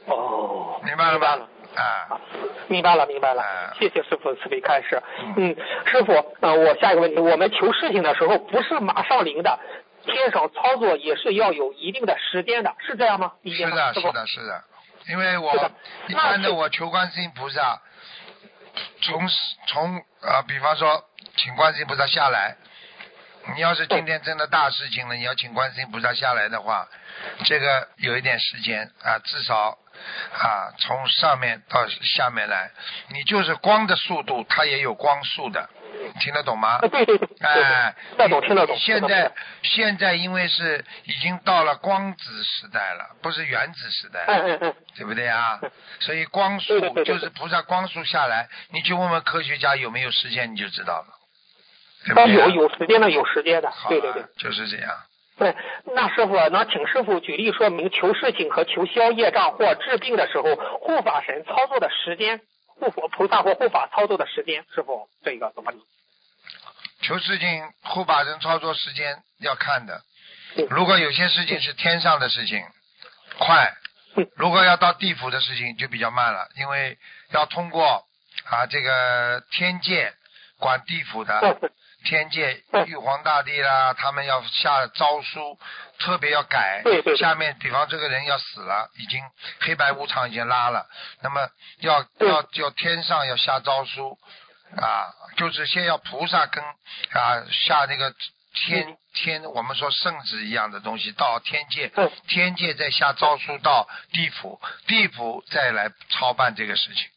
[0.07, 1.39] 哦，明白了吧？
[1.77, 2.21] 啊，
[2.69, 3.43] 明白了，明白了。
[3.43, 5.03] 啊，谢谢师傅慈悲开示。
[5.37, 5.55] 嗯，
[5.87, 9.59] 师傅，呃，我下一个问题，我们求事情的时候不是马上灵的，
[10.05, 13.33] 天上操作也是要有一定的时间的，是这样吗？
[13.43, 13.93] 理解吗？
[13.93, 14.65] 是的，是的，是的，
[15.11, 15.55] 因为我
[16.09, 17.81] 一般的我求观世音菩萨，
[19.03, 19.29] 从
[19.67, 21.05] 从呃，比方说
[21.37, 22.57] 请观世音菩萨下来，
[23.55, 26.89] 你要是今天真的大事情了，你要请观世音菩萨下来的话，
[27.45, 29.79] 这个有一点时间啊，至少
[30.33, 32.71] 啊从上面到下面来，
[33.11, 35.69] 你就是光的速度，它也有光速的，
[36.21, 36.89] 听得懂吗啊，？
[36.89, 38.77] 对对对，哎，听得懂，听得懂。
[38.79, 39.33] 现在
[39.63, 45.61] 现在因为是已经到了光子时代了，不是原子时代了，嗯嗯嗯，对不对啊？
[46.01, 51.16] 所以光速就是菩萨光速下来，你去问问科学家有没有时间，你就知道了。
[52.15, 54.25] 啊有有时间的，有时间的，对对对。
[54.37, 54.91] 就是这样。
[55.39, 55.55] 对，
[55.95, 65.79] 那师傅，那请师傅举例说明求事情和求消业障或治病的时候，护法神操作的时间，护佛菩萨或护法操作的时间，师傅这个怎么理？
[67.03, 70.01] 求事情护法神操作时间要看的
[70.57, 70.67] 嗯。
[70.71, 72.65] 如果有些事情是天上的事情，
[73.39, 73.75] 快
[74.17, 76.97] 嗯； 如果要到地府的事情就比较慢了，因为
[77.33, 78.07] 要通过
[78.47, 80.15] 啊这个天界
[80.59, 81.59] 管地府的。
[82.07, 85.59] 嗯天界嗯玉皇大帝啦，他们要下诏书，
[85.99, 86.83] 特别要改。
[86.85, 87.17] 对对对。
[87.17, 89.21] 下面比方这个人要死了，已经
[89.61, 90.87] 黑白无常已经拉了，
[91.23, 91.49] 那么
[91.81, 94.17] 要要要天上要下诏书
[94.77, 98.15] 啊，就是先要菩萨跟啊下那个
[98.55, 98.97] 天嗯。
[99.17, 107.09] 天我们说圣旨一样的东西到天界，嗯天界再下诏书到地府，地府再来操办这个事情。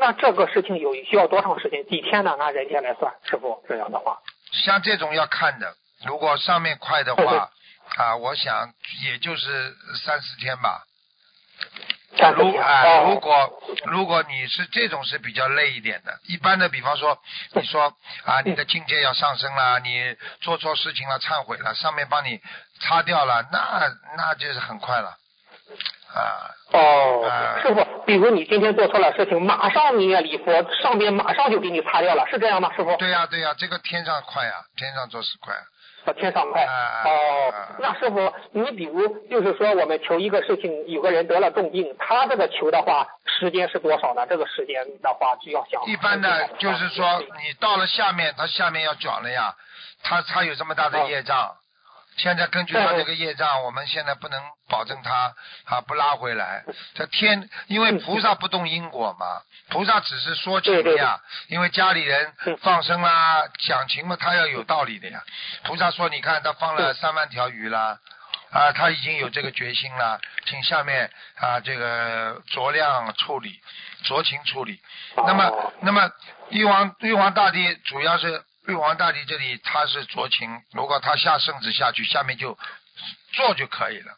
[0.00, 1.86] 嗯，那这个事情有需要多长时间？
[1.86, 2.34] 几天呢？
[2.38, 4.18] 按人家来算，师傅这样的话，
[4.64, 5.74] 像这种要看的，
[6.06, 7.50] 如果上面快的话，
[7.96, 8.72] 啊，我想
[9.04, 9.74] 也就是
[10.04, 10.84] 三四天吧。
[12.16, 17.16] 三四天如啊，如哦，果如果你是这种是比较累一点的，一般的，比方说
[17.52, 17.94] 你说
[18.24, 22.40] 啊，你的境界要上升了，你做错事情了，忏悔了，上面帮你
[22.80, 23.82] 擦掉了，那
[24.16, 25.16] 那就是很快了，
[26.14, 30.52] 啊，哦啊，师傅，比如你今天做错了事情，马上你也礼佛，
[30.82, 32.70] 上边马上就给你擦掉了，是这样吗？
[32.74, 32.96] 师傅？
[32.96, 35.54] 对呀、对呀、这个天上快呀、天上做事快，
[36.06, 36.64] 呃天上快。
[36.64, 44.26] 啊哦啊，那师傅，你比如就是说，我们求一个事情，有个人得了重病，他这个求的话，时间是多少呢？
[44.26, 45.80] 这个时间的话，就要想。
[45.86, 49.54] 一般的就是说，你到了下面，他下面要转了呀，
[50.02, 51.50] 他他有这么大的业障，
[52.20, 56.62] 现在根据他这个业障，我们现在不能保证他啊不拉回来。
[56.94, 59.40] 这天，因为菩萨不动因果嘛，
[59.70, 61.18] 菩萨只是说情呀，
[61.48, 65.22] 因为家里人嗯放生啦、讲情嘛，他要有道理的呀。
[65.64, 67.98] 菩萨说，你看他放了嗯三万条鱼啦。
[68.52, 73.60] 啊，他已经有这个决心了，请下面啊这个酌量处理，
[74.04, 74.80] 酌情处理。
[75.14, 76.10] 那么哦，那么
[76.48, 82.58] 玉皇玉皇大帝主要是玉皇大帝这里他是酌情，如果他下圣旨下去，下面就
[83.32, 84.16] 做就可以了。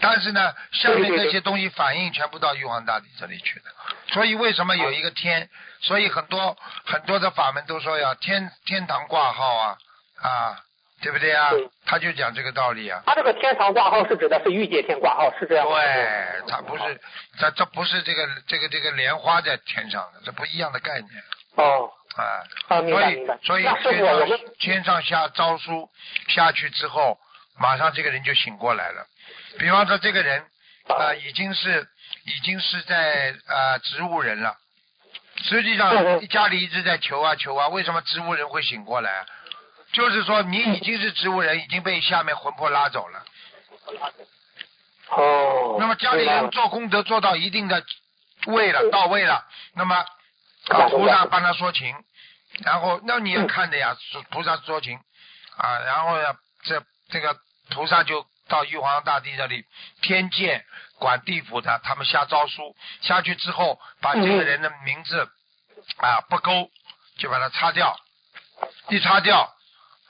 [0.00, 3.64] 但是呢，下面对对对这些东西反应全部到玉皇大帝这里去的。
[4.12, 5.48] 所以为什么有一个天？
[5.80, 9.78] 所以很多很多的法门都说要天天堂挂号啊
[10.20, 10.62] 啊，
[11.00, 11.50] 对不对啊？
[11.86, 13.02] 他就讲这个道理啊。
[13.06, 15.74] 他这个天堂挂号是指的是御界天挂号，是这样吗？
[15.74, 17.00] 对，他不是，
[17.38, 21.10] 他这不是这个这个这个莲花在天上的，这不一样的概念
[21.56, 22.42] 哦，啊。
[22.68, 23.38] 所以白明白。
[23.42, 25.88] 所以天上天上下诏书
[26.28, 27.18] 下去之后，
[27.58, 29.06] 马上这个人就醒过来了。
[29.58, 30.44] 比方说这个人
[30.88, 31.86] 啊、已经是
[32.24, 34.56] 已经是在啊、植物人了。
[35.42, 39.26] 实际上家里一直在求啊求啊，为什么植物人会醒过来啊？
[39.92, 43.24] 就是说你已经是植物人，已经被下面魂魄拉走了。
[45.08, 47.82] 哦，那么家里人做功德做到一定的
[48.46, 49.44] 位了，嗯到位了，
[49.74, 50.04] 那么
[50.88, 51.94] 菩萨帮他说情，
[52.64, 54.98] 然后那你要看的呀，说菩萨说情
[55.56, 57.36] 啊，然后呢，这这个
[57.70, 59.64] 菩萨就到玉皇大帝这里，
[60.02, 60.64] 天界
[60.98, 65.28] 管地府的，他们下诏书下去之后，把这个人的名字
[65.98, 66.70] 啊不勾，
[67.18, 67.96] 就把它擦掉，
[68.88, 69.52] 一擦掉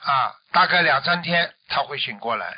[0.03, 2.57] 啊，大概两三天他会醒过来。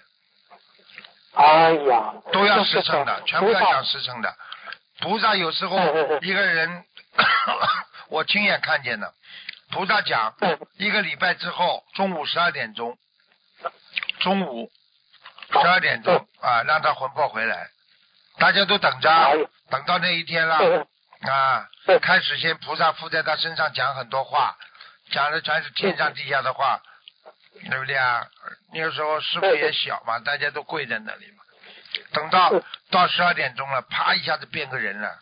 [1.36, 4.36] 哎呀，都要 实诚的，全部要讲实诚的。
[5.00, 5.78] 菩萨有时候
[6.22, 6.86] 一个人，
[8.10, 9.14] 我亲眼看见的。
[9.72, 12.98] 菩萨讲，嗯一个礼拜之后，中午十二点钟，
[14.20, 14.72] 中午
[15.52, 17.70] 十二点钟啊，让他魂魄回来，
[18.38, 19.10] 大家都等着
[19.70, 20.88] 等到那一天了嗯
[21.32, 24.56] 啊嗯，开始先菩萨附在他身上讲很多话，
[25.12, 26.82] 讲的全是天上地下的话，
[27.70, 28.28] 对不对啊？
[28.74, 31.44] 那个时候师傅也小嘛，大家都跪在那里嘛。
[32.12, 35.20] 等到嗯到十二点钟了，啪一下子变个人了，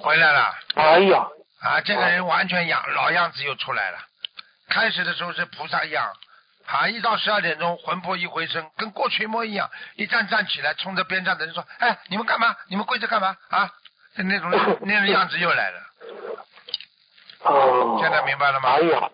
[0.00, 1.26] 回来了哎呀，
[1.62, 1.80] 啊！
[1.80, 3.98] 这个人完全样老样子又出来了。
[4.68, 6.12] 开始的时候是菩萨样，
[6.66, 12.56] 啊，一到十二点钟魂魄一回身，跟过去一模一样，一站站起来，冲着边上的人说：“哎，你们干嘛？
[12.68, 13.36] 你们跪着干嘛？
[13.50, 13.70] 啊？”
[14.16, 14.50] 那种
[14.82, 15.80] 那种样子又来了，
[17.42, 18.80] 哦，现在明白了吗哎？
[18.80, 19.10] 呀，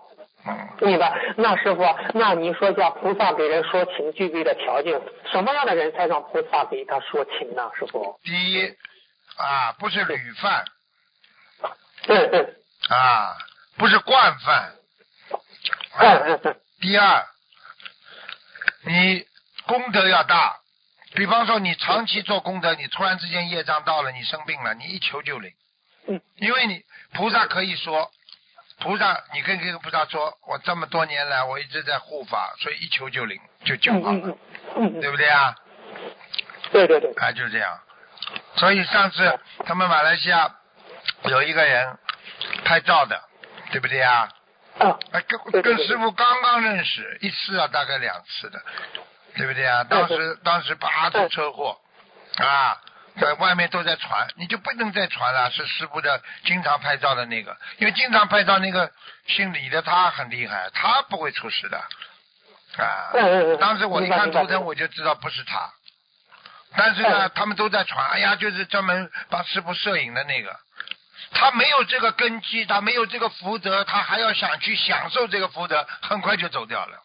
[0.46, 0.68] 嗯。
[0.82, 1.12] 明白。
[1.36, 5.00] 那师傅，那你说一下菩萨给人说情具备的条件，
[5.30, 7.70] 什么样的人才让菩萨给他说情呢？
[7.78, 8.18] 师傅？
[8.22, 8.74] 第一
[9.40, 10.64] 啊，不是屡犯
[12.08, 12.54] 嗯嗯
[12.88, 13.36] 啊，
[13.76, 14.72] 不是惯犯。
[15.98, 17.26] 嗯嗯嗯，第二，
[18.84, 19.26] 你
[19.66, 20.56] 功德要大。
[21.14, 25.52] 比方说，你长期做功德，你突然之间业障到了，你生病了，你一求就灵。
[26.06, 26.20] 嗯。
[26.36, 28.10] 因为你菩萨可以说，
[28.78, 34.38] 菩萨，你跟这个菩萨说，我这么多年来我一直在护法，所以一求就灵，就救好了，嗯嗯
[34.76, 35.54] 嗯嗯，对不对啊？
[36.72, 37.80] 对对对，啊，就是这样。
[38.56, 40.50] 所以上次他们马来西亚
[41.24, 41.98] 有一个人
[42.64, 43.20] 拍照的，
[43.70, 44.28] 对不对啊？
[45.62, 48.62] 跟师傅刚刚认识一次啊，大概两次的，
[49.36, 49.84] 对不对啊？
[49.84, 51.78] 当时当时啪出车祸，
[52.38, 52.80] 啊，
[53.20, 55.50] 在外面都在传，你就不能再传了。
[55.50, 58.90] 是师傅的经常拍照的那个，因为经常拍照那个
[59.26, 61.78] 姓李的他很厉害，他不会出事的，
[62.78, 63.12] 啊。
[63.58, 65.70] 当时我一看图腾，我就知道不是他。
[66.76, 70.56] 但是呢，嗯他们都在传，哎呀，就是专门帮师傅摄影的那个。
[71.32, 77.02] 他没有这个根基，他没有这个福德，他还要想去享受这个福德，很快就走掉了。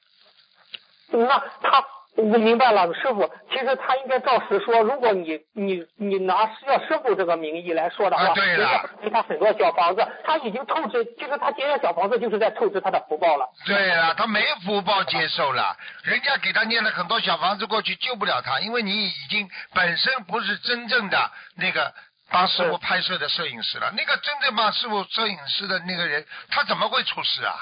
[1.09, 1.86] 那他
[2.18, 4.82] 我明白了，师傅，其实他应该照实说。
[4.82, 13.45] 如果你你你拿要师傅这个名义来说的话，啊对了给他很多小房子，他已经透支，其实他接下小房子就是在透支他的福报了。
[13.66, 21.93] 对了，他没福报接受了，人家给他念了很多小房子过去，救不了他，因为你已经本身不是真正的那个
[22.32, 23.91] 帮师傅拍摄的摄影师了。
[23.91, 27.53] 那个真正帮师傅摄影师的那个人，他怎么会出事啊？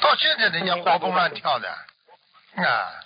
[0.00, 3.00] 到现在人家活蹦乱跳的，啊，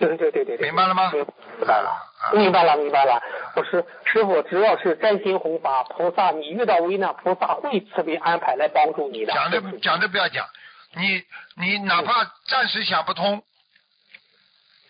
[0.08, 1.12] 对对对对对，明白了吗？
[1.12, 1.24] 明
[1.66, 1.90] 白了。
[2.20, 3.20] 啊，明白了，明白了。
[3.54, 9.32] 我是师傅，只要是真心弘法，菩萨，你遇到危难，菩萨会慈悲安排来帮助你的。
[9.34, 10.46] 讲的讲的不要讲，
[10.94, 11.22] 你
[11.56, 13.42] 你哪怕暂时想不通，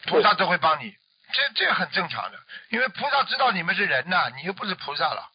[0.07, 0.95] 菩萨都会帮你，
[1.33, 2.39] 这这很正常的，
[2.71, 5.29] 因为菩萨知道你们是人呐、你又不是菩萨了，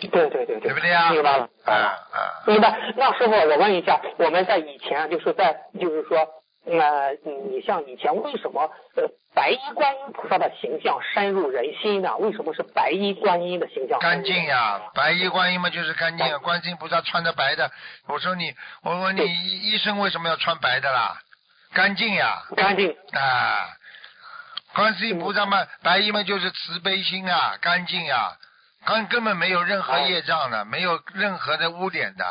[0.00, 1.10] 对对对对，对不对啊？
[1.10, 2.92] 明白了，啊啊，明白。
[2.96, 6.26] 那师傅，我问一下，我们在以前就是在就是说，
[6.68, 8.62] 呃，你像以前为什么
[8.96, 9.04] 呃
[9.34, 12.16] 白衣观音菩萨的形象深入人心呢？
[12.18, 13.98] 为什么是白衣观音的形象？
[14.00, 17.70] 干净呀，白衣观音嘛就是干净啊，观世音菩萨穿着白的，
[18.06, 18.52] 我说你，
[18.82, 21.20] 我问你，医医生为什么要穿白的啦？
[21.72, 22.90] 干净呀，干净。
[23.12, 23.68] 啊，
[24.74, 28.36] 观世音菩萨嘛，白衣嘛就是慈悲心啊，干净呀，
[28.84, 32.24] 根根本没有任何业障的，没有任何的污点的，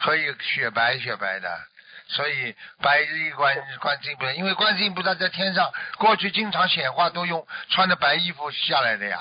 [0.00, 1.48] 所以雪白雪白的，
[2.12, 9.18] 所以白衣观观世音菩萨，因为观世音菩萨在天上过去经常显化都用穿着白衣服下来的呀，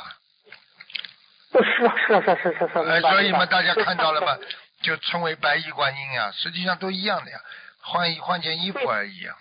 [1.53, 4.37] 是啊是啊是啊是啊是啊是所以嘛大家看到了嘛，
[4.81, 7.39] 就称为白衣观音呀，实际上都一样的呀，
[7.81, 9.35] 换一换件衣服而已啊。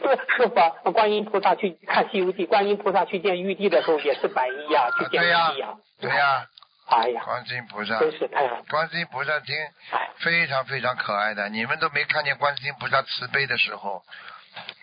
[0.00, 5.74] 对，师傅啊，观音菩萨去看《西游记》，观音菩萨去见玉帝的时候也是白衣呀、去见玉帝呀。
[6.00, 6.46] 对呀、
[6.86, 7.98] 哎呀，观世音菩萨。
[7.98, 8.62] 真是太好。
[8.68, 9.54] 观世音菩萨挺
[9.90, 14.04] 哎，非常非常可爱的，你们都没看见观世音菩萨慈悲的时候，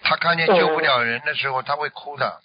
[0.03, 2.41] 他看见救不了人的时候，他会哭的。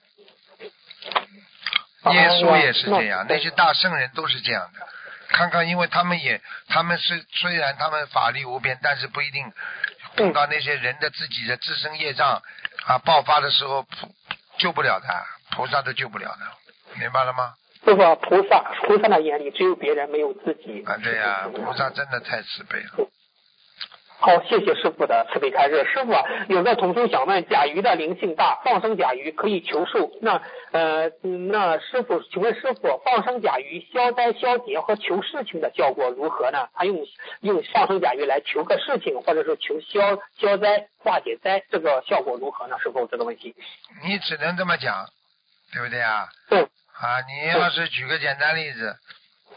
[2.12, 4.86] 耶稣也是这样，那那些大圣人都是这样的。
[5.28, 9.50] 看看，因为他们也，他们是虽然他们法力无边，但是不一定
[10.16, 12.42] 碰到那些人的自己的自身业障
[12.86, 13.86] 啊爆发的时候，
[14.58, 15.08] 救不了的，
[15.52, 17.54] 菩萨都救不了的，明白了吗？
[17.84, 20.82] 师傅，菩萨菩萨的眼里只有别人，没有自己。
[20.86, 23.08] 啊，对呀、菩萨真的太慈悲了。
[24.16, 25.84] 好，谢谢师傅的慈悲开示。
[25.92, 30.10] 师傅啊，有个同学想问，甲鱼的灵性大，放生甲鱼可以求寿。
[30.22, 30.40] 那
[30.72, 36.68] 呃，嗯那师傅，请问师傅，放生甲鱼消灾消劫和求事情的效果如何呢？
[36.72, 37.04] 他用
[37.40, 42.78] 用放生甲鱼来求个事情，或者是求消消灾化解灾，这个效果如何呢？
[42.78, 43.54] 师傅这个问题。
[44.06, 45.06] 你只能这么讲，
[45.74, 46.28] 对不对啊？
[46.48, 46.66] 对。
[47.04, 48.88] 啊，你要是举个简单例子，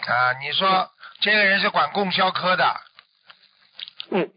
[0.06, 0.92] 啊，你说
[1.22, 2.82] 这个人是管供销科的，
[4.12, 4.30] 嗯，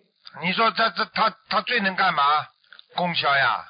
[0.42, 2.22] 你说他他他他最能干嘛？
[2.94, 3.66] 供销呀。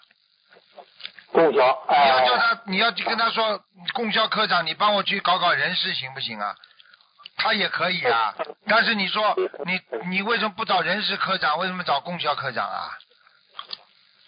[1.33, 1.87] 供销。
[1.89, 3.65] 你要叫呃，他，你要跟他说，
[3.95, 6.55] 供销科长，你帮我去搞搞人事行不行啊？
[7.37, 8.35] 他也可以啊，
[8.67, 9.35] 但是你说
[9.65, 9.81] 你
[10.11, 12.99] 你为什么不找人事科长，为什么找供销科长啊？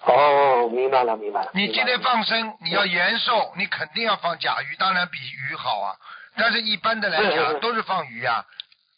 [0.04, 1.50] 哦，明白了，明白了。
[1.54, 5.94] 你今天放生，你要延寿，你肯定要放甲鱼，当然比鱼好啊。
[6.36, 8.44] 但是一般的来讲，嗯都是放鱼啊，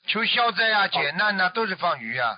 [0.07, 2.37] 求消灾啊、解难呐、都是放鱼啊。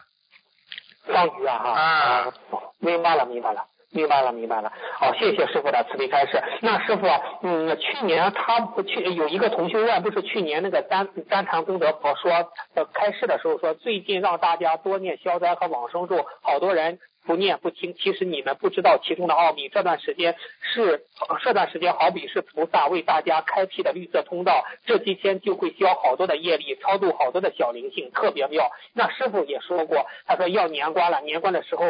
[1.07, 2.33] 放鱼啊哈啊
[2.81, 3.65] 明白了，明白了。
[3.93, 4.71] 明白了，明白了。
[4.99, 6.43] 好，谢谢师傅的慈悲开示。
[6.61, 7.07] 那师傅，
[7.43, 12.31] 嗯，去年他不去有一个同学问，不是去年那个丹丹禅功德佛说
[12.75, 17.95] 呃开示的时候说，最近让大家多念消灾和往生咒，好多人不念不听。
[17.95, 19.69] 其实你们不知道其中的奥秘。
[19.69, 21.05] 这段时间是
[21.43, 28.71] 这段时间好比是菩萨为大家开辟的绿色通道，这几天就会消好多的业力，超度好多的小灵性，特别妙。
[28.95, 31.85] 那师傅也说过，他说要年关了，年关的时候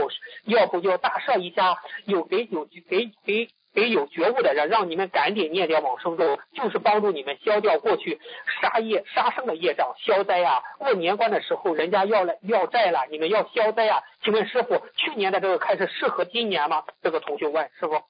[0.45, 1.77] 要不就大赦一下，
[2.07, 3.49] 有给有给给
[3.83, 8.21] 有觉悟的人，让你们赶紧念掉往生咒，就是帮助你们消掉过去
[8.61, 10.63] 杀业杀生的业障，消灾啊！
[10.79, 14.03] 过年关的时候，人家要来要债了，你们要消灾啊！
[14.25, 16.85] 请问师傅，去年的这个开始适合今年吗？
[17.03, 18.03] 这个同学问师傅。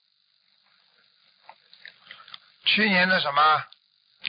[2.64, 3.62] 去年的什么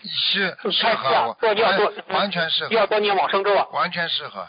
[0.03, 3.67] 是适合我，说要多完完全适合，要多念往生咒啊！
[3.71, 4.47] 完全适合。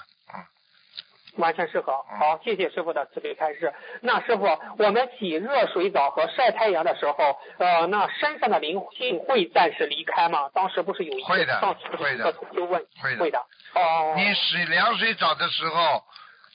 [1.39, 2.05] 嗯，完全适合。
[2.11, 3.73] 嗯好，谢谢师傅的慈悲开示。
[4.03, 4.45] 那师傅，
[4.79, 10.51] 我们洗热水澡和晒太阳的时候，呃，那身上的灵性会暂时离开吗？
[10.53, 13.39] 当时不是有一会的个上次的一个就问会的会的。
[13.75, 16.03] 哦，你洗凉水澡的时候，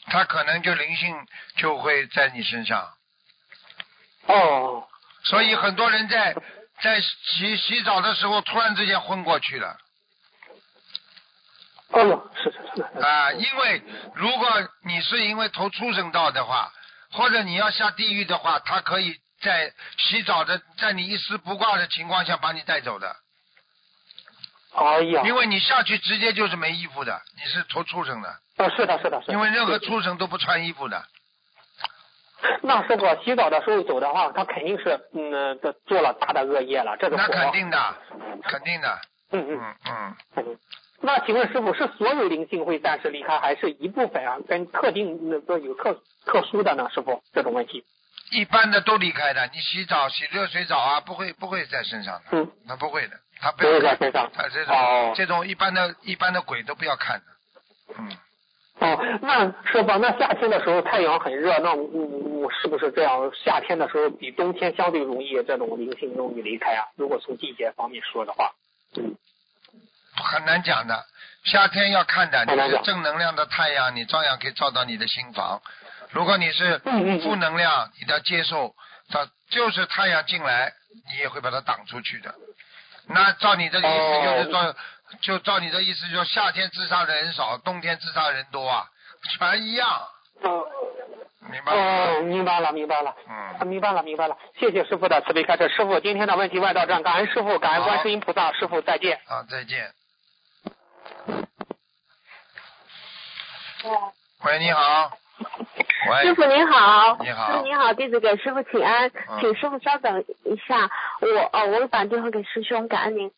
[0.07, 1.15] 他可能就灵性
[1.57, 2.89] 就会在你身上，
[4.27, 4.85] 哦，
[5.23, 6.35] 所以很多人在
[6.81, 9.77] 在洗洗澡的时候突然之间昏过去了
[11.93, 12.81] 哦，是是是。
[12.99, 13.31] 啊！
[13.33, 13.81] 因为
[14.15, 14.47] 如果
[14.83, 16.71] 你是因为投畜生道的话，
[17.11, 23.15] 或者你要下地狱的话，他可以在洗澡的在你一丝不挂的情况下把你带走的，
[24.73, 29.33] 哎呀，因为你下去直接就是没衣服的，你是投畜生的，哦，是的，是的，是的。
[29.33, 31.05] 因为任何畜生都不穿衣服的。
[32.63, 37.95] 那师傅洗澡的时候走的话，他肯定是嗯，这做了大的恶业了，这个那肯定的，
[38.43, 38.99] 肯定的，
[39.31, 40.15] 嗯嗯嗯嗯。
[40.37, 40.59] 嗯。
[41.05, 44.37] 那请问师傅，是所有灵性会暂时离开，还是一部分啊？
[44.47, 46.89] 跟特定那个有特特殊的呢？
[46.93, 47.83] 师傅，这种问题。
[48.31, 54.31] 一般的都离开的，你洗澡洗热水澡啊，不会不会在身上的，嗯，那不会的，他不不会，在身上。
[54.33, 57.25] 他这种、哦这种一般的一般的鬼都不要看的，
[57.99, 58.09] 嗯，
[58.79, 63.29] 哦，那师傅，那夏天的时候太阳很热，那我我是不是这样？
[63.43, 66.87] 夏天的时候比冬天相对容易这种灵性容易离开啊？
[66.95, 68.53] 如果从季节方面说的话，
[68.95, 69.15] 嗯，
[70.15, 71.05] 很难讲的。
[71.45, 75.61] 夏天要看的，你是正能量的太阳，你照样可以照到你的心房。
[76.11, 78.73] 如果你是嗯嗯嗯负能量，你要接受，
[79.09, 80.71] 它就是太阳进来，
[81.11, 82.33] 你也会把它挡出去的。
[83.09, 84.75] 那照你这个意思就是说，哦
[85.21, 88.85] 就照你的意思，就是夏天自杀的人少，冬天自杀的人多啊，
[89.37, 89.89] 全一样，
[90.43, 90.65] 哦
[91.51, 91.81] 明白吗？
[91.81, 93.13] 哦，明白了，明白了。
[93.27, 95.67] 嗯，明白了，明白了，谢谢师傅的慈悲开示。
[95.67, 99.19] 师傅，今天的问题问到这，感恩师傅，感恩观世音菩萨，师傅再见。
[99.27, 99.91] 啊，再见。
[104.45, 105.11] 喂，你好。
[106.09, 106.23] 喂。
[106.23, 113.29] 师傅您好，你好师傅您好，弟子给师傅请安，嗯请师傅稍等一下，我呃我打电话给师兄，感恩您。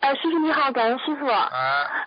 [0.00, 1.26] 呃，师傅你好，感恩师傅。
[1.26, 1.50] 啊，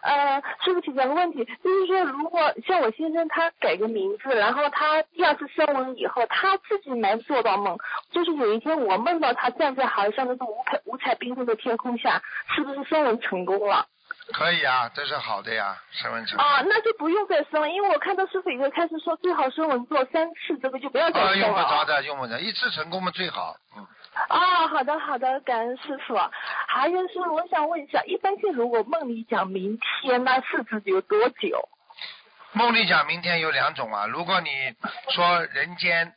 [0.02, 7.78] 呃，师傅请教个问题，就是说，如果像我先生他改个名字，然后他第二次升文以后，他自己没做到梦，
[8.12, 12.20] 就是有一天我梦到他站在好像那种五彩五彩缤纷的天空下，
[12.56, 13.86] 是不是升文成功了？
[14.34, 16.38] 可以啊，这是好的呀，身份证。
[16.38, 21.48] 啊，那就不用再升了，因为我看到师傅已经开始说最好升文做三次，这个就不要再啊，升了。
[21.48, 23.56] 用不着的，用不着，一次成功嘛最好。
[23.76, 23.88] 嗯，
[24.28, 26.16] 啊，好的好的，感恩师傅。
[26.68, 31.70] 还有是我想问一下，一般性如果梦里讲明天，那是指有多久？
[32.54, 34.50] 梦里讲明天有两种啊，如果你
[35.12, 36.14] 说人间，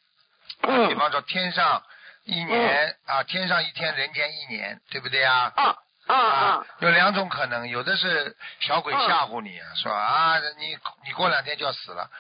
[0.62, 1.82] 嗯比方说天上
[2.24, 5.52] 一年、啊，天上一天，人间一年，对不对啊？
[5.56, 5.76] 啊
[6.10, 6.66] 啊啊！
[6.80, 12.10] 有两种可能，有的是小鬼吓唬你，说啊，你你过两天就要死了，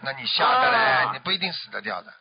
[0.00, 2.12] 那你吓得嘞，啊你不一定死得掉的。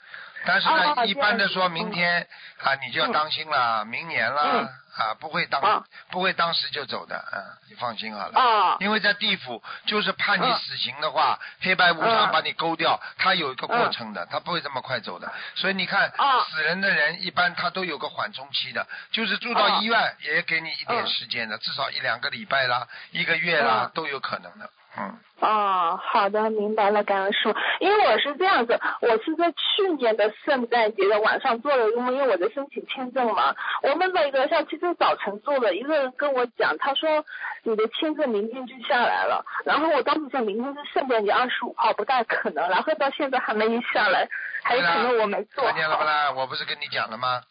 [0.45, 2.27] 但是呢，啊一般的说明天
[2.63, 4.69] 啊，你就要当心了，明年了、嗯。
[4.93, 5.83] 啊，不会当、啊。
[6.11, 8.39] 不会当时就走的，嗯，你放心好了。
[8.39, 8.77] 啊。
[8.79, 10.53] 因为在地府，就是判你嗯。
[10.59, 12.31] 死刑的话，黑白无常嗯。
[12.31, 15.33] 把你勾掉，他有一个过程的，他不会这么快走的。
[15.55, 16.43] 所以你看，啊。
[16.43, 19.79] 死人的人一般他都有个缓冲期的，就是住到啊。
[19.81, 21.07] 医院也给你一点嗯。
[21.07, 23.91] 时间的，至少一两个礼拜啦，一个月啦嗯。
[23.95, 24.69] 都有可能的。
[24.95, 27.59] 嗯，哦，好的，明白了，感恩师傅。
[27.79, 37.25] 因为我是这样子，我是在去年的圣诞节的晚上做了一个梦，因为我在申请签证嘛，我梦到一个像今天早晨做的，一个人跟我讲，他说
[37.63, 44.27] 你的签证明天就下来了，然后我当时想明天是圣诞节二十五号，不大可能，然后到现在还没下来，
[44.63, 46.03] 还有可能我没做看见了不。
[46.03, 46.31] 啦？
[46.31, 47.41] 我不是跟你讲了吗？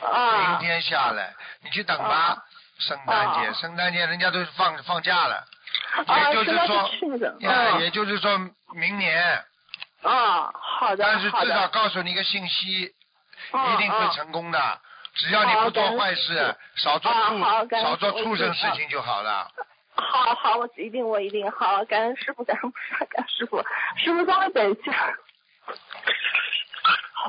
[0.00, 1.34] 啊明啊，天下来，
[1.64, 2.42] 你去等吧啊。
[2.78, 5.44] 圣诞节，啊圣诞节人家都是放放假了，啊，
[6.06, 8.38] 也就是说是去的，呀，嗯也就是说
[8.74, 9.44] 明年。
[10.02, 12.92] 啊，好的，但是至少告诉你一个信息，
[13.52, 14.80] 嗯一定会嗯成功的。
[15.14, 17.38] 只要你不做坏事，少做畜
[17.70, 19.46] 少做畜生事情就好了。
[19.94, 23.62] 好好，我一定我一定好，感恩师傅，感恩菩萨，感恩师傅，
[23.96, 25.14] 师傅稍微等一下。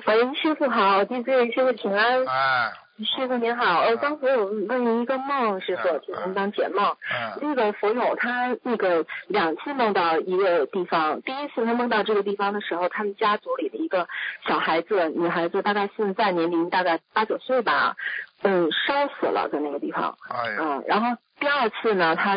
[0.05, 6.95] 喂，师傅好，弟子师傅请安，哎，师傅您好，呃，刚才我问您一个梦，师傅，嗯请您帮解梦。
[7.11, 14.07] 嗯那个佛友他那个两次梦到一个地方，第一次他梦到这个地方的时候，他们家族里的一个
[14.47, 17.95] 小孩子，女孩子大概现在年龄大概八九岁吧，
[18.43, 20.15] 嗯，烧死了在那个地方。
[20.29, 22.35] 哎，嗯，然后第二次呢，他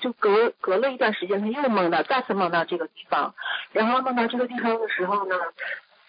[0.00, 3.34] 就隔隔了一段时间，他又梦到，再次梦到这个地方，
[3.70, 5.36] 然后梦到这个地方的时候呢，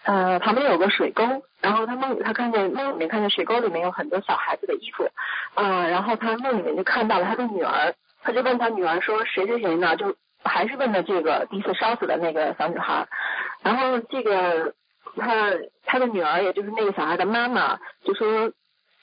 [0.04, 1.24] 呃，旁边有个水沟，
[1.60, 5.08] 然后他梦里他看见梦里面看见水沟里面有很多小孩子的衣服，
[5.54, 9.96] 啊、然后他梦里面就看到了他的女儿，他就问他女儿说谁谁谁呢？
[9.96, 13.08] 就还是问的这个第一次烧死的那个小女孩，
[13.62, 14.74] 然后这个
[15.16, 15.52] 他
[15.86, 18.48] 他的女儿，也就是那个小孩的妈妈，就说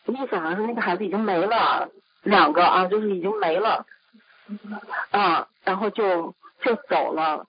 [0.05, 1.89] 意思好像是那个孩子已经没了，
[2.21, 3.87] 两个啊，就是已经没了，
[5.09, 7.47] 啊，然后就就走了。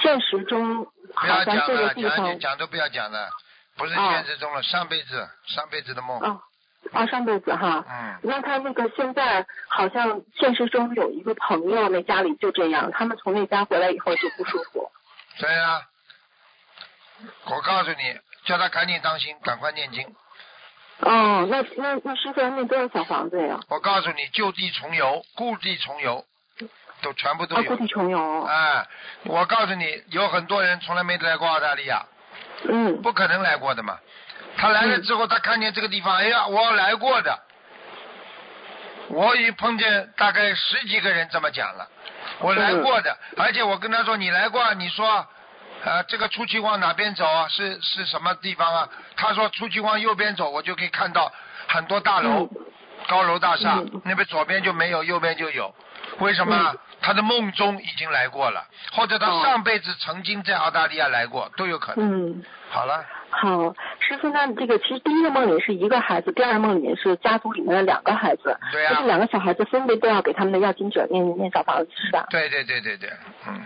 [0.00, 3.30] 现实中不要讲了，讲方讲都不要讲了，
[3.76, 6.40] 不是啊现实中了，上辈子上辈子的梦，啊
[6.92, 14.90] 啊上辈子哈，嗯，那他那个现在好像现实中有一个朋友，那家里就这样，他们从那家回来以后就不舒服。
[15.38, 15.82] 对啊，
[17.46, 20.06] 我告诉你，叫他赶紧当心，赶快念经。
[20.98, 23.58] 哦，那那那师傅要念多少小房子呀？
[23.68, 26.24] 我告诉你，就地重游，故地重游，
[27.02, 27.62] 都全部都啊，
[28.08, 28.44] 有。
[28.44, 28.86] 哎，
[29.24, 32.02] 我告诉你，有很多人从来没来过澳大利亚，
[32.68, 33.98] 嗯不可能来过的嘛。
[34.56, 37.38] 他来了之后，他看见这个地方，哎呀，我来过的。
[39.08, 41.86] 我已碰见大概十几个人这么讲了，
[42.38, 45.26] 我来过的，而且我跟他说你来过，你说，
[45.84, 47.46] 呃，这个出去往哪边走啊？
[47.48, 48.88] 是是什么地方啊？
[49.16, 51.30] 他说出去往右边走，我就可以看到
[51.68, 52.48] 很多大楼，
[53.08, 55.74] 高楼大厦，嗯那边左边就没有，右边就有。
[56.18, 56.74] 为什么？
[57.02, 59.42] 他的梦中已经来过了，或者他哦。
[59.44, 62.30] 上辈子曾经在澳大利亚来过，都有可能。
[62.30, 68.94] 嗯，好了，好，师傅，那这个其实第一个梦里是一个孩子，第二个梦里面是家族里面的两个孩子，对啊。
[68.96, 72.26] 这两个小孩子分别都要给他们的要经者念念小房子是吧？
[72.30, 73.10] 对对对对对，
[73.46, 73.60] 嗯，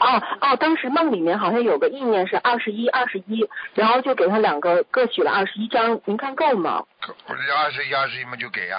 [0.00, 6.84] 哦哦，当时梦里面好像有个意念是二十一二十一，然后就给他两个各取了二十一张，您看够吗？
[7.06, 8.78] 够我这二十一二十一嘛就给呀、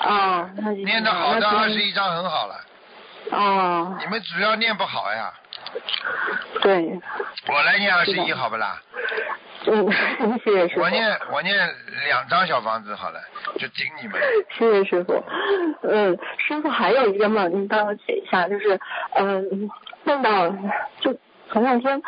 [0.00, 2.54] 哦，那就念的好的二十一章很好了，
[3.32, 5.32] 哦，你们主要念不好呀，
[6.60, 7.00] 对，
[7.48, 8.80] 我来念二十一好不啦？
[9.66, 9.90] 嗯，
[10.44, 10.82] 谢谢师傅。
[10.82, 11.54] 我念我念
[12.06, 13.20] 两张小房子好了，
[13.58, 14.20] 就顶你们。
[14.56, 15.22] 谢谢师傅。
[15.82, 18.80] 嗯，师傅还有一个梦，您帮我解一下，就是
[19.16, 19.68] 嗯，
[20.04, 20.48] 梦到
[21.00, 21.12] 就
[21.52, 22.00] 前两天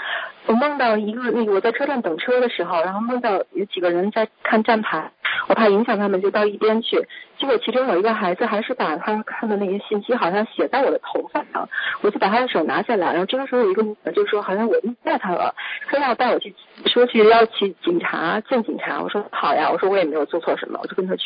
[0.46, 5.10] 我梦到一个那个我在车站等车的时候，然后梦到有几个人在看站牌，
[5.48, 7.06] 我怕影响他们，就到一边去。
[7.38, 11.68] 结果其中有一个孩子还是把他看的那些信息好像写在我的头发上，
[12.02, 15.54] 我就把他的手拿下来，然后这个时候有一个女的就说好像我虐待他了，
[15.88, 16.54] 非要带我去
[16.86, 21.22] 说去要去警察见警察，我说好呀，我说我也没有做错什么，我就跟他去。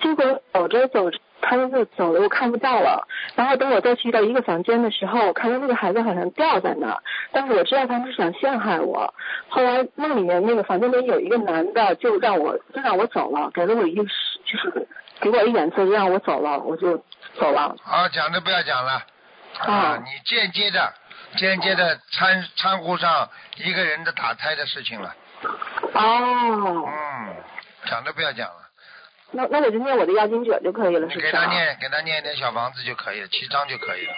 [0.00, 3.06] 结果走着走着，他们就走了，我看不到了。
[3.34, 9.12] 然后等我再去到一个房间的时候，我看到那个孩子好像掉在那儿，但是我知道他们是想陷害我。
[9.48, 14.88] 后来梦里面那个房间里有一个男的，就让我就让我走了，给了我一个就是
[15.20, 16.96] 给我一眼色，就让我走了，我就
[17.34, 17.76] 走了。
[17.82, 19.02] 好，讲的不要讲了。
[19.58, 20.94] 啊你间接的
[21.36, 25.14] 间接的掺掺和上一个人的打胎的事情了。
[25.92, 27.34] 哦，嗯，
[27.84, 28.54] 讲都不要讲了，
[29.32, 31.30] 那那我就念我的要经者就可以了，是不是啊？
[31.30, 34.12] 给他念给他念一点小房子就可以了，七张就可以了。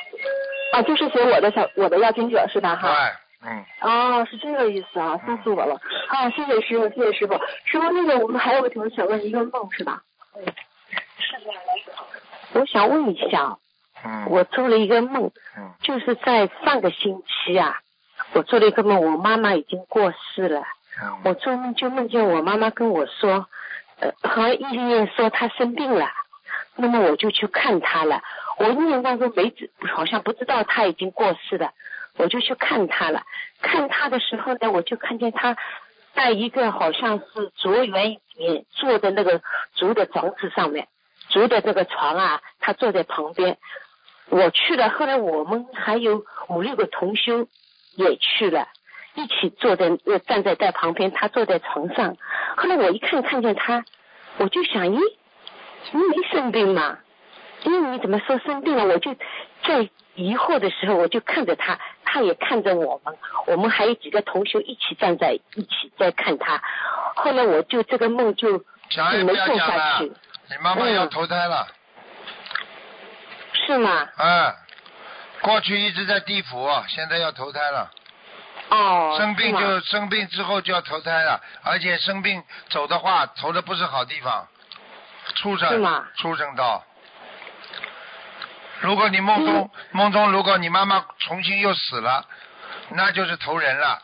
[0.72, 2.76] 啊，就是写我的小我的要经者是吧？
[2.76, 2.88] 哈。
[2.88, 5.80] 对，嗯，哦，是这个意思啊，吓死我了！
[6.08, 7.34] 啊，谢谢师傅，谢谢师傅。
[7.64, 10.02] 师傅，那个我们还有个同学想问一个梦是吧？
[10.36, 10.44] 嗯，
[11.18, 11.52] 是的
[12.54, 13.58] 我想问一下，
[14.04, 17.78] 嗯，我做了一个梦，嗯就是在上个星期啊，
[18.32, 20.62] 我做了一个梦，我妈妈已经过世了，
[21.02, 23.46] 嗯我做梦就梦见我妈妈跟我说，
[24.22, 26.08] 和意念说她生病了，
[26.76, 28.22] 那么我就去看她了。
[28.58, 31.72] 我意念当中没知，好像不知道她已经过世了，
[32.16, 33.22] 我就去看她了。
[33.60, 35.56] 看她的时候呢，我就看见她
[36.14, 39.40] 在一个好像是竹园里面坐的那个
[39.74, 40.88] 竹的床子上面，
[41.28, 43.58] 竹的这个床啊，她坐在旁边。
[44.30, 47.46] 我去了，后来我们还有五六个同修
[47.96, 48.68] 也去了。
[49.16, 49.96] 一起坐在
[50.26, 52.16] 站在在旁边，他坐在床上。
[52.56, 53.84] 后来我一看看见他，
[54.38, 55.00] 我就想，咦，
[55.92, 56.98] 你没生病嘛？
[57.62, 58.84] 因为你怎么说生病了？
[58.84, 59.14] 我就
[59.62, 63.16] 在疑惑的时候，我就看着他，他也看着我们，
[63.46, 66.62] 我们还有几个同学一起站在一起在看他。
[67.16, 71.66] 后来我就这个梦就讲也不要就没做下去，，你妈妈要投胎了，
[73.66, 74.08] 是吗？
[74.18, 74.52] 嗯，
[75.40, 77.90] 过去一直在地府，现在要投胎了。
[78.70, 84.46] 哦，生病就生病之后就要投胎了，而且生病走的话，投的不是好地方，
[85.34, 86.82] 畜生畜生道。
[88.80, 92.26] 如果你梦中、嗯梦中，如果你妈妈重新又死了，
[92.90, 94.02] 那就是投人了。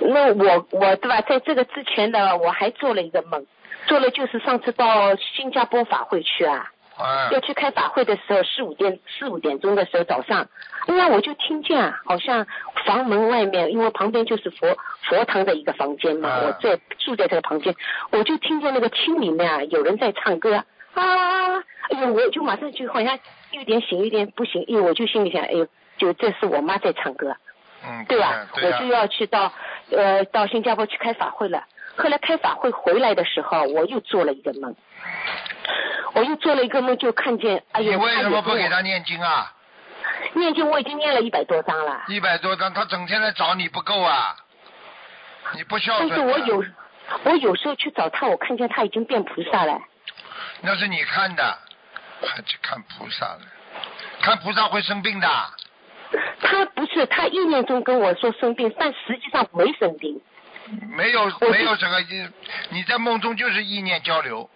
[0.00, 1.20] 那我我对吧？
[1.22, 3.46] 在这个之前呢，我还做了一个梦，
[3.86, 10.46] 做了就是上次到新加坡法会去啊，要嗯，去开法会的时候，四五点四五点钟的时候早上，
[10.86, 12.46] 哎呀，我就听见啊，好像
[12.86, 17.74] 房门外面，因为旁边就是佛佛堂的一个房间嘛，嗯我在住在这个旁边，
[18.12, 20.54] 我就听见那个厅里面啊有人在唱歌，
[20.94, 21.56] 啊，
[21.90, 23.18] 哎呦，我就马上就好像
[23.50, 25.66] 有点醒，有点不行，哎呦，我就心里想，哎呦，
[25.98, 27.34] 就这是我妈在唱歌，
[27.84, 28.30] 嗯，对吧？
[28.30, 29.52] 呀对我就要去到
[29.90, 31.64] 呃到新加坡去开法会了。
[31.96, 34.74] 后来开法会回来的时候，我又做了一个梦，
[36.14, 39.52] 我又做了一个梦，就看见，哎呀，你为什么不给他他念经啊？
[40.34, 40.68] 念经？
[40.68, 44.36] 我已经念了一百多章了，一百多张，他整天来找你不够啊！
[45.54, 46.28] 你不孝但顺但。
[46.28, 46.64] 是我有
[47.24, 49.80] 我有时候去找他，我看见他已经变菩萨了。
[50.60, 51.58] 那是你看的，
[52.22, 53.40] 还去看菩萨了？
[54.22, 55.28] 看菩萨会生病的。
[56.40, 60.20] 他不是，他意念中跟我说生病，但实际上没生病。
[60.96, 62.00] 没有没有这个，
[62.70, 64.48] 你在梦中就是意念交流。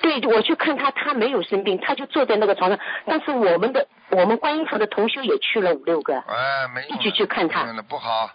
[0.00, 2.78] 对，我去看他，他没有生病，他就坐在那个床上。
[3.06, 8.30] 但是我们的我们观音堂的同修也去了五六个，哎，没一起去看他不好，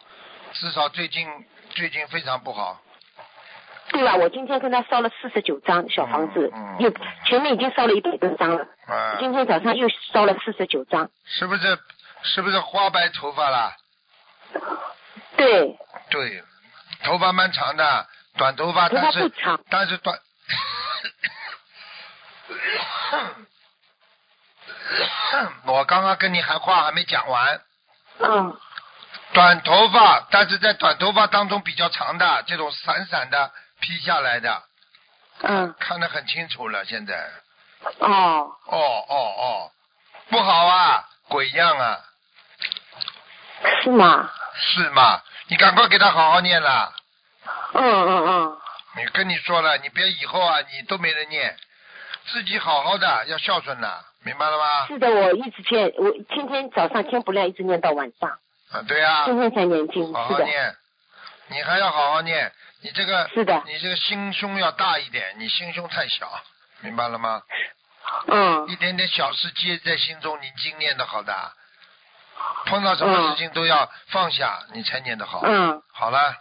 [0.54, 1.28] 至少最近
[1.72, 2.80] 最近非常不好。
[3.90, 4.16] 对吧？
[4.16, 6.94] 我今天跟他烧了四十九张小房子，嗯嗯又
[7.26, 11.10] 前面已经烧了一百多张了，啊，今天早上又烧了四十九张。
[11.26, 11.80] 是不是
[12.22, 13.72] 是不是花白头发了？
[15.38, 15.78] 对，
[16.10, 16.44] 对，
[17.04, 18.06] 头发蛮长的，
[18.38, 19.32] 短头发，头发但是
[19.70, 20.18] 但是短。
[25.66, 27.62] 我刚刚跟你还话还没讲完，
[28.20, 28.58] 嗯，
[29.34, 34.64] 短头发，但是在短头发当中比较长的这种散散的披下来的，
[35.42, 36.86] 嗯，看得很清楚了。
[36.86, 37.30] 现在，
[38.00, 39.72] 哦，哦哦哦，
[40.30, 42.00] 不好啊，鬼样啊，
[43.84, 44.32] 是吗？
[44.56, 45.22] 是吗？
[45.50, 46.94] 你赶快给他好好念了。
[47.74, 48.58] 嗯嗯嗯，
[48.96, 51.56] 你跟你说了，你别以后啊，你都没人念，
[52.28, 54.88] 自己好好的要孝顺的，明白了吗？
[54.88, 58.30] 是的，我一直念，我天天早上天不亮一直念到晚上，
[58.72, 60.76] 啊，对呀、天天才念经，好好念，
[61.48, 62.52] 你还要好好念，
[62.82, 66.30] 你这个是的，你这个心胸要大一点，你心胸太小，
[66.82, 67.42] 明白了吗？
[68.28, 68.68] 嗯。
[68.68, 71.34] 一点点小事积在心中，你经念的好的，
[72.66, 75.42] 碰到什么事情都要放下，你才念得好。
[75.44, 76.36] 嗯，好了，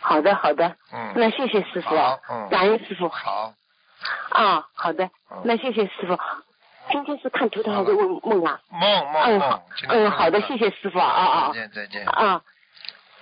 [0.00, 2.10] 好的好的，嗯，那谢谢师傅啊。
[2.10, 2.48] 好，嗯。
[2.50, 3.08] 感恩师傅。
[3.08, 3.54] 好，
[4.30, 6.18] 啊，好的嗯，那谢谢师傅。
[6.90, 8.60] 今天是看图腾还是问梦啊？
[8.70, 11.46] 梦梦梦嗯好，今天嗯好的，谢谢师傅啊啊啊。
[11.48, 12.04] 再见再见。
[12.06, 12.42] 啊，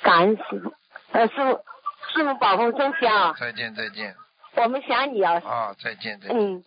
[0.02, 0.74] 感恩师傅，
[1.12, 1.64] 呃师傅
[2.12, 4.14] 师傅保重身体啊，再见再见。
[4.56, 6.36] 我们想你啊，啊再见再见。
[6.36, 6.64] 嗯，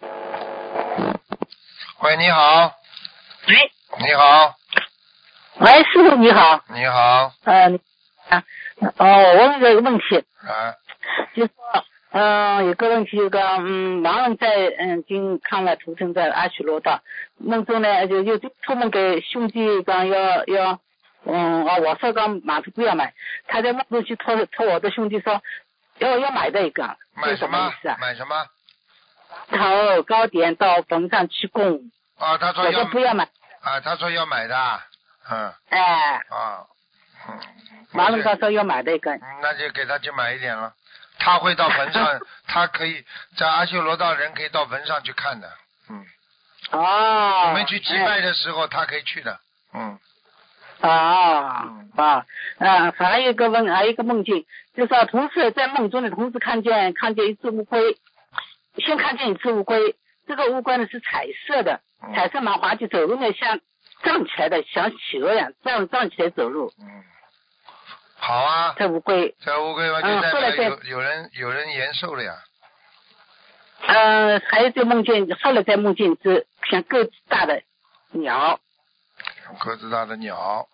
[2.02, 2.72] 喂，你好，
[3.48, 3.72] 喂。
[4.00, 4.56] 你好，
[5.60, 7.70] 喂，师傅你好，你好，呃，
[8.30, 8.44] 啊，
[8.98, 10.18] 哦，我问个问题，
[10.48, 10.74] 啊，
[11.36, 11.54] 就说，
[12.14, 17.02] 嗯、有个问题，有个嗯，盲人在嗯，已经看了图腾在阿修罗道，
[17.38, 20.80] 梦中呢就就就托梦给兄弟讲要要，
[21.26, 23.16] 嗯，哦，我说讲马子不要买，
[23.48, 25.42] 他在梦中去托托我的兄弟说
[25.98, 26.84] 要要买的一个，
[27.16, 27.98] 买什么什么意思啊？
[28.00, 28.46] 买什么？
[29.50, 33.28] 头糕点到坟上去供，啊，他说我要说不要买，
[33.62, 34.56] 啊，他说要买的，
[35.32, 36.68] 嗯哎，啊，
[37.28, 37.40] 嗯，
[37.92, 40.74] 盲人他说要买的一个，嗯那就给他去买一点了。
[41.24, 43.02] 他会到坟上， 他可以
[43.38, 45.50] 在阿修罗道人可以到坟上去看的，
[45.90, 46.06] 嗯，
[46.72, 49.40] 哦，你们去祭拜的时候他可以去的，
[49.74, 49.98] 嗯，
[50.82, 52.26] 啊嗯啊。
[52.60, 52.92] 啊！
[52.98, 54.46] 还有一个梦，还有一个梦境，
[54.76, 57.98] 就是说同时在梦中的同时看见看见一只乌龟，
[58.78, 59.96] 先看见一只乌龟，
[60.28, 62.14] 这个乌龟呢是彩色的，嗯。
[62.14, 63.60] 彩色蛮滑稽，走路呢像
[64.04, 66.72] 站起来的，像企鹅一样站站起来走路。
[66.80, 67.04] 嗯，
[68.26, 72.34] 好啊，这乌龟，这乌龟嘛就嗯代表有有人有人延寿了呀，
[73.86, 77.62] 呃，还有在梦见，后来在梦见一只像个子大的
[78.12, 78.62] 鸟，
[79.60, 80.66] 个子大的鸟，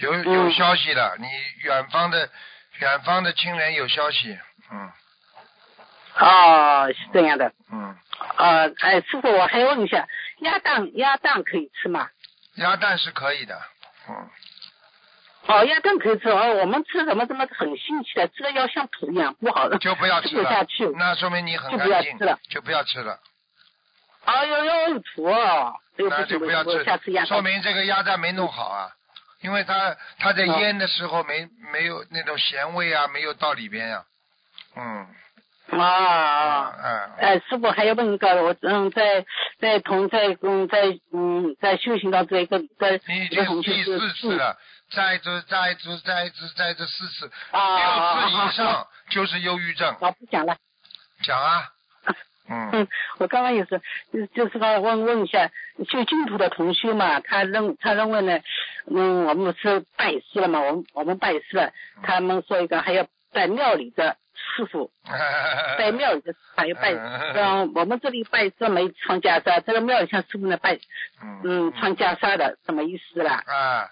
[0.00, 0.24] 有嗯。
[0.32, 1.26] 有消息了，你
[1.64, 2.30] 远方的
[2.78, 4.38] 远方的亲人有消息，
[4.72, 4.90] 嗯。
[6.16, 7.52] 哦，是这样的。
[7.70, 7.94] 嗯，
[8.38, 10.08] 呃，哎，师傅，我还问一下，
[10.38, 12.08] 鸭蛋鸭蛋可以吃吗？
[12.54, 13.60] 鸭蛋是可以的，
[14.08, 14.30] 嗯，
[15.50, 16.28] 哦，鸭更可以吃。
[16.28, 16.54] 哦。
[16.60, 23.18] 我们吃什么什么很新奇的，吃了要像土一样，不好的，就不要吃吃不下了去。，那说明你很就不要干净吃了，就不要吃了，
[24.26, 25.28] 哦，要要有土
[26.08, 27.42] 那就不要吃，下次鸭，说。
[27.42, 28.90] 明这个鸭蛋没弄好啊，
[29.42, 34.04] 因为它它在哦腌的时候没没有那种咸味啊，没有到里边呀，
[34.76, 36.72] 嗯，啊。
[36.82, 39.24] 嗯，哎，师傅还要问一个，我嗯，在
[39.58, 44.56] 在同在嗯在嗯在修行到这一个在你已经第是四次了，
[44.90, 50.56] 再这再这再这再这四次，啊六次以上就是忧郁症，我不讲了。
[51.22, 51.68] 讲啊，
[52.48, 52.88] 嗯嗯，
[53.18, 53.80] 我刚刚也是，
[54.12, 55.50] 就就是说问问一下，
[55.88, 58.40] 就净土的同学嘛，他认他认为呢，
[58.86, 61.72] 嗯，我们是拜师了嘛，我们我们拜师了，
[62.02, 64.90] 他们说一个还要在庙里的师傅，
[65.78, 70.80] 拜庙里的还要拜，嗯我们这里拜这没穿袈裟，这个庙里向师傅呢拜，
[71.44, 73.44] 嗯，穿袈裟的，什么意思啦？
[73.46, 73.88] 啊，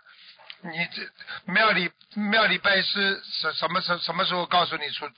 [0.61, 1.03] 你这
[1.53, 5.09] 庙里庙里拜师什什么时什么时候告诉你出？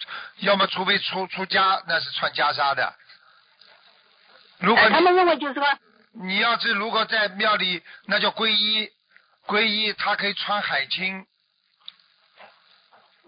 [0.40, 2.94] 要么除非出出家，那是穿袈裟的。
[4.58, 5.66] 如果哎，他们认为就是说，
[6.12, 8.90] 你要是如果在庙里，那叫皈依，
[9.46, 11.26] 皈依他可以穿海青，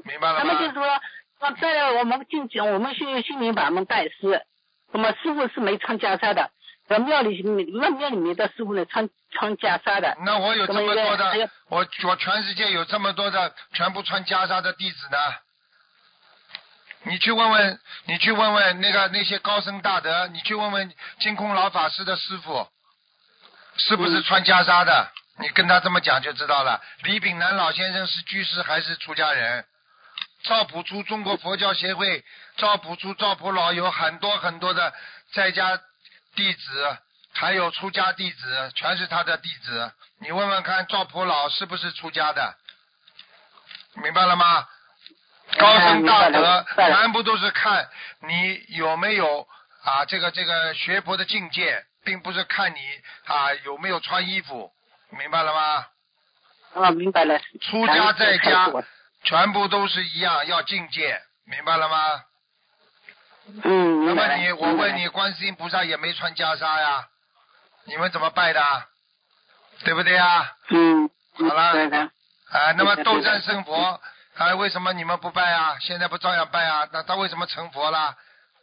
[0.05, 1.01] 明白了他们就是吗？
[1.41, 4.45] 说，说在我们进去，我们去心灵法门拜师，
[4.93, 6.51] 那么师傅是没穿袈裟的，
[6.87, 10.17] 在庙里庙庙里面的师傅呢穿穿袈裟的。
[10.25, 15.19] 那我有这么多的，我我全世界有这么多的全部穿袈裟的弟子呢。
[17.05, 22.69] 你去问问，你去问问那个那些高僧大德，你去问问净空老法师的师傅，
[23.77, 25.11] 是不是穿袈裟的？
[25.39, 26.81] 你跟他这么讲就知道了。
[27.03, 29.65] 李炳南老先生是居士还是出家人？
[30.45, 32.25] 赵朴初中国佛教协会，
[32.57, 34.93] 赵朴初赵朴老有很多很多的
[35.33, 35.81] 在家
[36.37, 36.99] 弟子，
[37.35, 39.93] 还有出家弟子，全是他的弟子。
[40.21, 42.55] 你问问看，赵普老是不是出家的？
[44.03, 44.67] 明白了吗？
[45.59, 47.87] 高僧大德全部都是看
[48.21, 49.47] 你有没有
[49.85, 52.79] 啊这个这个学佛的境界，并不是看你
[53.27, 54.73] 啊有没有穿衣服，
[55.11, 55.87] 明白了吗？
[56.75, 57.39] 啊，明白了。
[57.61, 58.71] 出家在家
[59.25, 62.23] 全部都是一样，要境界，明白了吗？
[63.65, 64.07] 嗯。
[64.07, 67.07] 那么你，我问你，观世音菩萨也没穿袈裟呀，
[67.85, 68.61] 你们怎么拜的？
[69.85, 70.53] 对不对呀？
[70.69, 71.99] 嗯，好了对的。
[71.99, 74.01] 啊，那么斗战胜佛，
[74.37, 75.77] 啊，为什么你们不拜啊？
[75.81, 76.89] 现在不照样拜啊？
[76.93, 78.15] 那他为什么成佛了？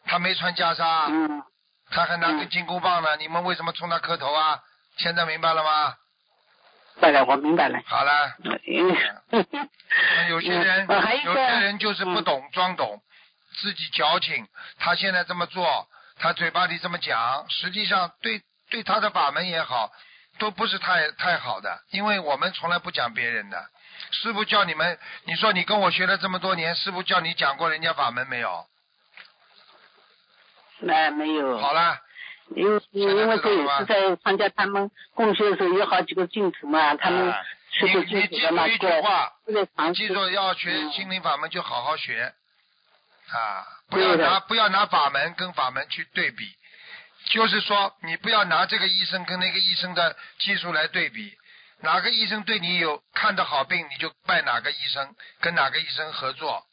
[0.06, 1.44] 他没穿袈裟，嗯，
[1.91, 4.62] 他还拿根金箍棒呢，你们为什么冲他磕头啊？
[4.98, 5.96] 现在明白了吗？
[6.96, 7.80] 明白了，我明白了。
[7.86, 9.50] 好了，嗯，
[10.30, 10.88] 有些人，
[11.26, 13.02] 有些人就是不懂装懂，
[13.62, 14.48] 自己矫情。
[14.78, 15.88] 他现在这么做，
[16.18, 19.91] 他嘴巴里这么讲，实际上对对他的法门也好，
[20.38, 21.80] 都不是太太好的。
[21.91, 23.70] 因为我们从来不讲别人的，
[24.12, 28.66] 师傅叫你们，你说你跟我学了这么多年，师傅叫你讲过人家法门没有？
[30.80, 31.58] 那没有。
[31.58, 32.00] 好啦，
[32.56, 37.34] 因为因为这也是在参加他们共修的时候，有好几个净土嘛，他们
[37.82, 39.94] 你你记住一句对，话，这个你。
[39.94, 42.34] 记住要学嗯心灵法门就好好学
[43.30, 46.46] 啊，不要拿不要拿法门跟法门去对比，
[47.26, 51.38] 就是说你不要拿这个医生跟那个医生的技术来对比，
[51.82, 56.66] 哪个医生对你有看得好病，你就拜哪个医生，跟哪个医生合作。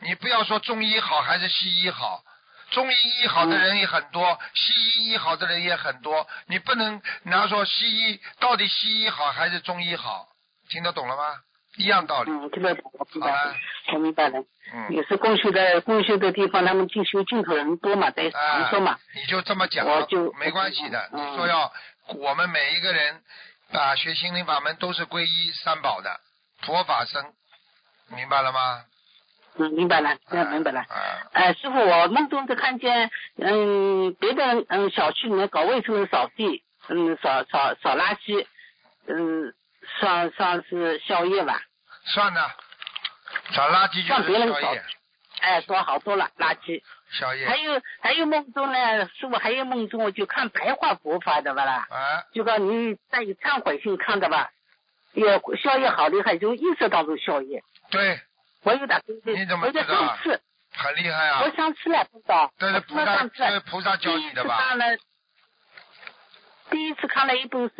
[0.00, 2.22] 你不要说中医好还是西医好，
[2.70, 10.28] 中医医好的人也很多，西医医好的人也很多，你不能拿说西医到底西医好还是中医好，
[10.68, 11.40] 听得懂了吗？
[11.76, 12.30] 一样道理。
[12.30, 13.54] 嗯，听得懂，我明白了了，
[13.92, 14.38] 我明白了。
[14.74, 18.98] 嗯，也是供修的供修的地方，他们进修进口人多嘛，在常说嘛。
[19.14, 21.08] 你就这么讲我就，没关系的。
[21.12, 21.72] 嗯你说要
[22.16, 23.20] 我们每一个人
[23.72, 26.20] 啊，学心灵法门都是皈依三宝的
[26.62, 27.24] 佛法僧，
[28.16, 28.84] 明白了吗？
[29.58, 30.80] 嗯，明白了，这样明白了。
[30.80, 30.86] 啊，
[31.32, 38.46] 哎，师傅，我梦中就看见，嗯，别的嗯小区里面搞卫生的扫地，嗯，扫扫扫垃圾，
[39.08, 39.54] 嗯，
[39.98, 41.60] 算算是宵夜吧。
[42.04, 42.50] 算的，
[43.52, 44.84] 找垃圾就是宵夜，
[45.40, 46.82] 哎，说好多了垃圾。
[47.10, 54.50] 宵夜还有还有梦中呢，师傅还有梦中我就看白话佛法的吧啦，啊，就说你带有忏悔心看的吧，
[55.12, 57.62] 也宵夜好厉害，就意识当中宵夜。
[57.90, 58.20] 对，
[58.64, 60.40] 我有点对你怎么我在知道次，
[60.72, 62.52] 很厉害啊我，上次了，不知道。
[62.58, 64.56] 这是我菩萨，这是菩萨教第一次你的吧？
[64.58, 64.84] 看了，
[66.70, 67.74] 第一次看了一部是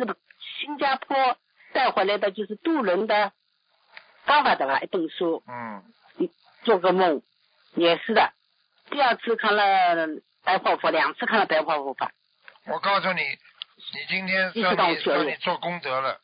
[0.59, 1.37] 新加坡
[1.77, 3.31] 带回来的，就是渡人的
[4.25, 5.83] 方法的吧，一本书，嗯，
[6.63, 7.21] 做个梦，
[7.75, 8.33] 也是的。
[8.89, 10.07] 第二次看了
[10.43, 12.11] 白话佛，两次看了白话佛法，
[12.65, 16.19] 我告诉你，你今天意说你说你做功德了，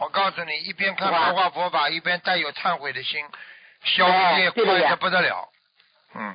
[0.00, 3.24] 我告诉你，一边看白话佛法，一边带有忏悔的心，
[3.84, 4.80] 消哎业对的呀。
[4.80, 5.48] 快的不得了。
[6.16, 6.34] 嗯，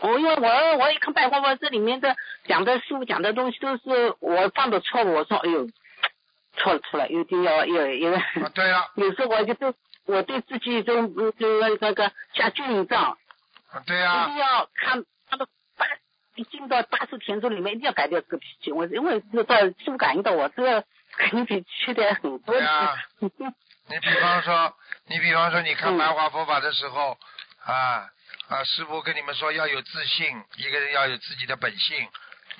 [0.00, 2.14] 我因为我我一看白话佛，这里面的
[2.46, 5.66] 讲的书讲的东西都是我犯的错误，我说哎呦，
[6.56, 8.12] 错了错了，一定要有有。
[8.14, 8.22] 啊，
[8.54, 9.74] 对啊，有时候我就对
[10.06, 13.16] 我对自己就嗯就那个下军营账，
[13.70, 15.86] 啊对一、定要看他的大
[16.36, 18.72] 一进到八十田中里面，一定要改掉这个脾气。
[18.72, 20.84] 我因为知道师傅感应到我这个
[21.16, 22.54] 肯定比缺点很多。
[22.54, 22.96] 对啊。
[23.86, 24.74] 你比方说，
[25.08, 27.18] 你比方说，你看嗯白话佛法的时候，
[27.64, 28.08] 啊
[28.48, 30.26] 啊，师傅跟你们说要有自信，
[30.56, 32.08] 一个人要有自己的本性，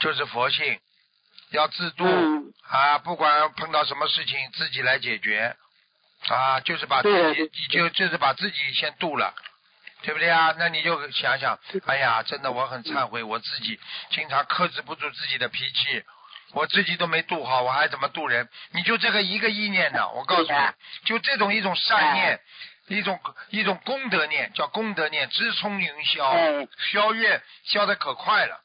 [0.00, 0.78] 就是佛性，
[1.56, 5.56] 要自度、嗯啊，不管碰到什么事情自己来解决，
[6.28, 9.32] 啊，就是把自对己就就是把自己先度了，
[10.02, 10.54] 对不对啊？
[10.58, 13.78] 那你就想想，哎呀，真的我很忏悔，我自己
[14.10, 16.02] 经常克制不住自己的脾气，
[16.52, 18.48] 我自己都没度好，我还怎么度人？
[18.72, 20.08] 你就这个一个意念呢？
[20.16, 20.58] 我告诉你，
[21.04, 22.40] 就这种一种善念，
[22.88, 23.20] 一种
[23.50, 28.60] 一种功德念，叫功德念，直冲云霄，哎消月消的可快了。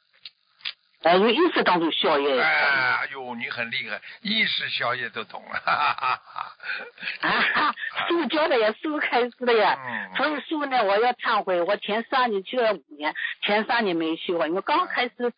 [1.04, 2.42] 哎，有意识当中消业。
[2.42, 7.30] 哎哎呦，你很厉害，意识消业都懂了，哈哈哈哈。
[7.62, 7.74] 啊，
[8.08, 9.78] 师傅教的呀，师开始的呀。
[9.80, 15.32] 嗯所以师呢，我要忏悔，我前三年去了五年，前三年没修啊，因为刚开始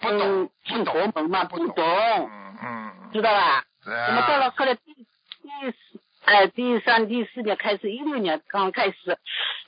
[0.00, 3.64] 不懂进懂佛门嘛，不不懂，嗯嗯，知道吧？
[3.84, 9.18] 对那么到啊，了后来第第四哎第三第四年开始，一六年刚开始，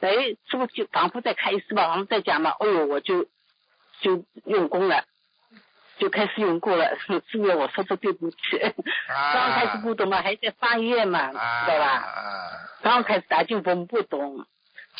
[0.01, 0.11] 哎，
[0.51, 3.27] 师傅就反复在开始吧，反复再讲嘛，哎呦，我就
[4.01, 5.05] 就用功了。
[5.99, 8.59] 就开始用功了， 师傅我说说对不起，
[9.09, 11.87] 啊 刚开始不懂嘛，还在发愿嘛，啊知道吧？
[11.89, 12.51] 啊
[12.83, 14.45] 刚开始打进风不懂，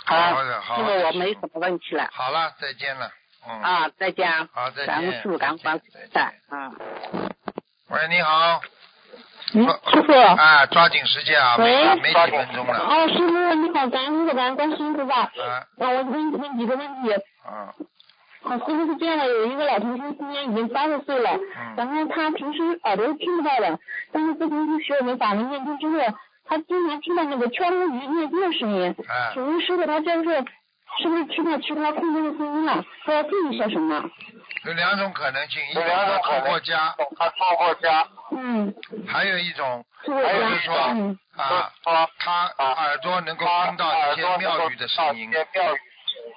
[0.07, 2.09] 好的好的因为我没什么问题了。
[2.13, 3.11] 好了，再见了。
[3.47, 3.61] 嗯。
[3.61, 4.49] 啊，再见。
[4.55, 4.87] 好，再见。
[4.87, 6.33] 感恩师傅，感恩观世再见。
[6.51, 6.75] 嗯。
[7.91, 8.63] 喂，你好。
[9.53, 10.13] 嗯，师傅。
[10.13, 12.79] 啊，抓紧时间啊，没喂没几分钟了。
[12.81, 15.15] 哦，师傅你好，感恩师傅，感恩观世音菩萨。
[15.21, 17.13] 啊啊，我问问几个问题。
[17.45, 17.75] 啊
[18.47, 23.79] 啊，师傅是这样的，有一个老同学今年已经八十岁了，嗯然后他平时耳朵是听不到的，
[24.13, 26.17] 但是自从去学我们法门念经之后，
[26.47, 28.95] 他经常听到那个敲木鱼念经的声音。
[29.09, 30.45] 啊请问师傅，他这是
[31.03, 32.85] 是不是听到其他空中的声音了？
[33.05, 34.09] 他要注意些什么？
[34.65, 38.75] 有两种可能性，一种他可能出过家，他做过家，嗯，
[39.07, 45.43] 还有一种还有就是说嗯啊，说他耳朵能够听到一些庙宇的声音庙
[45.75, 45.79] 宇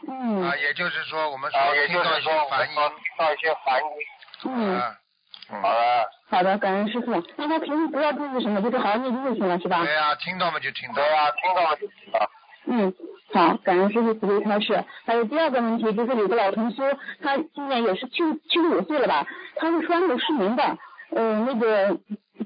[0.07, 3.87] 嗯啊，也就是说我们说听到一些就是说我们梵音听到一些梵音。
[4.45, 4.81] 嗯，
[5.61, 7.11] 好，了，好的，感恩师傅。
[7.35, 9.83] 那他平时不要注意什么，就是好好念经就行了，是吧？
[9.83, 12.29] 对呀，听到嘛就听到对，呀，听到了就听到。
[12.65, 12.93] 嗯，
[13.33, 14.83] 好，感恩师傅慈悲开示。
[15.05, 16.83] 还有第二个问题就是有个老同修，
[17.23, 18.17] 他今年也是七
[18.49, 19.25] 七十五岁了吧？
[19.55, 20.77] 他是双目失明的，
[21.11, 21.87] 呃，那个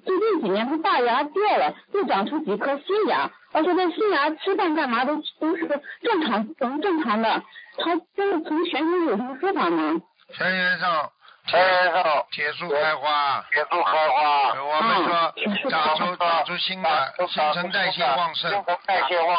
[0.05, 5.67] 最近几年他大牙掉了，又长出几颗新牙，而且那新牙吃饭干嘛都都是
[6.01, 7.43] 正常能正常的。
[7.77, 10.01] 他真的从玄学有什么说法吗？
[10.35, 11.09] 天元上
[11.47, 19.37] 天元上铁树开花，铁树开花，我们说嗯长出长出新的新陈代谢旺盛新，陈代谢旺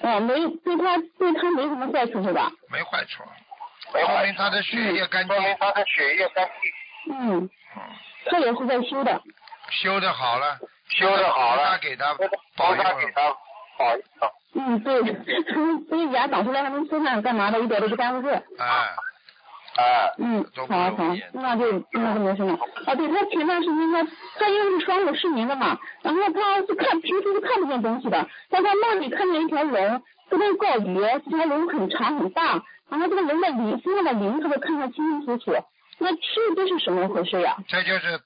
[0.00, 0.34] 盛，哦，没
[0.64, 2.50] 对他对他没什么坏处是吧？
[2.68, 3.22] 没坏处，
[3.92, 6.48] 说明他的血液干净说，明他的血液干
[7.06, 7.82] 净，嗯，嗯，
[8.26, 9.20] 他也是在修的。
[9.70, 12.14] 修的好了，修的好了，他给他
[12.56, 13.22] 保佑菩萨给他
[13.78, 14.02] 保佑。
[14.54, 15.00] 嗯，对，
[15.88, 18.28] 所以牙长出来还能吃饭干嘛的，一点都不耽误事。
[18.58, 18.88] 哎，
[19.76, 22.58] 哎，嗯好好，那就那就没什么。
[22.84, 24.02] 啊，对他前段时间他
[24.40, 32.60] 他因为是双目失明的嘛，然后他是看平时是看不见东西的，但他梦里看见一条龙，这边告别，这条龙很长很大，
[32.90, 35.52] 然后这个龙的鳞身上的鳞他都看得清清楚楚。
[36.00, 37.56] 那是这是什么回事呀？
[37.68, 38.18] 这就是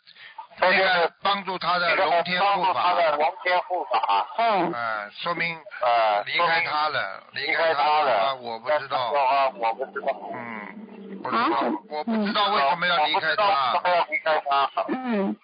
[0.61, 14.71] 那个帮助他的龙天护帮助他法，的龙天护法，哦，哎，说明呃，离开他了，离离开他了啊，我不知道，啊，我不知道，嗯，不知啊道，我不知道为什么要离开他，么要离开他？
[14.89, 15.37] 嗯，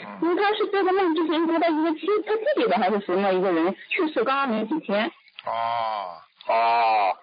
[0.00, 5.10] 嗯，因为他是做个梦之前得到一个亲他自己的还是什么一个人去世，刚刚没几天。
[5.44, 6.16] 哦。
[6.48, 7.14] 哦，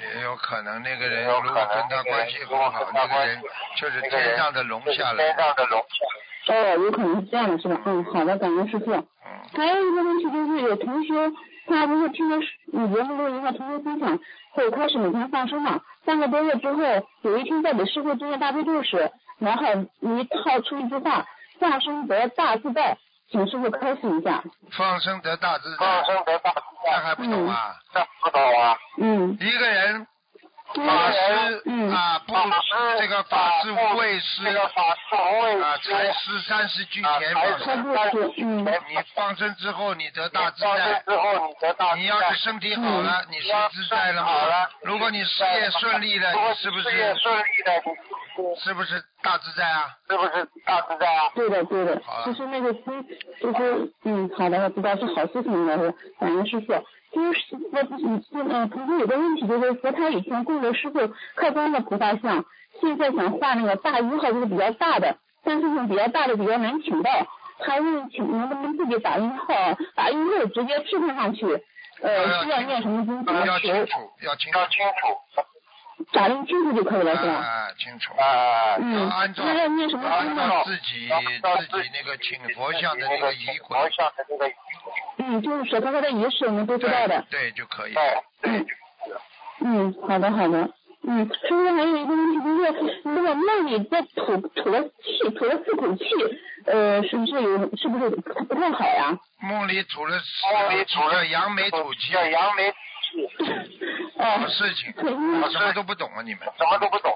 [0.00, 3.40] 也有可能那个人如果跟他关系不好，那个人
[3.76, 5.36] 就是天上的龙下来天。
[5.36, 5.80] 上的龙
[6.48, 7.80] 哦，有可能是这样的，是吧？
[7.84, 8.92] 嗯，好的，感恩师傅。
[8.92, 9.04] 嗯，
[9.54, 11.14] 还有一个问题就是，有同学
[11.66, 14.18] 他不是听了你节目录音和同学分享
[14.52, 16.82] 后，开始每天放生嘛，三个多月之后，
[17.22, 19.66] 有一天在给师傅念大悲咒时，然后
[20.00, 21.24] 你套出一句话
[21.60, 22.96] ：“放生得大自在”，
[23.32, 24.42] 请师傅开示一下。
[24.72, 27.74] 放生得大自放在，生得大自在，那还不懂啊？
[27.94, 28.76] 这不懂啊？
[28.98, 30.06] 嗯，一个人嗯
[30.80, 32.34] 法师嗯啊，不
[32.98, 37.94] 这个法师无畏师这个法师无畏啊，师才十三十句啊前放生。
[37.94, 41.02] 他不是，嗯你放生之后，你得大自放生在。
[41.06, 41.94] 之后你得大。
[41.94, 44.70] 你要是身体好了，你是自在了吗好了？
[44.82, 47.82] 如果你事业顺利了，是不事业是顺利的，
[48.60, 49.84] 是不是大自在啊？
[50.08, 51.30] 是不是大自在啊？
[51.34, 52.84] 对的，对的好了，就是那个心，
[53.40, 56.72] 就是嗯，好的，我知道是好事情，应该是感恩师傅。
[57.12, 60.98] 就是我嗯嗯，同时有个问题，就是说他以前供的师傅
[61.34, 62.44] 客观的菩萨像，
[62.80, 67.10] 现在想画那个大一号，就是比较大的，但是呢比较大的比较难请到，
[67.58, 69.46] 他问请能不能自己打印号，
[69.94, 71.46] 打印后直接替换上去，
[72.00, 73.14] 呃，需要念什么经
[73.46, 73.90] 要清楚
[74.22, 74.34] 要，
[74.66, 75.51] 清楚。
[76.10, 77.32] 打印清楚就可以了，是吧？
[77.32, 78.14] 啊，清楚。
[78.14, 80.48] 啊，嗯，按照那要念什么经呢？
[80.48, 81.08] 照自己
[81.70, 84.52] 自己那个请佛像的那个仪轨佛像的那个仪
[85.18, 87.24] 嗯，就是手头上的仪式我们都知道的。
[87.30, 87.94] 对，对就可以。
[89.60, 90.68] 嗯，好的好的。
[91.04, 92.46] 嗯，师傅还有一个问题就
[92.86, 96.04] 是，如果梦里在吐吐了气，吐了四口气，
[96.66, 99.18] 呃，是不是有是不是不太好呀？
[99.40, 100.24] 梦里吐了四
[100.68, 102.72] 口气叫扬眉吐气，叫扬眉
[104.16, 104.92] 什么事情？
[104.96, 106.40] 我什么都不懂啊，你们。
[106.56, 107.12] 什么都不懂。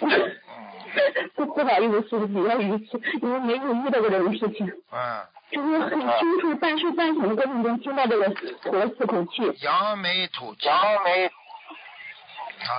[1.34, 4.66] 不不好意思，师傅，比较愚痴，因为没有遇到过这种事情。
[4.92, 5.26] 嗯。
[5.50, 8.28] 就是很清楚半睡半醒的过程中听到这个
[8.62, 9.52] 吐了四口气。
[9.60, 10.66] 扬眉吐气。
[10.66, 11.30] 扬眉。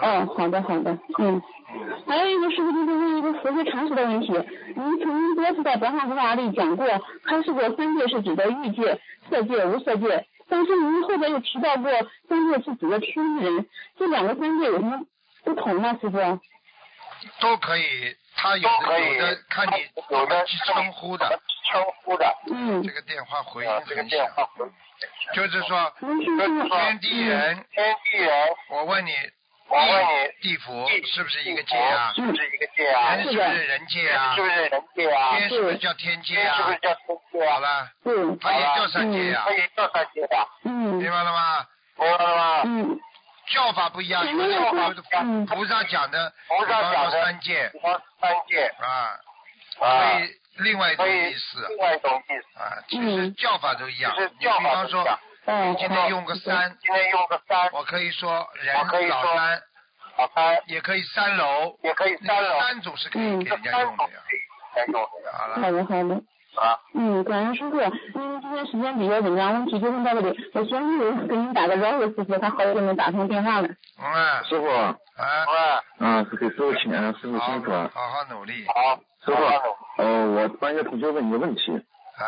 [0.01, 1.41] 哦，好的好的，嗯。
[2.07, 4.31] 还有一个师傅就是问一个佛学常识的问题，
[4.75, 6.87] 您曾经多次在白话佛法里讲过，
[7.25, 8.99] 开示过三界是指的欲界、
[9.29, 11.91] 色界、无色界，但是您后边又提到过
[12.27, 13.65] 三界是指的天人，
[13.97, 15.01] 这两个三界有什么
[15.43, 16.17] 不同吗，师傅？
[17.39, 21.39] 都可以，他有的有的看你怎么去称呼的。
[21.71, 22.35] 称呼的。
[22.51, 22.83] 嗯。
[22.83, 24.69] 这个电话回应这个电话回
[25.33, 29.11] 就是说，天地人，天地人，我问你。
[29.73, 32.13] 我问你，地府是不是一个界啊？
[32.15, 33.15] 是不是一个界啊？
[33.15, 34.35] 人是不是人界啊？
[34.35, 35.37] 是不是人界啊？
[35.37, 36.57] 天是不是叫天界啊？
[36.57, 37.53] 是不是叫天界啊？
[37.55, 39.41] 好了，嗯，它也叫三界呀。
[39.45, 40.47] 它也叫三界的。
[40.65, 40.71] 嗯。
[41.01, 41.65] 明白了吗？
[41.97, 42.61] 明白了吗？
[42.65, 42.99] 嗯。
[43.47, 47.69] 叫法不一样，有的菩萨讲的，菩萨讲的三界，
[48.21, 49.19] 三界啊，
[49.79, 50.29] 啊，所以
[50.63, 54.15] 另外一种意思，另外一种意思啊，其实叫法都一样。
[54.15, 54.85] 就是叫法
[55.45, 55.71] 都一样。
[55.71, 58.75] 你今天用个三，今天用个三，我可以说人
[59.09, 59.61] 老三。
[60.15, 64.09] 老三也可以三楼，也可以三楼，三组是可以给人家用的呀。
[65.33, 66.15] 好了，好的好的。
[66.61, 66.77] 啊。
[66.93, 70.51] 嗯，感恩师傅，因为今天时间比较紧张，问题就问到这里。
[70.53, 73.67] 我先是给您打个招呼，师傅，他好久没打通电话了。
[73.67, 74.43] 嗯。
[74.43, 74.67] 师傅。
[74.69, 74.95] 哎。
[75.97, 77.89] 嗯，给师傅请安，师傅辛苦了。
[77.91, 78.67] 好好努力。
[78.67, 78.99] 好。
[79.25, 79.43] 师傅，
[79.97, 81.71] 呃，我帮一个同学问一个问题。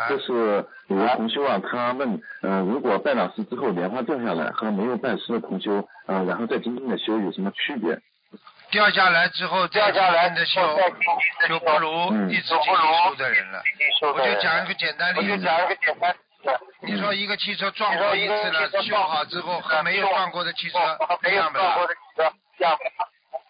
[0.08, 7.98] 就是有个同修啊，他问，呃，如果拜老师之后莲花掉下来，和没有拜师的同修，呃，然后再精进的修有什么区别？
[8.70, 10.60] 掉下来之后再掉下来的修，
[11.48, 11.88] 就不如
[12.28, 12.74] 一直精进
[13.04, 13.62] 修的人了。
[14.12, 15.32] 我就讲一个简单例子。
[15.32, 16.14] 我就讲一个简单
[16.82, 20.78] 你说一个汽车撞过一次了，修好之后和没有撞过的汽车
[21.30, 21.76] 一样不啦？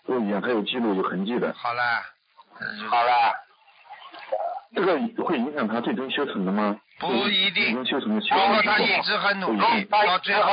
[0.05, 1.53] 不一样，它有记录有痕迹的。
[1.57, 1.83] 好了。
[2.91, 3.46] 好了。
[4.75, 6.77] 这 个会影响他最终修成的吗？
[6.99, 7.75] 不一定。
[7.75, 10.51] 如果他一直很努力，到最后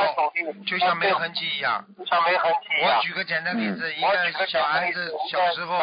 [0.66, 1.82] 就像没痕迹一样。
[2.06, 5.78] 像没痕迹我举个简单例子，一个小孩子小时候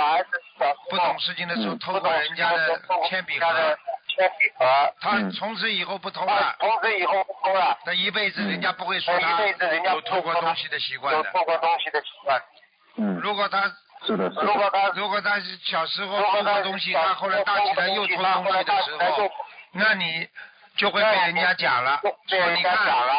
[0.89, 2.79] 不懂事情的时候偷过人家的
[3.09, 3.47] 铅笔盒，
[4.07, 6.55] 铅笔盒，他从此以后不偷了。
[6.59, 7.75] 从此以后不偷了。
[7.83, 9.41] 他一辈子人家不会说他
[9.93, 11.17] 有偷过东西的习惯的。
[11.17, 12.41] 有偷过东西的习惯。
[12.97, 13.19] 嗯。
[13.21, 13.71] 如果他。
[14.05, 19.29] 是的，是的如果他如果他是小时候偷过东西，他后来大起来又偷东西的时候，
[19.73, 20.27] 那你
[20.75, 22.75] 就会被人家讲了，说你看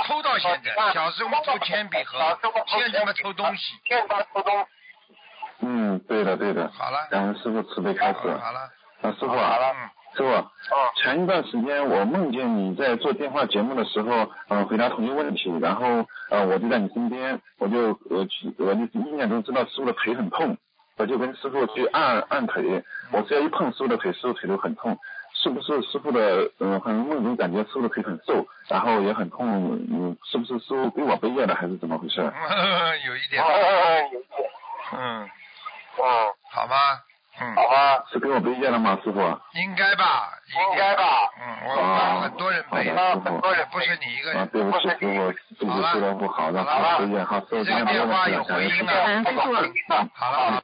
[0.06, 3.74] 偷到现在，小时候偷铅笔盒，现在嘛偷东西。
[3.84, 4.66] 现在偷东西。
[5.60, 6.68] 嗯，对的对的。
[6.76, 7.06] 好了。
[7.10, 8.18] 感恩师傅慈悲开示。
[8.22, 8.60] 好了。
[9.02, 9.28] 啊，师傅。
[9.28, 9.72] 好了。
[10.16, 10.48] 师傅。
[10.96, 18.26] 前一段时间我梦见你在做电话节目的时候，嗯，回答同一个问题，然后呃我就在你身边，我就呃
[18.58, 20.56] 我就印象中知道师傅的腿很痛。
[21.02, 24.96] 我就跟师傅去按按腿，我只要一碰师傅的腿，师傅腿都很痛。
[25.34, 32.20] 是不是师傅的嗯，好像梦中感觉师傅的腿很瘦，然后也很痛，嗯，是不是师傅给我背业了，还是怎么回事？
[33.04, 33.42] 有一点。
[34.92, 35.24] 嗯。
[35.98, 36.30] 哦。
[36.52, 36.76] 好吗？
[37.40, 37.54] 嗯。
[37.56, 38.04] 好吧。
[38.12, 39.18] 是给我背业了吗，师傅？
[39.54, 40.30] 应该吧。
[40.52, 41.02] 应该吧。
[41.40, 44.46] 嗯，我帮很多人背，很多人不是你一个人。
[44.48, 49.24] 对不起，师傅，自己说的不好，让师傅背业，好，师傅这个电话有回音啊。
[49.24, 49.40] 师傅。
[50.14, 50.60] 好了。